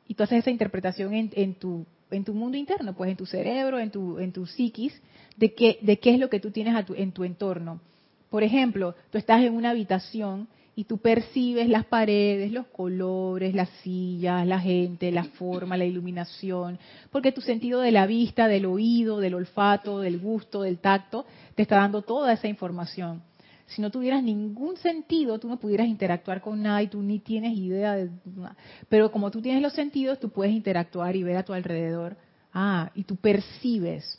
y 0.06 0.14
tú 0.14 0.22
haces 0.22 0.38
esa 0.38 0.50
interpretación 0.50 1.12
en, 1.14 1.54
tu 1.54 1.84
en 2.10 2.24
tu 2.24 2.34
mundo 2.34 2.56
interno, 2.56 2.94
pues 2.94 3.10
en 3.10 3.16
tu 3.16 3.26
cerebro, 3.26 3.78
en 3.78 3.90
tu 3.90 4.18
en 4.18 4.32
tu 4.32 4.46
psiquis, 4.46 4.92
de 5.36 5.52
qué 5.54 5.78
de 5.82 5.98
qué 5.98 6.14
es 6.14 6.20
lo 6.20 6.30
que 6.30 6.40
tú 6.40 6.50
tienes 6.50 6.74
en 6.94 7.12
tu 7.12 7.24
entorno. 7.24 7.80
Por 8.30 8.44
ejemplo, 8.44 8.94
tú 9.10 9.18
estás 9.18 9.42
en 9.42 9.54
una 9.54 9.70
habitación 9.70 10.48
y 10.78 10.84
tú 10.84 10.98
percibes 10.98 11.68
las 11.68 11.86
paredes, 11.86 12.52
los 12.52 12.66
colores, 12.66 13.54
las 13.54 13.70
sillas, 13.82 14.46
la 14.46 14.60
gente, 14.60 15.10
la 15.10 15.24
forma, 15.24 15.76
la 15.76 15.86
iluminación, 15.86 16.78
porque 17.10 17.32
tu 17.32 17.40
sentido 17.40 17.80
de 17.80 17.92
la 17.92 18.06
vista, 18.06 18.46
del 18.46 18.66
oído, 18.66 19.18
del 19.18 19.34
olfato, 19.34 20.00
del 20.00 20.18
gusto, 20.18 20.62
del 20.62 20.78
tacto, 20.78 21.24
te 21.54 21.62
está 21.62 21.76
dando 21.76 22.02
toda 22.02 22.34
esa 22.34 22.46
información. 22.46 23.22
Si 23.66 23.82
no 23.82 23.90
tuvieras 23.90 24.22
ningún 24.22 24.76
sentido, 24.76 25.38
tú 25.38 25.48
no 25.48 25.58
pudieras 25.58 25.88
interactuar 25.88 26.40
con 26.40 26.62
nada 26.62 26.82
y 26.82 26.88
tú 26.88 27.02
ni 27.02 27.18
tienes 27.18 27.56
idea 27.56 27.94
de. 27.94 28.10
Pero 28.88 29.10
como 29.10 29.30
tú 29.30 29.42
tienes 29.42 29.60
los 29.60 29.72
sentidos, 29.72 30.20
tú 30.20 30.30
puedes 30.30 30.54
interactuar 30.54 31.16
y 31.16 31.24
ver 31.24 31.36
a 31.36 31.44
tu 31.44 31.52
alrededor. 31.52 32.16
Ah, 32.52 32.90
y 32.94 33.02
tú 33.02 33.16
percibes. 33.16 34.18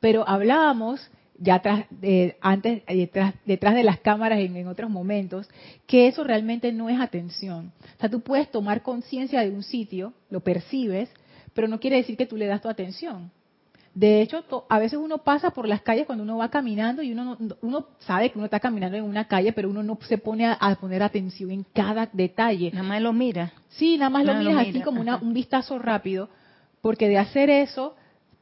Pero 0.00 0.26
hablábamos 0.26 1.10
ya 1.38 1.60
tras, 1.60 1.86
antes, 2.40 2.82
detrás, 2.86 3.34
detrás, 3.44 3.74
de 3.74 3.82
las 3.82 4.00
cámaras 4.00 4.38
en, 4.38 4.56
en, 4.56 4.68
otros 4.68 4.88
momentos, 4.88 5.48
que 5.86 6.06
eso 6.06 6.24
realmente 6.24 6.72
no 6.72 6.88
es 6.88 7.00
atención. 7.00 7.72
O 7.96 8.00
sea, 8.00 8.08
tú 8.08 8.20
puedes 8.20 8.50
tomar 8.50 8.82
conciencia 8.82 9.40
de 9.40 9.50
un 9.50 9.62
sitio, 9.62 10.14
lo 10.30 10.40
percibes, 10.40 11.10
pero 11.52 11.68
no 11.68 11.80
quiere 11.80 11.96
decir 11.96 12.16
que 12.16 12.26
tú 12.26 12.36
le 12.36 12.46
das 12.46 12.62
tu 12.62 12.68
atención. 12.68 13.30
De 13.94 14.22
hecho, 14.22 14.44
a 14.68 14.78
veces 14.80 14.98
uno 14.98 15.18
pasa 15.18 15.50
por 15.50 15.68
las 15.68 15.82
calles 15.82 16.06
cuando 16.06 16.24
uno 16.24 16.36
va 16.36 16.48
caminando 16.48 17.00
y 17.02 17.12
uno, 17.12 17.38
uno 17.62 17.86
sabe 18.00 18.30
que 18.30 18.38
uno 18.38 18.46
está 18.46 18.58
caminando 18.58 18.96
en 18.96 19.04
una 19.04 19.28
calle, 19.28 19.52
pero 19.52 19.70
uno 19.70 19.84
no 19.84 19.96
se 20.08 20.18
pone 20.18 20.46
a, 20.46 20.76
poner 20.80 21.02
atención 21.02 21.52
en 21.52 21.64
cada 21.72 22.08
detalle. 22.12 22.72
Nada 22.72 22.82
más 22.82 23.00
lo 23.00 23.12
mira. 23.12 23.52
Sí, 23.68 23.96
nada 23.96 24.10
más 24.10 24.24
lo 24.24 24.34
miras 24.34 24.66
así 24.68 24.80
como 24.80 25.00
una, 25.00 25.16
un 25.16 25.32
vistazo 25.32 25.78
rápido, 25.78 26.28
porque 26.80 27.08
de 27.08 27.18
hacer 27.18 27.50
eso, 27.50 27.94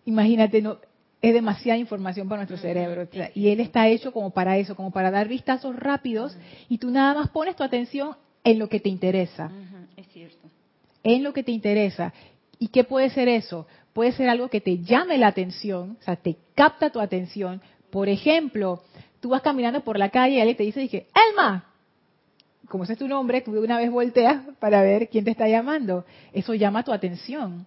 imagínate, 0.06 0.62
no, 0.62 0.78
es 1.22 1.34
demasiada 1.34 1.78
información 1.78 2.28
para 2.28 2.40
nuestro 2.40 2.56
cerebro. 2.56 3.06
Y 3.34 3.48
él 3.48 3.60
está 3.60 3.86
hecho 3.88 4.12
como 4.12 4.30
para 4.30 4.56
eso, 4.56 4.74
como 4.74 4.90
para 4.90 5.10
dar 5.10 5.28
vistazos 5.28 5.76
rápidos 5.76 6.36
y 6.68 6.78
tú 6.78 6.90
nada 6.90 7.14
más 7.14 7.28
pones 7.28 7.56
tu 7.56 7.62
atención 7.62 8.16
en 8.42 8.58
lo 8.58 8.68
que 8.68 8.80
te 8.80 8.88
interesa. 8.88 9.50
Es 9.96 10.08
cierto. 10.08 10.48
En 11.04 11.22
lo 11.22 11.32
que 11.32 11.44
te 11.44 11.52
interesa. 11.52 12.12
¿Y 12.58 12.68
qué 12.68 12.84
puede 12.84 13.10
ser 13.10 13.28
eso? 13.28 13.66
Puede 13.92 14.12
ser 14.12 14.28
algo 14.28 14.48
que 14.48 14.60
te 14.60 14.78
llame 14.78 15.18
la 15.18 15.28
atención, 15.28 15.96
o 16.00 16.02
sea, 16.02 16.16
te 16.16 16.36
capta 16.54 16.90
tu 16.90 17.00
atención. 17.00 17.60
Por 17.90 18.08
ejemplo, 18.08 18.82
tú 19.20 19.30
vas 19.30 19.42
caminando 19.42 19.82
por 19.82 19.98
la 19.98 20.08
calle 20.08 20.36
y 20.36 20.40
alguien 20.40 20.56
te 20.56 20.62
dice, 20.62 20.80
dije, 20.80 21.06
Elma, 21.30 21.66
como 22.68 22.84
ese 22.84 22.94
es 22.94 22.98
tu 22.98 23.06
nombre, 23.06 23.42
tú 23.42 23.52
de 23.52 23.60
una 23.60 23.76
vez 23.76 23.90
volteas 23.90 24.42
para 24.58 24.80
ver 24.82 25.08
quién 25.10 25.24
te 25.24 25.30
está 25.30 25.46
llamando. 25.46 26.06
Eso 26.32 26.54
llama 26.54 26.84
tu 26.84 26.92
atención. 26.92 27.66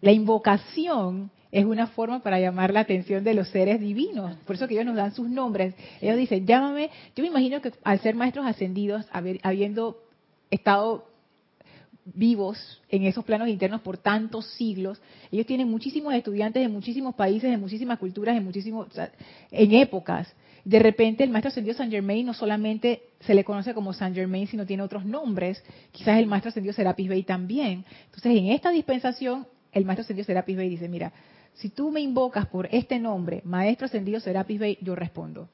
La 0.00 0.12
invocación 0.12 1.30
es 1.52 1.66
una 1.66 1.88
forma 1.88 2.22
para 2.22 2.40
llamar 2.40 2.72
la 2.72 2.80
atención 2.80 3.22
de 3.22 3.34
los 3.34 3.48
seres 3.48 3.80
divinos. 3.80 4.36
Por 4.46 4.56
eso 4.56 4.66
que 4.66 4.74
ellos 4.74 4.86
nos 4.86 4.96
dan 4.96 5.12
sus 5.12 5.28
nombres. 5.28 5.74
Ellos 6.00 6.16
dicen, 6.16 6.46
llámame. 6.46 6.90
Yo 7.14 7.22
me 7.22 7.28
imagino 7.28 7.60
que 7.60 7.72
al 7.84 8.00
ser 8.00 8.14
maestros 8.14 8.46
ascendidos, 8.46 9.04
habiendo 9.12 9.98
estado 10.50 11.09
vivos 12.14 12.82
en 12.88 13.04
esos 13.04 13.24
planos 13.24 13.48
internos 13.48 13.80
por 13.80 13.98
tantos 13.98 14.46
siglos, 14.54 15.00
ellos 15.30 15.46
tienen 15.46 15.68
muchísimos 15.70 16.14
estudiantes 16.14 16.62
de 16.62 16.68
muchísimos 16.68 17.14
países, 17.14 17.50
de 17.50 17.56
muchísimas 17.56 17.98
culturas, 17.98 18.36
en 18.36 18.44
muchísimos, 18.44 18.88
en 19.50 19.72
épocas. 19.74 20.32
De 20.64 20.78
repente 20.78 21.24
el 21.24 21.30
maestro 21.30 21.48
ascendido 21.48 21.76
San 21.76 21.90
Germain 21.90 22.26
no 22.26 22.34
solamente 22.34 23.02
se 23.20 23.34
le 23.34 23.44
conoce 23.44 23.72
como 23.74 23.92
San 23.92 24.14
Germain, 24.14 24.46
sino 24.46 24.66
tiene 24.66 24.82
otros 24.82 25.04
nombres. 25.04 25.62
Quizás 25.92 26.18
el 26.18 26.26
maestro 26.26 26.50
ascendido 26.50 26.74
Serapis 26.74 27.08
Bey 27.08 27.22
también. 27.22 27.84
Entonces, 28.06 28.36
en 28.36 28.48
esta 28.48 28.70
dispensación, 28.70 29.46
el 29.72 29.84
maestro 29.84 30.02
ascendido 30.02 30.26
Serapis 30.26 30.56
Bey 30.56 30.68
dice, 30.68 30.88
mira, 30.88 31.12
si 31.54 31.68
tú 31.68 31.90
me 31.90 32.00
invocas 32.00 32.46
por 32.46 32.68
este 32.72 32.98
nombre, 32.98 33.42
Maestro 33.44 33.86
Ascendido 33.86 34.20
Serapis 34.20 34.58
Bey, 34.58 34.78
yo 34.80 34.94
respondo. 34.94 35.48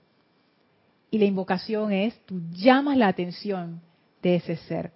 Y 1.11 1.19
la 1.19 1.25
invocación 1.25 1.93
es, 1.93 2.19
tú 2.27 2.41
llamas 2.53 2.97
la 2.97 3.09
atención 3.09 3.81
de 4.23 4.37
ese 4.37 4.57
ser. 4.57 4.93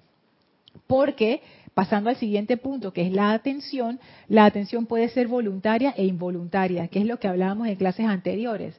Porque, 0.86 1.42
pasando 1.74 2.10
al 2.10 2.16
siguiente 2.16 2.56
punto, 2.56 2.92
que 2.92 3.06
es 3.06 3.12
la 3.12 3.32
atención, 3.32 4.00
la 4.28 4.44
atención 4.44 4.86
puede 4.86 5.08
ser 5.08 5.28
voluntaria 5.28 5.94
e 5.96 6.04
involuntaria, 6.04 6.88
que 6.88 7.00
es 7.00 7.06
lo 7.06 7.18
que 7.18 7.28
hablábamos 7.28 7.68
en 7.68 7.76
clases 7.76 8.06
anteriores. 8.06 8.78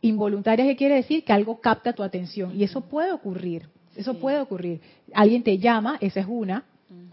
Involuntaria, 0.00 0.64
¿qué 0.64 0.76
quiere 0.76 0.96
decir? 0.96 1.24
Que 1.24 1.32
algo 1.32 1.60
capta 1.60 1.92
tu 1.92 2.02
atención. 2.02 2.58
Y 2.58 2.64
eso 2.64 2.82
puede 2.82 3.12
ocurrir. 3.12 3.68
Eso 3.96 4.14
puede 4.14 4.40
ocurrir. 4.40 4.80
Alguien 5.14 5.42
te 5.42 5.58
llama, 5.58 5.96
esa 6.00 6.20
es 6.20 6.26
una, 6.28 6.64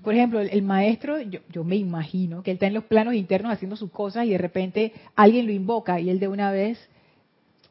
por 0.04 0.14
ejemplo, 0.14 0.42
el, 0.42 0.62
maestro, 0.62 1.20
yo, 1.22 1.64
me 1.64 1.78
imagino 1.78 2.44
que 2.44 2.52
él 2.52 2.56
está 2.56 2.68
en 2.68 2.74
los 2.74 2.84
planos 2.84 3.16
internos 3.16 3.54
haciendo 3.54 3.76
sus 3.76 3.90
cosas 3.90 4.26
y 4.26 4.32
de 4.32 4.38
repente 4.38 4.94
alguien 5.16 5.48
lo 5.48 5.54
invoca 5.54 6.00
y 6.00 6.10
él 6.10 6.20
de 6.20 6.28
una 6.28 6.52
vez 6.52 6.78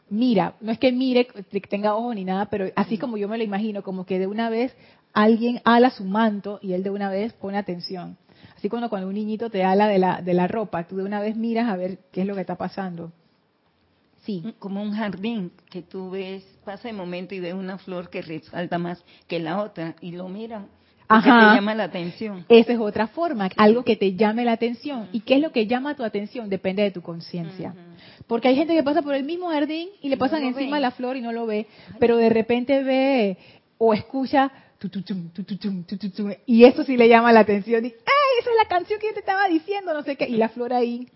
mira, 0.09 0.55
no 0.61 0.73
es 0.73 0.79
que 0.79 0.93
mire, 0.93 1.27
que 1.27 1.61
tenga 1.61 1.95
ojo 1.95 2.13
ni 2.15 2.25
nada, 2.25 2.47
pero 2.47 2.67
así 2.77 2.99
como 2.99 3.17
yo 3.17 3.29
me 3.29 3.39
lo 3.39 3.45
imagino, 3.45 3.83
como 3.83 4.05
que 4.05 4.19
de 4.19 4.27
una 4.27 4.51
vez 4.51 4.75
alguien 5.13 5.61
ala 5.65 5.91
su 5.91 6.05
manto 6.05 6.59
y 6.63 6.73
él 6.73 6.83
de 6.83 6.91
una 6.91 7.11
vez 7.11 7.33
pone 7.35 7.59
atención. 7.59 8.17
Así 8.57 8.69
como 8.69 8.89
cuando 8.89 9.09
un 9.09 9.15
niñito 9.15 9.51
te 9.51 9.65
ala 9.65 9.89
de 9.89 9.99
la, 9.99 10.23
de 10.23 10.35
la 10.35 10.47
ropa, 10.47 10.85
tú 10.87 10.97
de 10.97 11.05
una 11.05 11.21
vez 11.21 11.37
miras 11.37 11.69
a 11.69 11.77
ver 11.77 11.99
qué 12.13 12.23
es 12.23 12.27
lo 12.27 12.35
que 12.35 12.41
está 12.43 12.57
pasando. 12.57 13.13
Sí. 14.25 14.55
Como 14.59 14.83
un 14.83 14.93
jardín 14.93 15.51
que 15.69 15.83
tú 15.83 16.11
ves, 16.11 16.45
pasa 16.65 16.89
el 16.89 16.97
momento 16.97 17.35
y 17.35 17.41
ves 17.41 17.55
una 17.55 17.79
flor 17.79 18.09
que 18.09 18.23
resalta 18.23 18.79
más 18.79 19.05
que 19.27 19.41
la 19.41 19.61
otra 19.61 19.97
y 20.01 20.13
lo 20.13 20.29
miran 20.29 20.69
Ajá. 21.09 21.51
te 21.51 21.57
llama 21.57 21.75
la 21.75 21.85
atención. 21.85 22.45
Esa 22.49 22.73
es 22.73 22.79
otra 22.79 23.07
forma, 23.09 23.49
algo 23.57 23.85
que 23.85 23.97
te 23.97 24.15
llame 24.15 24.45
la 24.45 24.53
atención. 24.53 25.09
¿Y 25.13 25.21
qué 25.21 25.35
es 25.35 25.41
lo 25.41 25.53
que 25.53 25.67
llama 25.67 25.95
tu 25.95 26.05
atención? 26.05 26.49
Depende 26.49 26.83
de 26.83 26.91
tu 26.91 27.03
conciencia. 27.03 27.75
Porque 28.27 28.49
hay 28.49 28.57
gente 28.57 28.75
que 28.75 28.83
pasa 28.83 29.03
por 29.03 29.15
el 29.15 29.25
mismo 29.25 29.49
jardín 29.49 29.89
y 30.01 30.09
le 30.09 30.17
pasan 30.17 30.43
encima 30.45 30.77
ve. 30.77 30.83
la 30.83 30.91
flor 30.93 31.17
y 31.17 31.21
no 31.21 31.33
lo 31.33 31.47
ve, 31.47 31.67
pero 31.99 32.17
de 32.17 32.29
repente 32.29 32.83
ve 32.83 33.39
o 33.79 33.93
escucha 33.93 34.53
tu, 34.89 35.03
tu, 35.03 35.45
tu, 35.45 35.45
tu, 35.45 35.97
tu, 35.99 36.11
tu, 36.11 36.31
y 36.47 36.65
eso 36.65 36.85
sí 36.85 36.97
le 36.97 37.09
llama 37.09 37.33
la 37.33 37.41
atención. 37.41 37.85
Y, 37.85 37.89
¡ay, 37.89 38.41
esa 38.41 38.51
es 38.51 38.57
la 38.59 38.69
canción 38.69 38.99
que 39.01 39.09
yo 39.09 39.15
te 39.15 39.21
estaba 39.21 39.49
diciendo! 39.49 39.93
No 39.95 40.03
sé 40.03 40.17
qué. 40.17 40.29
Y 40.29 40.37
la 40.37 40.49
flor 40.49 40.73
ahí 40.73 41.09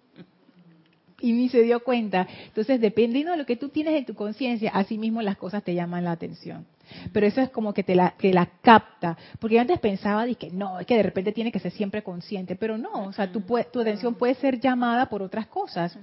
y 1.21 1.33
ni 1.33 1.49
se 1.49 1.63
dio 1.63 1.81
cuenta. 1.81 2.27
Entonces, 2.47 2.81
dependiendo 2.81 3.33
de 3.33 3.39
lo 3.39 3.47
que 3.47 3.57
tú 3.57 3.69
tienes 3.71 3.95
en 3.95 4.05
tu 4.05 4.15
conciencia, 4.15 4.71
así 4.75 4.99
mismo 4.99 5.23
las 5.23 5.37
cosas 5.37 5.63
te 5.63 5.75
llaman 5.75 6.05
la 6.05 6.13
atención. 6.13 6.67
Pero 7.13 7.27
eso 7.27 7.41
es 7.41 7.51
como 7.51 7.75
que 7.75 7.83
te 7.83 7.95
la, 7.95 8.15
que 8.19 8.33
la 8.33 8.47
capta. 8.63 9.17
Porque 9.41 9.57
yo 9.57 9.61
antes 9.61 9.81
pensaba, 9.81 10.25
dije, 10.25 10.51
no, 10.53 10.79
es 10.79 10.87
que 10.87 10.97
de 10.97 11.03
repente 11.03 11.33
tiene 11.33 11.51
que 11.51 11.59
ser 11.59 11.73
siempre 11.73 12.03
consciente. 12.03 12.55
Pero 12.57 12.79
no, 12.79 13.07
o 13.07 13.13
sea, 13.13 13.31
puede- 13.33 13.65
tu 13.65 13.81
atención 13.81 14.15
puede 14.15 14.35
ser 14.35 14.61
llamada 14.61 15.07
por 15.07 15.23
otras 15.23 15.47
cosas. 15.47 15.99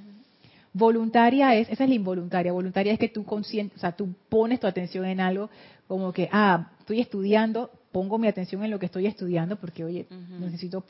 Voluntaria 0.73 1.55
es, 1.55 1.69
esa 1.69 1.83
es 1.83 1.89
la 1.89 1.95
involuntaria. 1.95 2.51
Voluntaria 2.51 2.93
es 2.93 2.99
que 2.99 3.09
tú 3.09 3.23
consciente, 3.23 3.75
o 3.75 3.79
sea, 3.79 3.91
tú 3.91 4.13
pones 4.27 4.59
tu 4.59 4.65
atención 4.67 5.05
en 5.05 5.21
algo 5.21 5.49
como 5.87 6.11
que, 6.11 6.27
ah, 6.31 6.71
estoy 6.83 6.99
estudiando, 6.99 7.71
pongo 7.91 8.17
mi 8.17 8.27
atención 8.27 8.63
en 8.63 8.71
lo 8.71 8.79
que 8.79 8.85
estoy 8.85 9.07
estudiando 9.07 9.55
porque, 9.55 9.83
oye, 9.83 10.05
necesito 10.39 10.83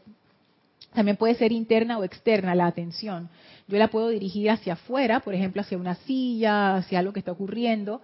también 0.94 1.18
puede 1.18 1.36
ser 1.36 1.52
interna 1.52 1.98
o 1.98 2.04
externa 2.04 2.54
la 2.56 2.68
atención. 2.68 3.30
Yo 3.68 3.78
la 3.78 3.88
puedo 3.90 4.10
dirigir 4.10 4.50
hacia 4.50 4.74
afuera, 4.74 5.22
por 5.22 5.34
ejemplo, 5.34 5.62
hacia 5.62 5.78
una 5.78 5.96
silla, 5.96 6.76
hacia 6.76 7.00
algo 7.00 7.14
que 7.14 7.20
está 7.20 7.32
ocurriendo, 7.32 8.02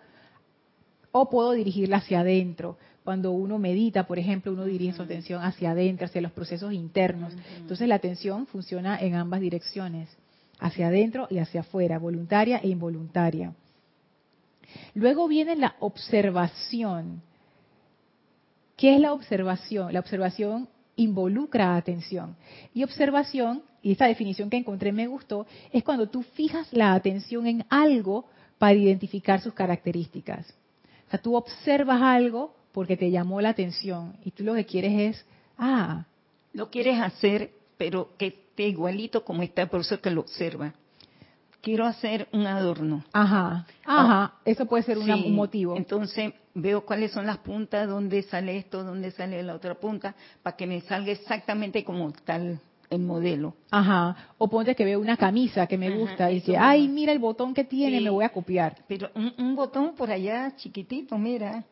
o 1.11 1.29
puedo 1.29 1.51
dirigirla 1.51 1.97
hacia 1.97 2.21
adentro. 2.21 2.77
Cuando 3.03 3.31
uno 3.31 3.57
medita, 3.57 4.05
por 4.05 4.19
ejemplo, 4.19 4.51
uno 4.51 4.65
dirige 4.65 4.93
su 4.93 5.01
atención 5.01 5.43
hacia 5.43 5.71
adentro, 5.71 6.05
hacia 6.05 6.21
los 6.21 6.31
procesos 6.31 6.73
internos. 6.73 7.33
Entonces 7.57 7.87
la 7.87 7.95
atención 7.95 8.47
funciona 8.47 8.99
en 8.99 9.15
ambas 9.15 9.41
direcciones, 9.41 10.09
hacia 10.59 10.87
adentro 10.87 11.27
y 11.29 11.39
hacia 11.39 11.61
afuera, 11.61 11.97
voluntaria 11.97 12.57
e 12.57 12.69
involuntaria. 12.69 13.53
Luego 14.93 15.27
viene 15.27 15.55
la 15.55 15.75
observación. 15.79 17.21
¿Qué 18.79 18.95
es 18.95 19.01
la 19.01 19.11
observación? 19.11 19.91
La 19.91 19.99
observación 19.99 20.69
involucra 20.95 21.75
atención. 21.75 22.37
Y 22.73 22.85
observación, 22.85 23.61
y 23.81 23.91
esta 23.91 24.07
definición 24.07 24.49
que 24.49 24.55
encontré 24.55 24.93
me 24.93 25.05
gustó, 25.05 25.45
es 25.73 25.83
cuando 25.83 26.07
tú 26.07 26.23
fijas 26.23 26.65
la 26.71 26.93
atención 26.93 27.45
en 27.45 27.65
algo 27.69 28.23
para 28.57 28.75
identificar 28.75 29.41
sus 29.41 29.53
características. 29.53 30.55
O 31.07 31.09
sea, 31.09 31.21
tú 31.21 31.35
observas 31.35 32.01
algo 32.01 32.55
porque 32.71 32.95
te 32.95 33.11
llamó 33.11 33.41
la 33.41 33.49
atención 33.49 34.15
y 34.23 34.31
tú 34.31 34.45
lo 34.45 34.53
que 34.53 34.65
quieres 34.65 35.17
es, 35.17 35.25
ah, 35.57 36.05
Lo 36.53 36.69
quieres 36.69 37.01
hacer, 37.01 37.51
pero 37.77 38.15
que 38.17 38.27
esté 38.27 38.69
igualito 38.69 39.25
como 39.25 39.43
está, 39.43 39.65
por 39.65 39.81
eso 39.81 39.99
que 39.99 40.09
lo 40.09 40.21
observa. 40.21 40.73
Quiero 41.61 41.85
hacer 41.85 42.27
un 42.31 42.45
adorno. 42.47 43.03
ajá, 43.11 43.65
ajá, 43.85 44.33
eso 44.45 44.65
puede 44.65 44.83
ser 44.83 44.97
Sí, 44.97 45.11
un 45.11 45.35
motivo. 45.35 45.75
Entonces 45.75 46.33
veo 46.53 46.85
cuáles 46.85 47.11
son 47.11 47.25
las 47.25 47.39
puntas, 47.39 47.87
dónde 47.87 48.23
sale 48.23 48.57
esto, 48.57 48.83
dónde 48.83 49.11
sale 49.11 49.43
la 49.43 49.55
otra 49.55 49.75
punta, 49.75 50.15
para 50.41 50.55
que 50.55 50.65
me 50.65 50.79
salga 50.81 51.11
exactamente 51.11 51.83
como 51.83 52.11
tal 52.11 52.59
el 52.89 53.01
modelo. 53.01 53.55
Ajá, 53.71 54.15
o 54.37 54.47
ponte 54.49 54.73
que 54.73 54.85
veo 54.85 54.99
una 55.01 55.17
camisa 55.17 55.67
que 55.67 55.77
me 55.77 55.87
Ajá, 55.89 55.97
gusta 55.97 56.31
y 56.31 56.41
que, 56.41 56.51
mismo. 56.53 56.65
ay, 56.65 56.87
mira 56.87 57.11
el 57.11 57.19
botón 57.19 57.53
que 57.53 57.65
tiene, 57.65 57.97
Sí. 57.97 58.03
me 58.05 58.09
voy 58.09 58.23
a 58.23 58.29
copiar. 58.29 58.77
Pero 58.87 59.09
un, 59.13 59.33
un 59.37 59.55
botón 59.55 59.95
por 59.95 60.09
allá 60.09 60.55
chiquitito, 60.55 61.17
mira, 61.17 61.65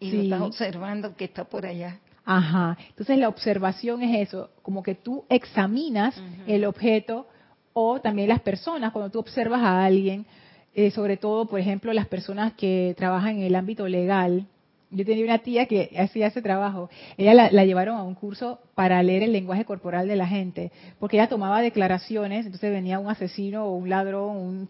y 0.00 0.10
lo 0.10 0.20
Sí. 0.22 0.24
estás 0.24 0.40
observando 0.40 1.14
que 1.16 1.26
está 1.26 1.44
por 1.44 1.66
allá. 1.66 1.98
Ajá. 2.24 2.76
Entonces 2.88 3.18
la 3.18 3.28
observación 3.28 4.02
es 4.02 4.28
eso, 4.28 4.50
como 4.62 4.82
que 4.82 4.94
tú 4.94 5.24
examinas 5.28 6.20
el 6.46 6.64
objeto 6.64 7.26
o 7.80 8.00
también 8.00 8.28
las 8.28 8.40
personas, 8.40 8.92
cuando 8.92 9.08
tú 9.10 9.20
observas 9.20 9.62
a 9.62 9.84
alguien, 9.84 10.26
eh, 10.74 10.90
sobre 10.90 11.16
todo, 11.16 11.46
por 11.46 11.60
ejemplo, 11.60 11.92
las 11.92 12.08
personas 12.08 12.52
que 12.54 12.92
trabajan 12.96 13.36
en 13.36 13.42
el 13.44 13.54
ámbito 13.54 13.86
legal. 13.86 14.46
Yo 14.90 15.04
tenía 15.04 15.24
una 15.24 15.38
tía 15.38 15.66
que 15.66 15.90
hacía 15.96 16.26
ese 16.26 16.42
trabajo. 16.42 16.88
Ella 17.16 17.34
la, 17.34 17.50
la 17.52 17.64
llevaron 17.64 17.96
a 17.96 18.02
un 18.02 18.14
curso 18.16 18.58
para 18.74 19.00
leer 19.02 19.22
el 19.22 19.32
lenguaje 19.32 19.64
corporal 19.64 20.08
de 20.08 20.16
la 20.16 20.26
gente, 20.26 20.72
porque 20.98 21.18
ella 21.18 21.28
tomaba 21.28 21.60
declaraciones, 21.60 22.46
entonces 22.46 22.72
venía 22.72 22.98
un 22.98 23.08
asesino 23.10 23.66
o 23.66 23.76
un 23.76 23.88
ladrón, 23.90 24.36
un- 24.36 24.68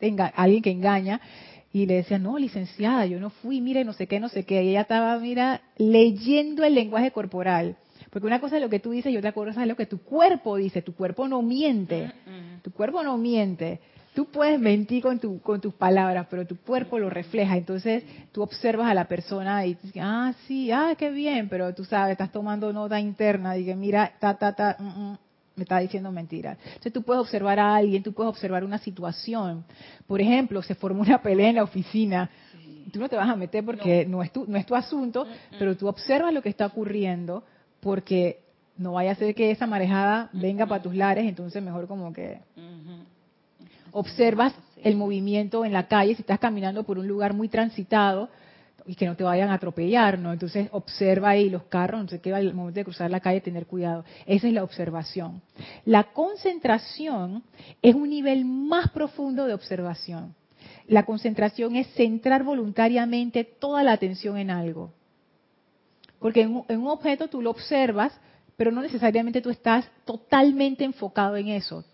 un 0.00 0.20
alguien 0.34 0.62
que 0.62 0.70
engaña, 0.72 1.20
y 1.72 1.86
le 1.86 1.94
decía, 1.94 2.18
no, 2.18 2.38
licenciada, 2.38 3.06
yo 3.06 3.20
no 3.20 3.30
fui, 3.30 3.60
mire, 3.60 3.84
no 3.84 3.92
sé 3.92 4.06
qué, 4.08 4.18
no 4.18 4.28
sé 4.30 4.44
qué. 4.44 4.64
Y 4.64 4.70
ella 4.70 4.80
estaba, 4.80 5.16
mira, 5.20 5.60
leyendo 5.76 6.64
el 6.64 6.74
lenguaje 6.74 7.10
corporal. 7.12 7.76
Porque 8.18 8.26
una 8.26 8.40
cosa 8.40 8.56
es 8.56 8.62
lo 8.62 8.68
que 8.68 8.80
tú 8.80 8.90
dices 8.90 9.12
y 9.12 9.16
otra 9.16 9.30
cosa 9.30 9.62
es 9.62 9.68
lo 9.68 9.76
que 9.76 9.86
tu 9.86 9.98
cuerpo 9.98 10.56
dice. 10.56 10.82
Tu 10.82 10.92
cuerpo 10.92 11.28
no 11.28 11.40
miente. 11.40 12.10
Tu 12.62 12.72
cuerpo 12.72 13.00
no 13.04 13.16
miente. 13.16 13.78
Tú 14.12 14.24
puedes 14.24 14.58
mentir 14.58 15.04
con, 15.04 15.20
tu, 15.20 15.40
con 15.40 15.60
tus 15.60 15.72
palabras, 15.72 16.26
pero 16.28 16.44
tu 16.44 16.56
cuerpo 16.56 16.98
lo 16.98 17.08
refleja. 17.08 17.56
Entonces 17.56 18.02
tú 18.32 18.42
observas 18.42 18.90
a 18.90 18.94
la 18.94 19.06
persona 19.06 19.64
y 19.64 19.74
dices, 19.74 20.02
ah, 20.02 20.34
sí, 20.48 20.72
ah, 20.72 20.96
qué 20.98 21.10
bien, 21.10 21.48
pero 21.48 21.72
tú 21.72 21.84
sabes, 21.84 22.12
estás 22.12 22.32
tomando 22.32 22.72
nota 22.72 22.98
interna. 22.98 23.52
Dije, 23.52 23.76
mira, 23.76 24.12
ta, 24.18 24.36
ta, 24.36 24.52
ta, 24.52 24.74
mm, 24.80 24.84
mm, 24.84 25.18
me 25.54 25.62
está 25.62 25.78
diciendo 25.78 26.10
mentiras. 26.10 26.58
Entonces 26.64 26.92
tú 26.92 27.02
puedes 27.02 27.20
observar 27.20 27.60
a 27.60 27.76
alguien, 27.76 28.02
tú 28.02 28.12
puedes 28.12 28.30
observar 28.30 28.64
una 28.64 28.78
situación. 28.78 29.64
Por 30.08 30.20
ejemplo, 30.20 30.60
se 30.62 30.74
formó 30.74 31.02
una 31.02 31.22
pelea 31.22 31.50
en 31.50 31.56
la 31.56 31.62
oficina. 31.62 32.28
Tú 32.92 32.98
no 32.98 33.08
te 33.08 33.14
vas 33.14 33.28
a 33.28 33.36
meter 33.36 33.64
porque 33.64 34.04
no, 34.04 34.24
es, 34.24 34.32
tu, 34.32 34.44
no 34.48 34.56
es 34.56 34.66
tu 34.66 34.74
asunto, 34.74 35.24
pero 35.56 35.76
tú 35.76 35.86
observas 35.86 36.34
lo 36.34 36.42
que 36.42 36.48
está 36.48 36.66
ocurriendo 36.66 37.44
porque 37.88 38.40
no 38.76 38.92
vaya 38.92 39.12
a 39.12 39.14
ser 39.14 39.34
que 39.34 39.50
esa 39.50 39.66
marejada 39.66 40.28
venga 40.34 40.66
para 40.66 40.82
tus 40.82 40.94
lares, 40.94 41.24
entonces 41.24 41.62
mejor 41.62 41.88
como 41.88 42.12
que 42.12 42.38
observas 43.92 44.52
el 44.84 44.94
movimiento 44.94 45.64
en 45.64 45.72
la 45.72 45.88
calle, 45.88 46.14
si 46.14 46.20
estás 46.20 46.38
caminando 46.38 46.84
por 46.84 46.98
un 46.98 47.08
lugar 47.08 47.32
muy 47.32 47.48
transitado 47.48 48.28
y 48.84 48.94
que 48.94 49.06
no 49.06 49.16
te 49.16 49.24
vayan 49.24 49.48
a 49.48 49.54
atropellar, 49.54 50.18
¿no? 50.18 50.34
Entonces 50.34 50.68
observa 50.72 51.30
ahí 51.30 51.48
los 51.48 51.62
carros, 51.62 52.02
no 52.02 52.08
sé 52.08 52.20
qué, 52.20 52.34
al 52.34 52.52
momento 52.52 52.78
de 52.78 52.84
cruzar 52.84 53.10
la 53.10 53.20
calle 53.20 53.40
tener 53.40 53.64
cuidado. 53.64 54.04
Esa 54.26 54.48
es 54.48 54.52
la 54.52 54.64
observación. 54.64 55.40
La 55.86 56.04
concentración 56.12 57.42
es 57.80 57.94
un 57.94 58.10
nivel 58.10 58.44
más 58.44 58.90
profundo 58.90 59.46
de 59.46 59.54
observación. 59.54 60.34
La 60.86 61.06
concentración 61.06 61.74
es 61.74 61.86
centrar 61.94 62.44
voluntariamente 62.44 63.44
toda 63.44 63.82
la 63.82 63.92
atención 63.92 64.36
en 64.36 64.50
algo. 64.50 64.92
Porque 66.18 66.42
en 66.42 66.56
un, 66.56 66.64
en 66.68 66.80
un 66.80 66.88
objeto 66.88 67.28
tú 67.28 67.40
lo 67.42 67.50
observas, 67.50 68.12
pero 68.56 68.72
no 68.72 68.82
necesariamente 68.82 69.40
tú 69.40 69.50
estás 69.50 69.88
totalmente 70.04 70.84
enfocado 70.84 71.36
en 71.36 71.48
eso. 71.48 71.84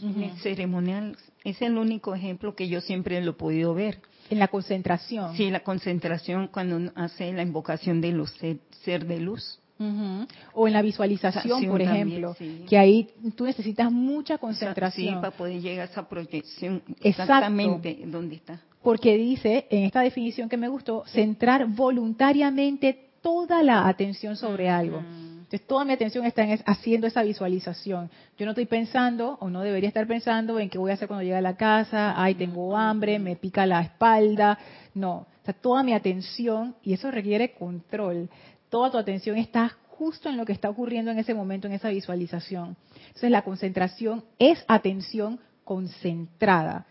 En 0.00 0.22
el 0.22 0.36
ceremonial 0.38 1.16
es 1.44 1.62
el 1.62 1.78
único 1.78 2.14
ejemplo 2.14 2.56
que 2.56 2.68
yo 2.68 2.80
siempre 2.80 3.20
lo 3.22 3.30
he 3.30 3.34
podido 3.34 3.74
ver. 3.74 4.00
En 4.28 4.38
la 4.38 4.48
concentración. 4.48 5.36
Sí, 5.36 5.50
la 5.50 5.60
concentración 5.60 6.48
cuando 6.48 6.76
uno 6.76 6.92
hace 6.96 7.32
la 7.32 7.42
invocación 7.42 8.00
de 8.00 8.10
los 8.12 8.30
ser, 8.32 8.58
ser 8.82 9.06
de 9.06 9.20
luz. 9.20 9.60
Ujú. 9.78 10.26
O 10.54 10.66
en 10.66 10.72
la 10.72 10.82
visualización, 10.82 11.64
por 11.66 11.82
también, 11.82 12.08
ejemplo, 12.08 12.34
sí. 12.38 12.64
que 12.68 12.78
ahí 12.78 13.08
tú 13.36 13.44
necesitas 13.44 13.90
mucha 13.90 14.34
Sí, 14.34 14.40
concentración. 14.40 15.20
para 15.20 15.36
poder 15.36 15.60
llegar 15.60 15.88
a 15.88 15.90
esa 15.90 16.08
proyección 16.08 16.76
Exacto. 16.88 17.08
exactamente 17.08 17.98
donde 18.06 18.36
está. 18.36 18.60
Porque 18.82 19.16
dice, 19.16 19.66
en 19.70 19.84
esta 19.84 20.00
definición 20.00 20.48
que 20.48 20.56
me 20.56 20.68
gustó, 20.68 21.04
centrar 21.06 21.66
voluntariamente 21.66 23.03
toda 23.24 23.62
la 23.62 23.88
atención 23.88 24.36
sobre 24.36 24.68
algo. 24.68 24.98
Entonces, 24.98 25.66
toda 25.66 25.86
mi 25.86 25.94
atención 25.94 26.26
está 26.26 26.42
en 26.42 26.60
haciendo 26.66 27.06
esa 27.06 27.22
visualización. 27.22 28.10
Yo 28.36 28.44
no 28.44 28.52
estoy 28.52 28.66
pensando, 28.66 29.38
o 29.40 29.48
no 29.48 29.62
debería 29.62 29.88
estar 29.88 30.06
pensando, 30.06 30.60
en 30.60 30.68
qué 30.68 30.76
voy 30.76 30.90
a 30.90 30.94
hacer 30.94 31.08
cuando 31.08 31.22
llegue 31.22 31.36
a 31.36 31.40
la 31.40 31.56
casa, 31.56 32.12
ay, 32.22 32.34
tengo 32.34 32.76
hambre, 32.76 33.18
me 33.18 33.36
pica 33.36 33.64
la 33.64 33.80
espalda. 33.80 34.58
No, 34.92 35.12
o 35.14 35.26
sea, 35.42 35.54
toda 35.54 35.82
mi 35.82 35.94
atención, 35.94 36.76
y 36.82 36.92
eso 36.92 37.10
requiere 37.10 37.54
control, 37.54 38.28
toda 38.68 38.90
tu 38.90 38.98
atención 38.98 39.38
está 39.38 39.72
justo 39.88 40.28
en 40.28 40.36
lo 40.36 40.44
que 40.44 40.52
está 40.52 40.68
ocurriendo 40.68 41.10
en 41.10 41.18
ese 41.18 41.32
momento, 41.32 41.66
en 41.66 41.72
esa 41.72 41.88
visualización. 41.88 42.76
Entonces, 43.06 43.30
la 43.30 43.40
concentración 43.40 44.22
es 44.38 44.62
atención 44.68 45.40
concentrada. 45.64 46.84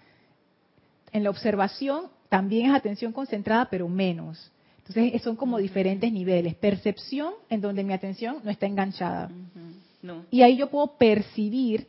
En 1.12 1.24
la 1.24 1.30
observación 1.30 2.08
también 2.30 2.72
es 2.72 2.76
atención 2.76 3.12
concentrada, 3.12 3.68
pero 3.70 3.88
menos. 3.88 4.52
Entonces 4.88 5.22
son 5.22 5.36
como 5.36 5.58
diferentes 5.60 6.12
niveles. 6.12 6.56
Percepción, 6.56 7.34
en 7.50 7.62
donde 7.62 7.84
mi 7.84 7.94
atención 7.94 8.38
no 8.44 8.52
está 8.52 8.66
enganchada. 8.66 9.32
No. 10.02 10.26
Y 10.30 10.42
ahí 10.42 10.58
yo 10.58 10.70
puedo 10.70 10.98
percibir, 10.98 11.88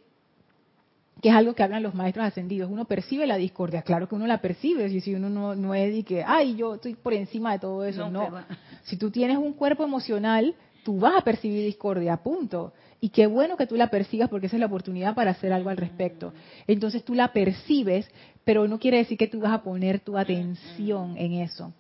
que 1.21 1.31
es 1.31 1.35
algo 1.35 1.55
que 1.55 1.65
hablan 1.65 1.83
los 1.83 1.95
maestros 1.95 2.25
ascendidos, 2.25 2.71
uno 2.71 2.85
percibe 2.85 3.27
la 3.27 3.37
discordia. 3.37 3.83
Claro 3.83 4.09
que 4.09 4.15
uno 4.15 4.27
la 4.27 4.41
percibe, 4.41 4.89
si, 4.89 5.01
si 5.01 5.15
uno 5.15 5.29
no, 5.29 5.57
no 5.57 5.75
es 5.75 5.93
de 5.93 6.05
que, 6.05 6.23
ay, 6.25 6.55
yo 6.55 6.77
estoy 6.77 6.95
por 6.95 7.15
encima 7.15 7.53
de 7.53 7.59
todo 7.59 7.85
eso. 7.85 8.09
No, 8.09 8.31
No. 8.31 8.45
Si 8.85 8.97
tú 8.97 9.11
tienes 9.11 9.39
un 9.39 9.55
cuerpo 9.55 9.83
emocional, 9.83 10.55
tú 10.85 11.01
vas 11.01 11.17
a 11.17 11.23
percibir 11.23 11.65
discordia, 11.65 12.17
punto. 12.19 12.73
Y 13.01 13.09
qué 13.09 13.27
bueno 13.27 13.57
que 13.57 13.67
tú 13.67 13.75
la 13.75 13.89
persigas 13.89 14.29
porque 14.29 14.47
esa 14.47 14.57
es 14.57 14.61
la 14.61 14.67
oportunidad 14.67 15.15
para 15.17 15.33
hacer 15.33 15.53
algo 15.53 15.71
al 15.71 15.77
respecto. 15.77 16.33
Entonces 16.69 17.05
tú 17.05 17.15
la 17.15 17.33
percibes, 17.33 18.09
pero 18.45 18.69
no 18.69 18.79
quiere 18.79 18.99
decir 18.99 19.19
que 19.19 19.27
tú 19.27 19.41
vas 19.41 19.53
a 19.53 19.63
poner 19.63 20.01
tu 20.01 20.17
atención 20.17 21.17
en 21.19 21.33
eso. 21.33 21.73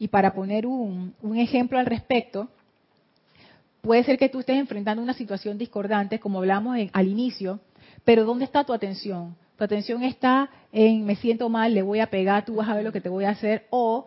Y 0.00 0.08
para 0.08 0.32
poner 0.32 0.66
un, 0.66 1.14
ejemplo 1.36 1.78
al 1.78 1.84
respecto, 1.84 2.48
puede 3.82 4.02
ser 4.02 4.16
que 4.16 4.30
tú 4.30 4.40
estés 4.40 4.56
enfrentando 4.56 5.02
una 5.02 5.12
situación 5.12 5.58
discordante, 5.58 6.18
como 6.18 6.38
hablamos 6.38 6.78
al 6.90 7.06
inicio, 7.06 7.60
pero 8.02 8.24
¿dónde 8.24 8.46
está 8.46 8.64
tu 8.64 8.72
atención? 8.72 9.36
Tu 9.58 9.64
atención 9.64 10.02
está 10.02 10.48
en 10.72 11.04
me 11.04 11.16
siento 11.16 11.50
mal, 11.50 11.74
le 11.74 11.82
voy 11.82 12.00
a 12.00 12.08
pegar, 12.08 12.46
tú 12.46 12.54
vas 12.54 12.68
a 12.70 12.74
ver 12.74 12.84
lo 12.84 12.92
que 12.92 13.02
te 13.02 13.10
voy 13.10 13.24
a 13.26 13.30
hacer, 13.30 13.66
o 13.68 14.06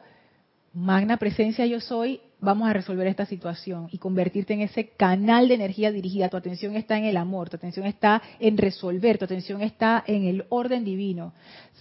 magna 0.73 1.17
presencia 1.17 1.67
yo 1.67 1.79
soy, 1.79 2.21
vamos 2.39 2.67
a 2.67 2.73
resolver 2.73 3.05
esta 3.05 3.27
situación 3.27 3.87
y 3.91 3.99
convertirte 3.99 4.55
en 4.55 4.61
ese 4.61 4.87
canal 4.87 5.47
de 5.47 5.53
energía 5.53 5.91
dirigida. 5.91 6.27
Tu 6.27 6.37
atención 6.37 6.75
está 6.75 6.97
en 6.97 7.05
el 7.05 7.17
amor, 7.17 7.51
tu 7.51 7.57
atención 7.57 7.85
está 7.85 8.19
en 8.39 8.57
resolver, 8.57 9.19
tu 9.19 9.25
atención 9.25 9.61
está 9.61 10.03
en 10.07 10.23
el 10.23 10.45
orden 10.49 10.83
divino. 10.83 11.33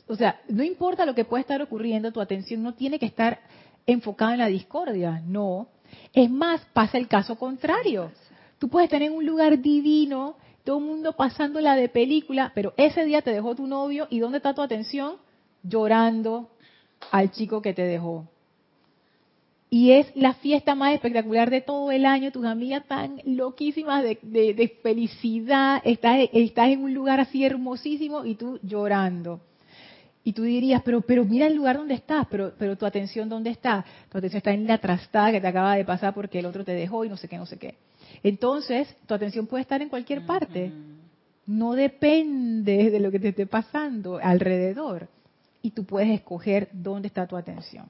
O 0.07 0.17
sea, 0.17 0.39
no 0.51 0.63
importa 0.63 1.07
lo 1.07 1.15
que 1.15 1.25
pueda 1.25 1.41
estar 1.41 1.63
ocurriendo, 1.63 2.13
tu 2.13 2.21
atención 2.21 2.63
no 2.63 2.75
tiene 2.75 2.99
que 2.99 3.07
estar 3.07 3.41
enfocada 3.87 4.33
en 4.33 4.39
la 4.39 4.47
discordia, 4.47 5.23
no. 5.27 5.69
Es 6.13 6.31
más, 6.31 6.61
pasa 6.73 6.99
el 6.99 7.09
caso 7.09 7.37
contrario. 7.37 8.13
Tú 8.59 8.69
puedes 8.69 8.93
en 8.93 9.13
un 9.13 9.27
lugar 9.27 9.61
divino, 9.61 10.37
todo 10.65 10.79
el 10.79 10.85
mundo 10.85 11.13
pasándola 11.15 11.75
de 11.75 11.89
película, 11.89 12.53
pero 12.55 12.73
ese 12.77 13.05
día 13.05 13.23
te 13.23 13.33
dejó 13.33 13.55
tu 13.55 13.67
novio 13.67 14.07
y 14.11 14.21
¿dónde 14.21 14.39
está 14.39 14.55
tu 14.55 14.63
atención? 14.63 15.17
Llorando 15.63 16.51
al 17.11 17.33
chico 17.33 17.61
que 17.61 17.75
te 17.75 17.83
dejó 17.83 18.27
y 19.73 19.93
es 19.93 20.15
la 20.15 20.35
fiesta 20.35 20.75
más 20.75 20.93
espectacular 20.93 21.49
de 21.49 21.63
todo 21.63 21.91
el 21.93 22.05
año, 22.05 22.31
tus 22.31 22.45
amigas 22.45 22.83
están 22.83 23.23
loquísimas 23.25 24.05
de, 24.05 24.79
felicidad, 24.83 25.81
estás, 25.83 26.29
estás, 26.31 26.69
en 26.69 26.85
un 26.85 26.93
lugar 26.93 27.21
así 27.21 27.43
hermosísimo 27.43 28.27
y 28.27 28.35
tú 28.35 28.61
llorando. 28.63 29.41
Y 30.25 30.33
tú 30.33 30.43
dirías, 30.43 30.83
pero, 30.85 31.01
pero 31.01 31.25
mira 31.25 31.47
el 31.47 31.55
lugar 31.55 31.77
donde 31.77 31.95
estás, 31.95 32.27
pero, 32.31 32.53
pero 32.57 32.77
tu 32.77 32.87
atención 32.87 33.29
dónde 33.29 33.51
está. 33.51 33.85
Tu 34.09 34.19
atención 34.19 34.39
está 34.39 34.53
en 34.53 34.67
la 34.67 34.79
trastada 34.79 35.33
que 35.33 35.41
te 35.41 35.49
acaba 35.49 35.75
de 35.75 35.85
pasar 35.85 36.15
porque 36.15 36.39
el 36.39 36.47
otro 36.47 36.65
te 36.65 36.73
dejó 36.73 37.05
y 37.05 37.09
no 37.09 37.17
sé 37.17 37.29
qué, 37.29 37.39
no 37.39 37.47
sé 37.47 37.59
qué. 37.59 37.75
Entonces, 38.23 38.95
tu 39.07 39.15
atención 39.15 39.47
puede 39.47 39.63
estar 39.63 39.83
en 39.83 39.89
cualquier 39.89 40.25
parte. 40.25 40.73
No 41.47 41.73
depende 41.73 42.91
de 42.91 43.01
lo 43.01 43.11
que 43.11 43.19
te 43.19 43.29
esté 43.29 43.47
pasando 43.47 44.19
alrededor. 44.23 45.09
Y 45.61 45.71
tú 45.73 45.85
puedes 45.85 46.11
escoger 46.11 46.69
dónde 46.73 47.09
está 47.09 47.27
tu 47.27 47.37
atención. 47.37 47.89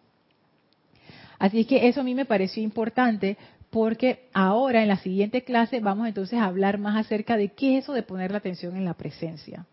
Así 1.38 1.60
es 1.60 1.66
que 1.66 1.88
eso 1.88 2.00
a 2.00 2.04
mí 2.04 2.14
me 2.14 2.24
pareció 2.24 2.62
importante 2.62 3.36
porque 3.70 4.28
ahora 4.34 4.82
en 4.82 4.88
la 4.88 4.98
siguiente 4.98 5.42
clase 5.42 5.80
vamos 5.80 6.06
entonces 6.06 6.38
a 6.38 6.44
hablar 6.44 6.78
más 6.78 6.94
acerca 6.94 7.36
de 7.36 7.48
qué 7.48 7.78
es 7.78 7.84
eso 7.84 7.94
de 7.94 8.02
poner 8.02 8.30
la 8.30 8.38
atención 8.38 8.76
en 8.76 8.84
la 8.84 8.94
presencia, 8.94 9.66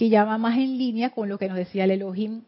que 0.00 0.08
ya 0.08 0.24
va 0.24 0.38
más 0.38 0.56
en 0.56 0.78
línea 0.78 1.10
con 1.10 1.28
lo 1.28 1.36
que 1.36 1.46
nos 1.46 1.58
decía 1.58 1.84
el 1.84 1.90
Elohim 1.90 2.40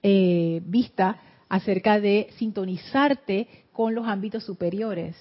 eh, 0.00 0.62
Vista 0.64 1.16
acerca 1.48 1.98
de 1.98 2.28
sintonizarte 2.36 3.48
con 3.72 3.96
los 3.96 4.06
ámbitos 4.06 4.44
superiores. 4.44 5.16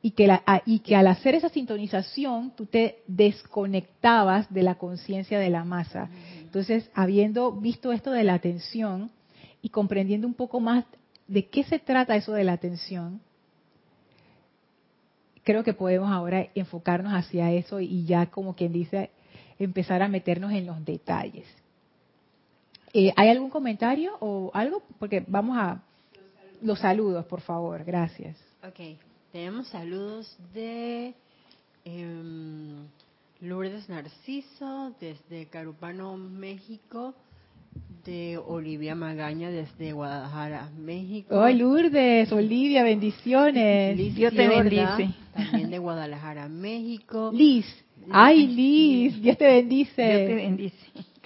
Y 0.00 0.12
que, 0.12 0.34
y 0.64 0.78
que 0.78 0.96
al 0.96 1.08
hacer 1.08 1.34
esa 1.34 1.50
sintonización 1.50 2.52
tú 2.56 2.64
te 2.64 3.02
desconectabas 3.06 4.50
de 4.50 4.62
la 4.62 4.76
conciencia 4.76 5.38
de 5.38 5.50
la 5.50 5.62
masa. 5.64 6.08
Entonces, 6.40 6.90
habiendo 6.94 7.52
visto 7.52 7.92
esto 7.92 8.10
de 8.10 8.24
la 8.24 8.32
atención 8.32 9.10
y 9.60 9.68
comprendiendo 9.68 10.26
un 10.26 10.32
poco 10.32 10.58
más 10.58 10.86
de 11.28 11.48
qué 11.50 11.64
se 11.64 11.80
trata 11.80 12.16
eso 12.16 12.32
de 12.32 12.44
la 12.44 12.54
atención, 12.54 13.20
creo 15.42 15.64
que 15.64 15.74
podemos 15.74 16.10
ahora 16.10 16.46
enfocarnos 16.54 17.12
hacia 17.12 17.52
eso 17.52 17.78
y 17.80 18.06
ya 18.06 18.30
como 18.30 18.56
quien 18.56 18.72
dice, 18.72 19.10
empezar 19.58 20.02
a 20.02 20.08
meternos 20.08 20.52
en 20.52 20.66
los 20.66 20.84
detalles. 20.84 21.46
Eh, 22.92 23.12
¿Hay 23.16 23.28
algún 23.28 23.50
comentario 23.50 24.16
o 24.20 24.50
algo? 24.54 24.82
Porque 24.98 25.24
vamos 25.26 25.56
a 25.58 25.82
los 26.62 26.78
saludos, 26.78 27.26
por 27.26 27.40
favor. 27.40 27.84
Gracias. 27.84 28.36
Ok, 28.66 28.98
tenemos 29.32 29.68
saludos 29.68 30.38
de 30.54 31.14
em, 31.84 32.86
Lourdes 33.40 33.88
Narciso 33.88 34.94
desde 35.00 35.46
Carupano, 35.46 36.16
México 36.16 37.14
de 38.04 38.38
Olivia 38.38 38.94
Magaña 38.94 39.50
desde 39.50 39.92
Guadalajara, 39.92 40.70
México. 40.78 41.34
Oh, 41.34 41.48
Lourdes, 41.48 42.30
Olivia, 42.32 42.84
bendiciones. 42.84 43.96
Liz 43.96 44.14
Dios 44.14 44.34
te 44.34 44.46
bendice. 44.46 45.10
También 45.34 45.70
de 45.70 45.78
Guadalajara, 45.78 46.48
México. 46.48 47.30
Liz. 47.34 47.66
Ay, 48.10 48.46
Liz, 48.46 49.20
Dios 49.20 49.38
te 49.38 49.46
bendice. 49.46 50.02
Dios 50.02 50.26
te 50.26 50.34
bendice. 50.34 50.76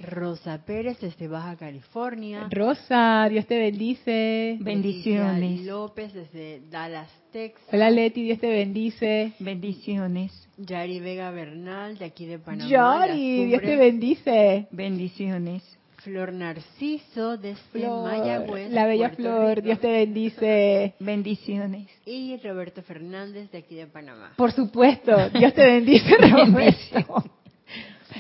Rosa 0.00 0.64
Pérez 0.64 1.00
desde 1.00 1.26
Baja 1.26 1.56
California. 1.56 2.48
Rosa, 2.50 3.28
Dios 3.28 3.46
te 3.46 3.58
bendice. 3.58 4.56
Bendiciones. 4.60 5.62
López 5.62 6.12
desde 6.12 6.62
Dallas, 6.70 7.10
Texas. 7.32 7.66
Hola 7.72 7.90
Leti, 7.90 8.22
Dios 8.22 8.38
te 8.38 8.48
bendice. 8.48 9.32
Bendiciones. 9.40 10.48
Yari 10.56 11.00
Vega 11.00 11.30
Bernal 11.30 11.98
de 11.98 12.04
aquí 12.04 12.26
de 12.26 12.38
Panamá. 12.38 12.70
Yari, 12.70 13.46
Dios 13.46 13.62
te 13.62 13.76
bendice. 13.76 14.66
Bendiciones. 14.70 15.77
Flor 15.98 16.32
Narciso 16.32 17.36
desde 17.36 17.88
Mayagüez. 17.88 18.70
La 18.70 18.86
bella 18.86 19.10
Flor, 19.10 19.62
Dios 19.62 19.80
te 19.80 19.90
bendice. 19.90 20.94
Bendiciones. 21.00 21.88
Y 22.06 22.36
Roberto 22.36 22.82
Fernández 22.82 23.50
de 23.50 23.58
aquí 23.58 23.74
de 23.74 23.86
Panamá. 23.86 24.32
Por 24.36 24.52
supuesto, 24.52 25.28
Dios 25.30 25.52
te 25.54 25.64
bendice, 25.64 26.16
Roberto. 26.30 27.24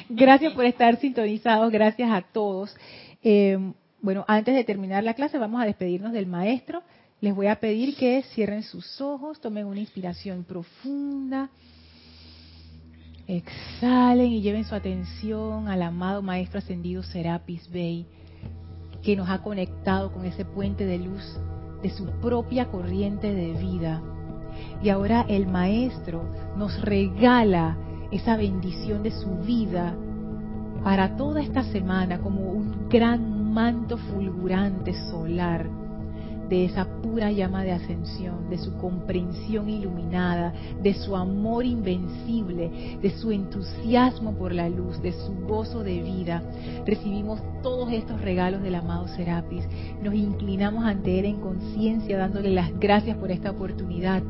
Gracias 0.08 0.52
por 0.54 0.64
estar 0.64 0.98
sintonizados, 0.98 1.70
gracias 1.70 2.10
a 2.10 2.22
todos. 2.22 2.74
Eh, 3.22 3.58
bueno, 4.00 4.24
antes 4.26 4.54
de 4.54 4.64
terminar 4.64 5.04
la 5.04 5.14
clase 5.14 5.38
vamos 5.38 5.62
a 5.62 5.66
despedirnos 5.66 6.12
del 6.12 6.26
maestro. 6.26 6.82
Les 7.20 7.34
voy 7.34 7.46
a 7.46 7.56
pedir 7.56 7.96
que 7.96 8.22
cierren 8.34 8.62
sus 8.62 9.00
ojos, 9.00 9.40
tomen 9.40 9.66
una 9.66 9.80
inspiración 9.80 10.44
profunda 10.44 11.48
Exhalen 13.28 14.32
y 14.32 14.40
lleven 14.40 14.64
su 14.64 14.74
atención 14.74 15.68
al 15.68 15.82
amado 15.82 16.22
Maestro 16.22 16.60
Ascendido 16.60 17.02
Serapis 17.02 17.70
Bey, 17.70 18.06
que 19.02 19.16
nos 19.16 19.28
ha 19.28 19.42
conectado 19.42 20.10
con 20.10 20.24
ese 20.24 20.46
puente 20.46 20.86
de 20.86 20.98
luz 20.98 21.38
de 21.82 21.90
su 21.90 22.06
propia 22.22 22.68
corriente 22.70 23.34
de 23.34 23.52
vida. 23.52 24.00
Y 24.82 24.88
ahora 24.88 25.26
el 25.28 25.46
Maestro 25.46 26.24
nos 26.56 26.80
regala 26.80 27.76
esa 28.10 28.34
bendición 28.38 29.02
de 29.02 29.10
su 29.10 29.28
vida 29.40 29.94
para 30.82 31.14
toda 31.18 31.42
esta 31.42 31.64
semana 31.64 32.20
como 32.20 32.50
un 32.50 32.88
gran 32.88 33.52
manto 33.52 33.98
fulgurante 33.98 34.94
solar 35.10 35.68
de 36.48 36.64
esa 36.64 36.86
pura 37.02 37.30
llama 37.30 37.62
de 37.62 37.72
ascensión, 37.72 38.48
de 38.48 38.58
su 38.58 38.74
comprensión 38.78 39.68
iluminada, 39.68 40.52
de 40.82 40.94
su 40.94 41.14
amor 41.14 41.64
invencible, 41.64 42.98
de 43.00 43.10
su 43.10 43.30
entusiasmo 43.32 44.34
por 44.34 44.52
la 44.52 44.68
luz, 44.68 45.00
de 45.02 45.12
su 45.12 45.34
gozo 45.46 45.82
de 45.82 46.02
vida. 46.02 46.42
Recibimos 46.86 47.40
todos 47.62 47.92
estos 47.92 48.20
regalos 48.20 48.62
del 48.62 48.76
amado 48.76 49.08
Serapis. 49.08 49.64
Nos 50.02 50.14
inclinamos 50.14 50.84
ante 50.84 51.18
él 51.18 51.26
en 51.26 51.40
conciencia, 51.40 52.18
dándole 52.18 52.50
las 52.50 52.78
gracias 52.78 53.16
por 53.16 53.30
esta 53.30 53.50
oportunidad. 53.50 54.22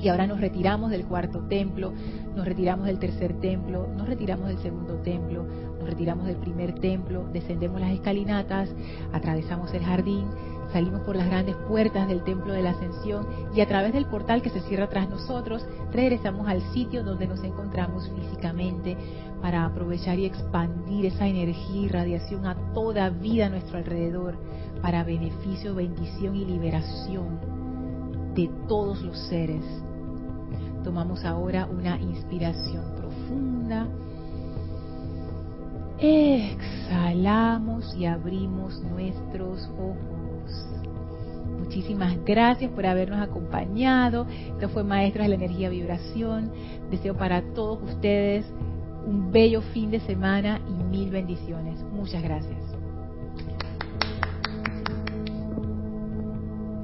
Y 0.00 0.08
ahora 0.08 0.26
nos 0.26 0.40
retiramos 0.40 0.90
del 0.90 1.06
cuarto 1.06 1.40
templo, 1.48 1.92
nos 2.36 2.44
retiramos 2.44 2.86
del 2.86 2.98
tercer 2.98 3.40
templo, 3.40 3.88
nos 3.96 4.06
retiramos 4.06 4.48
del 4.48 4.58
segundo 4.58 4.96
templo, 4.96 5.46
nos 5.78 5.88
retiramos 5.88 6.26
del 6.26 6.36
primer 6.36 6.74
templo, 6.74 7.26
descendemos 7.32 7.80
las 7.80 7.92
escalinatas, 7.92 8.68
atravesamos 9.12 9.72
el 9.72 9.82
jardín, 9.82 10.26
salimos 10.74 11.02
por 11.02 11.14
las 11.14 11.26
grandes 11.26 11.54
puertas 11.68 12.08
del 12.08 12.24
templo 12.24 12.52
de 12.52 12.60
la 12.60 12.70
ascensión 12.70 13.24
y 13.54 13.60
a 13.60 13.68
través 13.68 13.92
del 13.92 14.06
portal 14.06 14.42
que 14.42 14.50
se 14.50 14.60
cierra 14.62 14.88
tras 14.88 15.08
nosotros 15.08 15.64
regresamos 15.92 16.48
al 16.48 16.62
sitio 16.72 17.04
donde 17.04 17.28
nos 17.28 17.44
encontramos 17.44 18.10
físicamente 18.10 18.96
para 19.40 19.66
aprovechar 19.66 20.18
y 20.18 20.26
expandir 20.26 21.06
esa 21.06 21.28
energía 21.28 21.82
y 21.82 21.88
radiación 21.88 22.44
a 22.44 22.56
toda 22.74 23.08
vida 23.08 23.46
a 23.46 23.50
nuestro 23.50 23.78
alrededor 23.78 24.34
para 24.82 25.04
beneficio, 25.04 25.76
bendición 25.76 26.34
y 26.34 26.44
liberación 26.44 27.38
de 28.34 28.50
todos 28.66 29.00
los 29.02 29.16
seres. 29.28 29.62
Tomamos 30.82 31.24
ahora 31.24 31.66
una 31.66 32.00
inspiración 32.00 32.84
profunda. 32.96 33.86
Exhalamos 36.00 37.94
y 37.94 38.06
abrimos 38.06 38.82
nuestros 38.82 39.70
ojos. 39.78 40.13
Muchísimas 41.58 42.16
gracias 42.24 42.70
por 42.70 42.86
habernos 42.86 43.20
acompañado. 43.20 44.26
Esto 44.28 44.68
fue 44.68 44.84
Maestros 44.84 45.24
de 45.24 45.28
la 45.30 45.34
Energía 45.34 45.70
Vibración. 45.70 46.52
Deseo 46.90 47.16
para 47.16 47.42
todos 47.54 47.82
ustedes 47.82 48.46
un 49.06 49.32
bello 49.32 49.60
fin 49.60 49.90
de 49.90 50.00
semana 50.00 50.60
y 50.68 50.84
mil 50.84 51.10
bendiciones. 51.10 51.80
Muchas 51.92 52.22
gracias. 52.22 52.63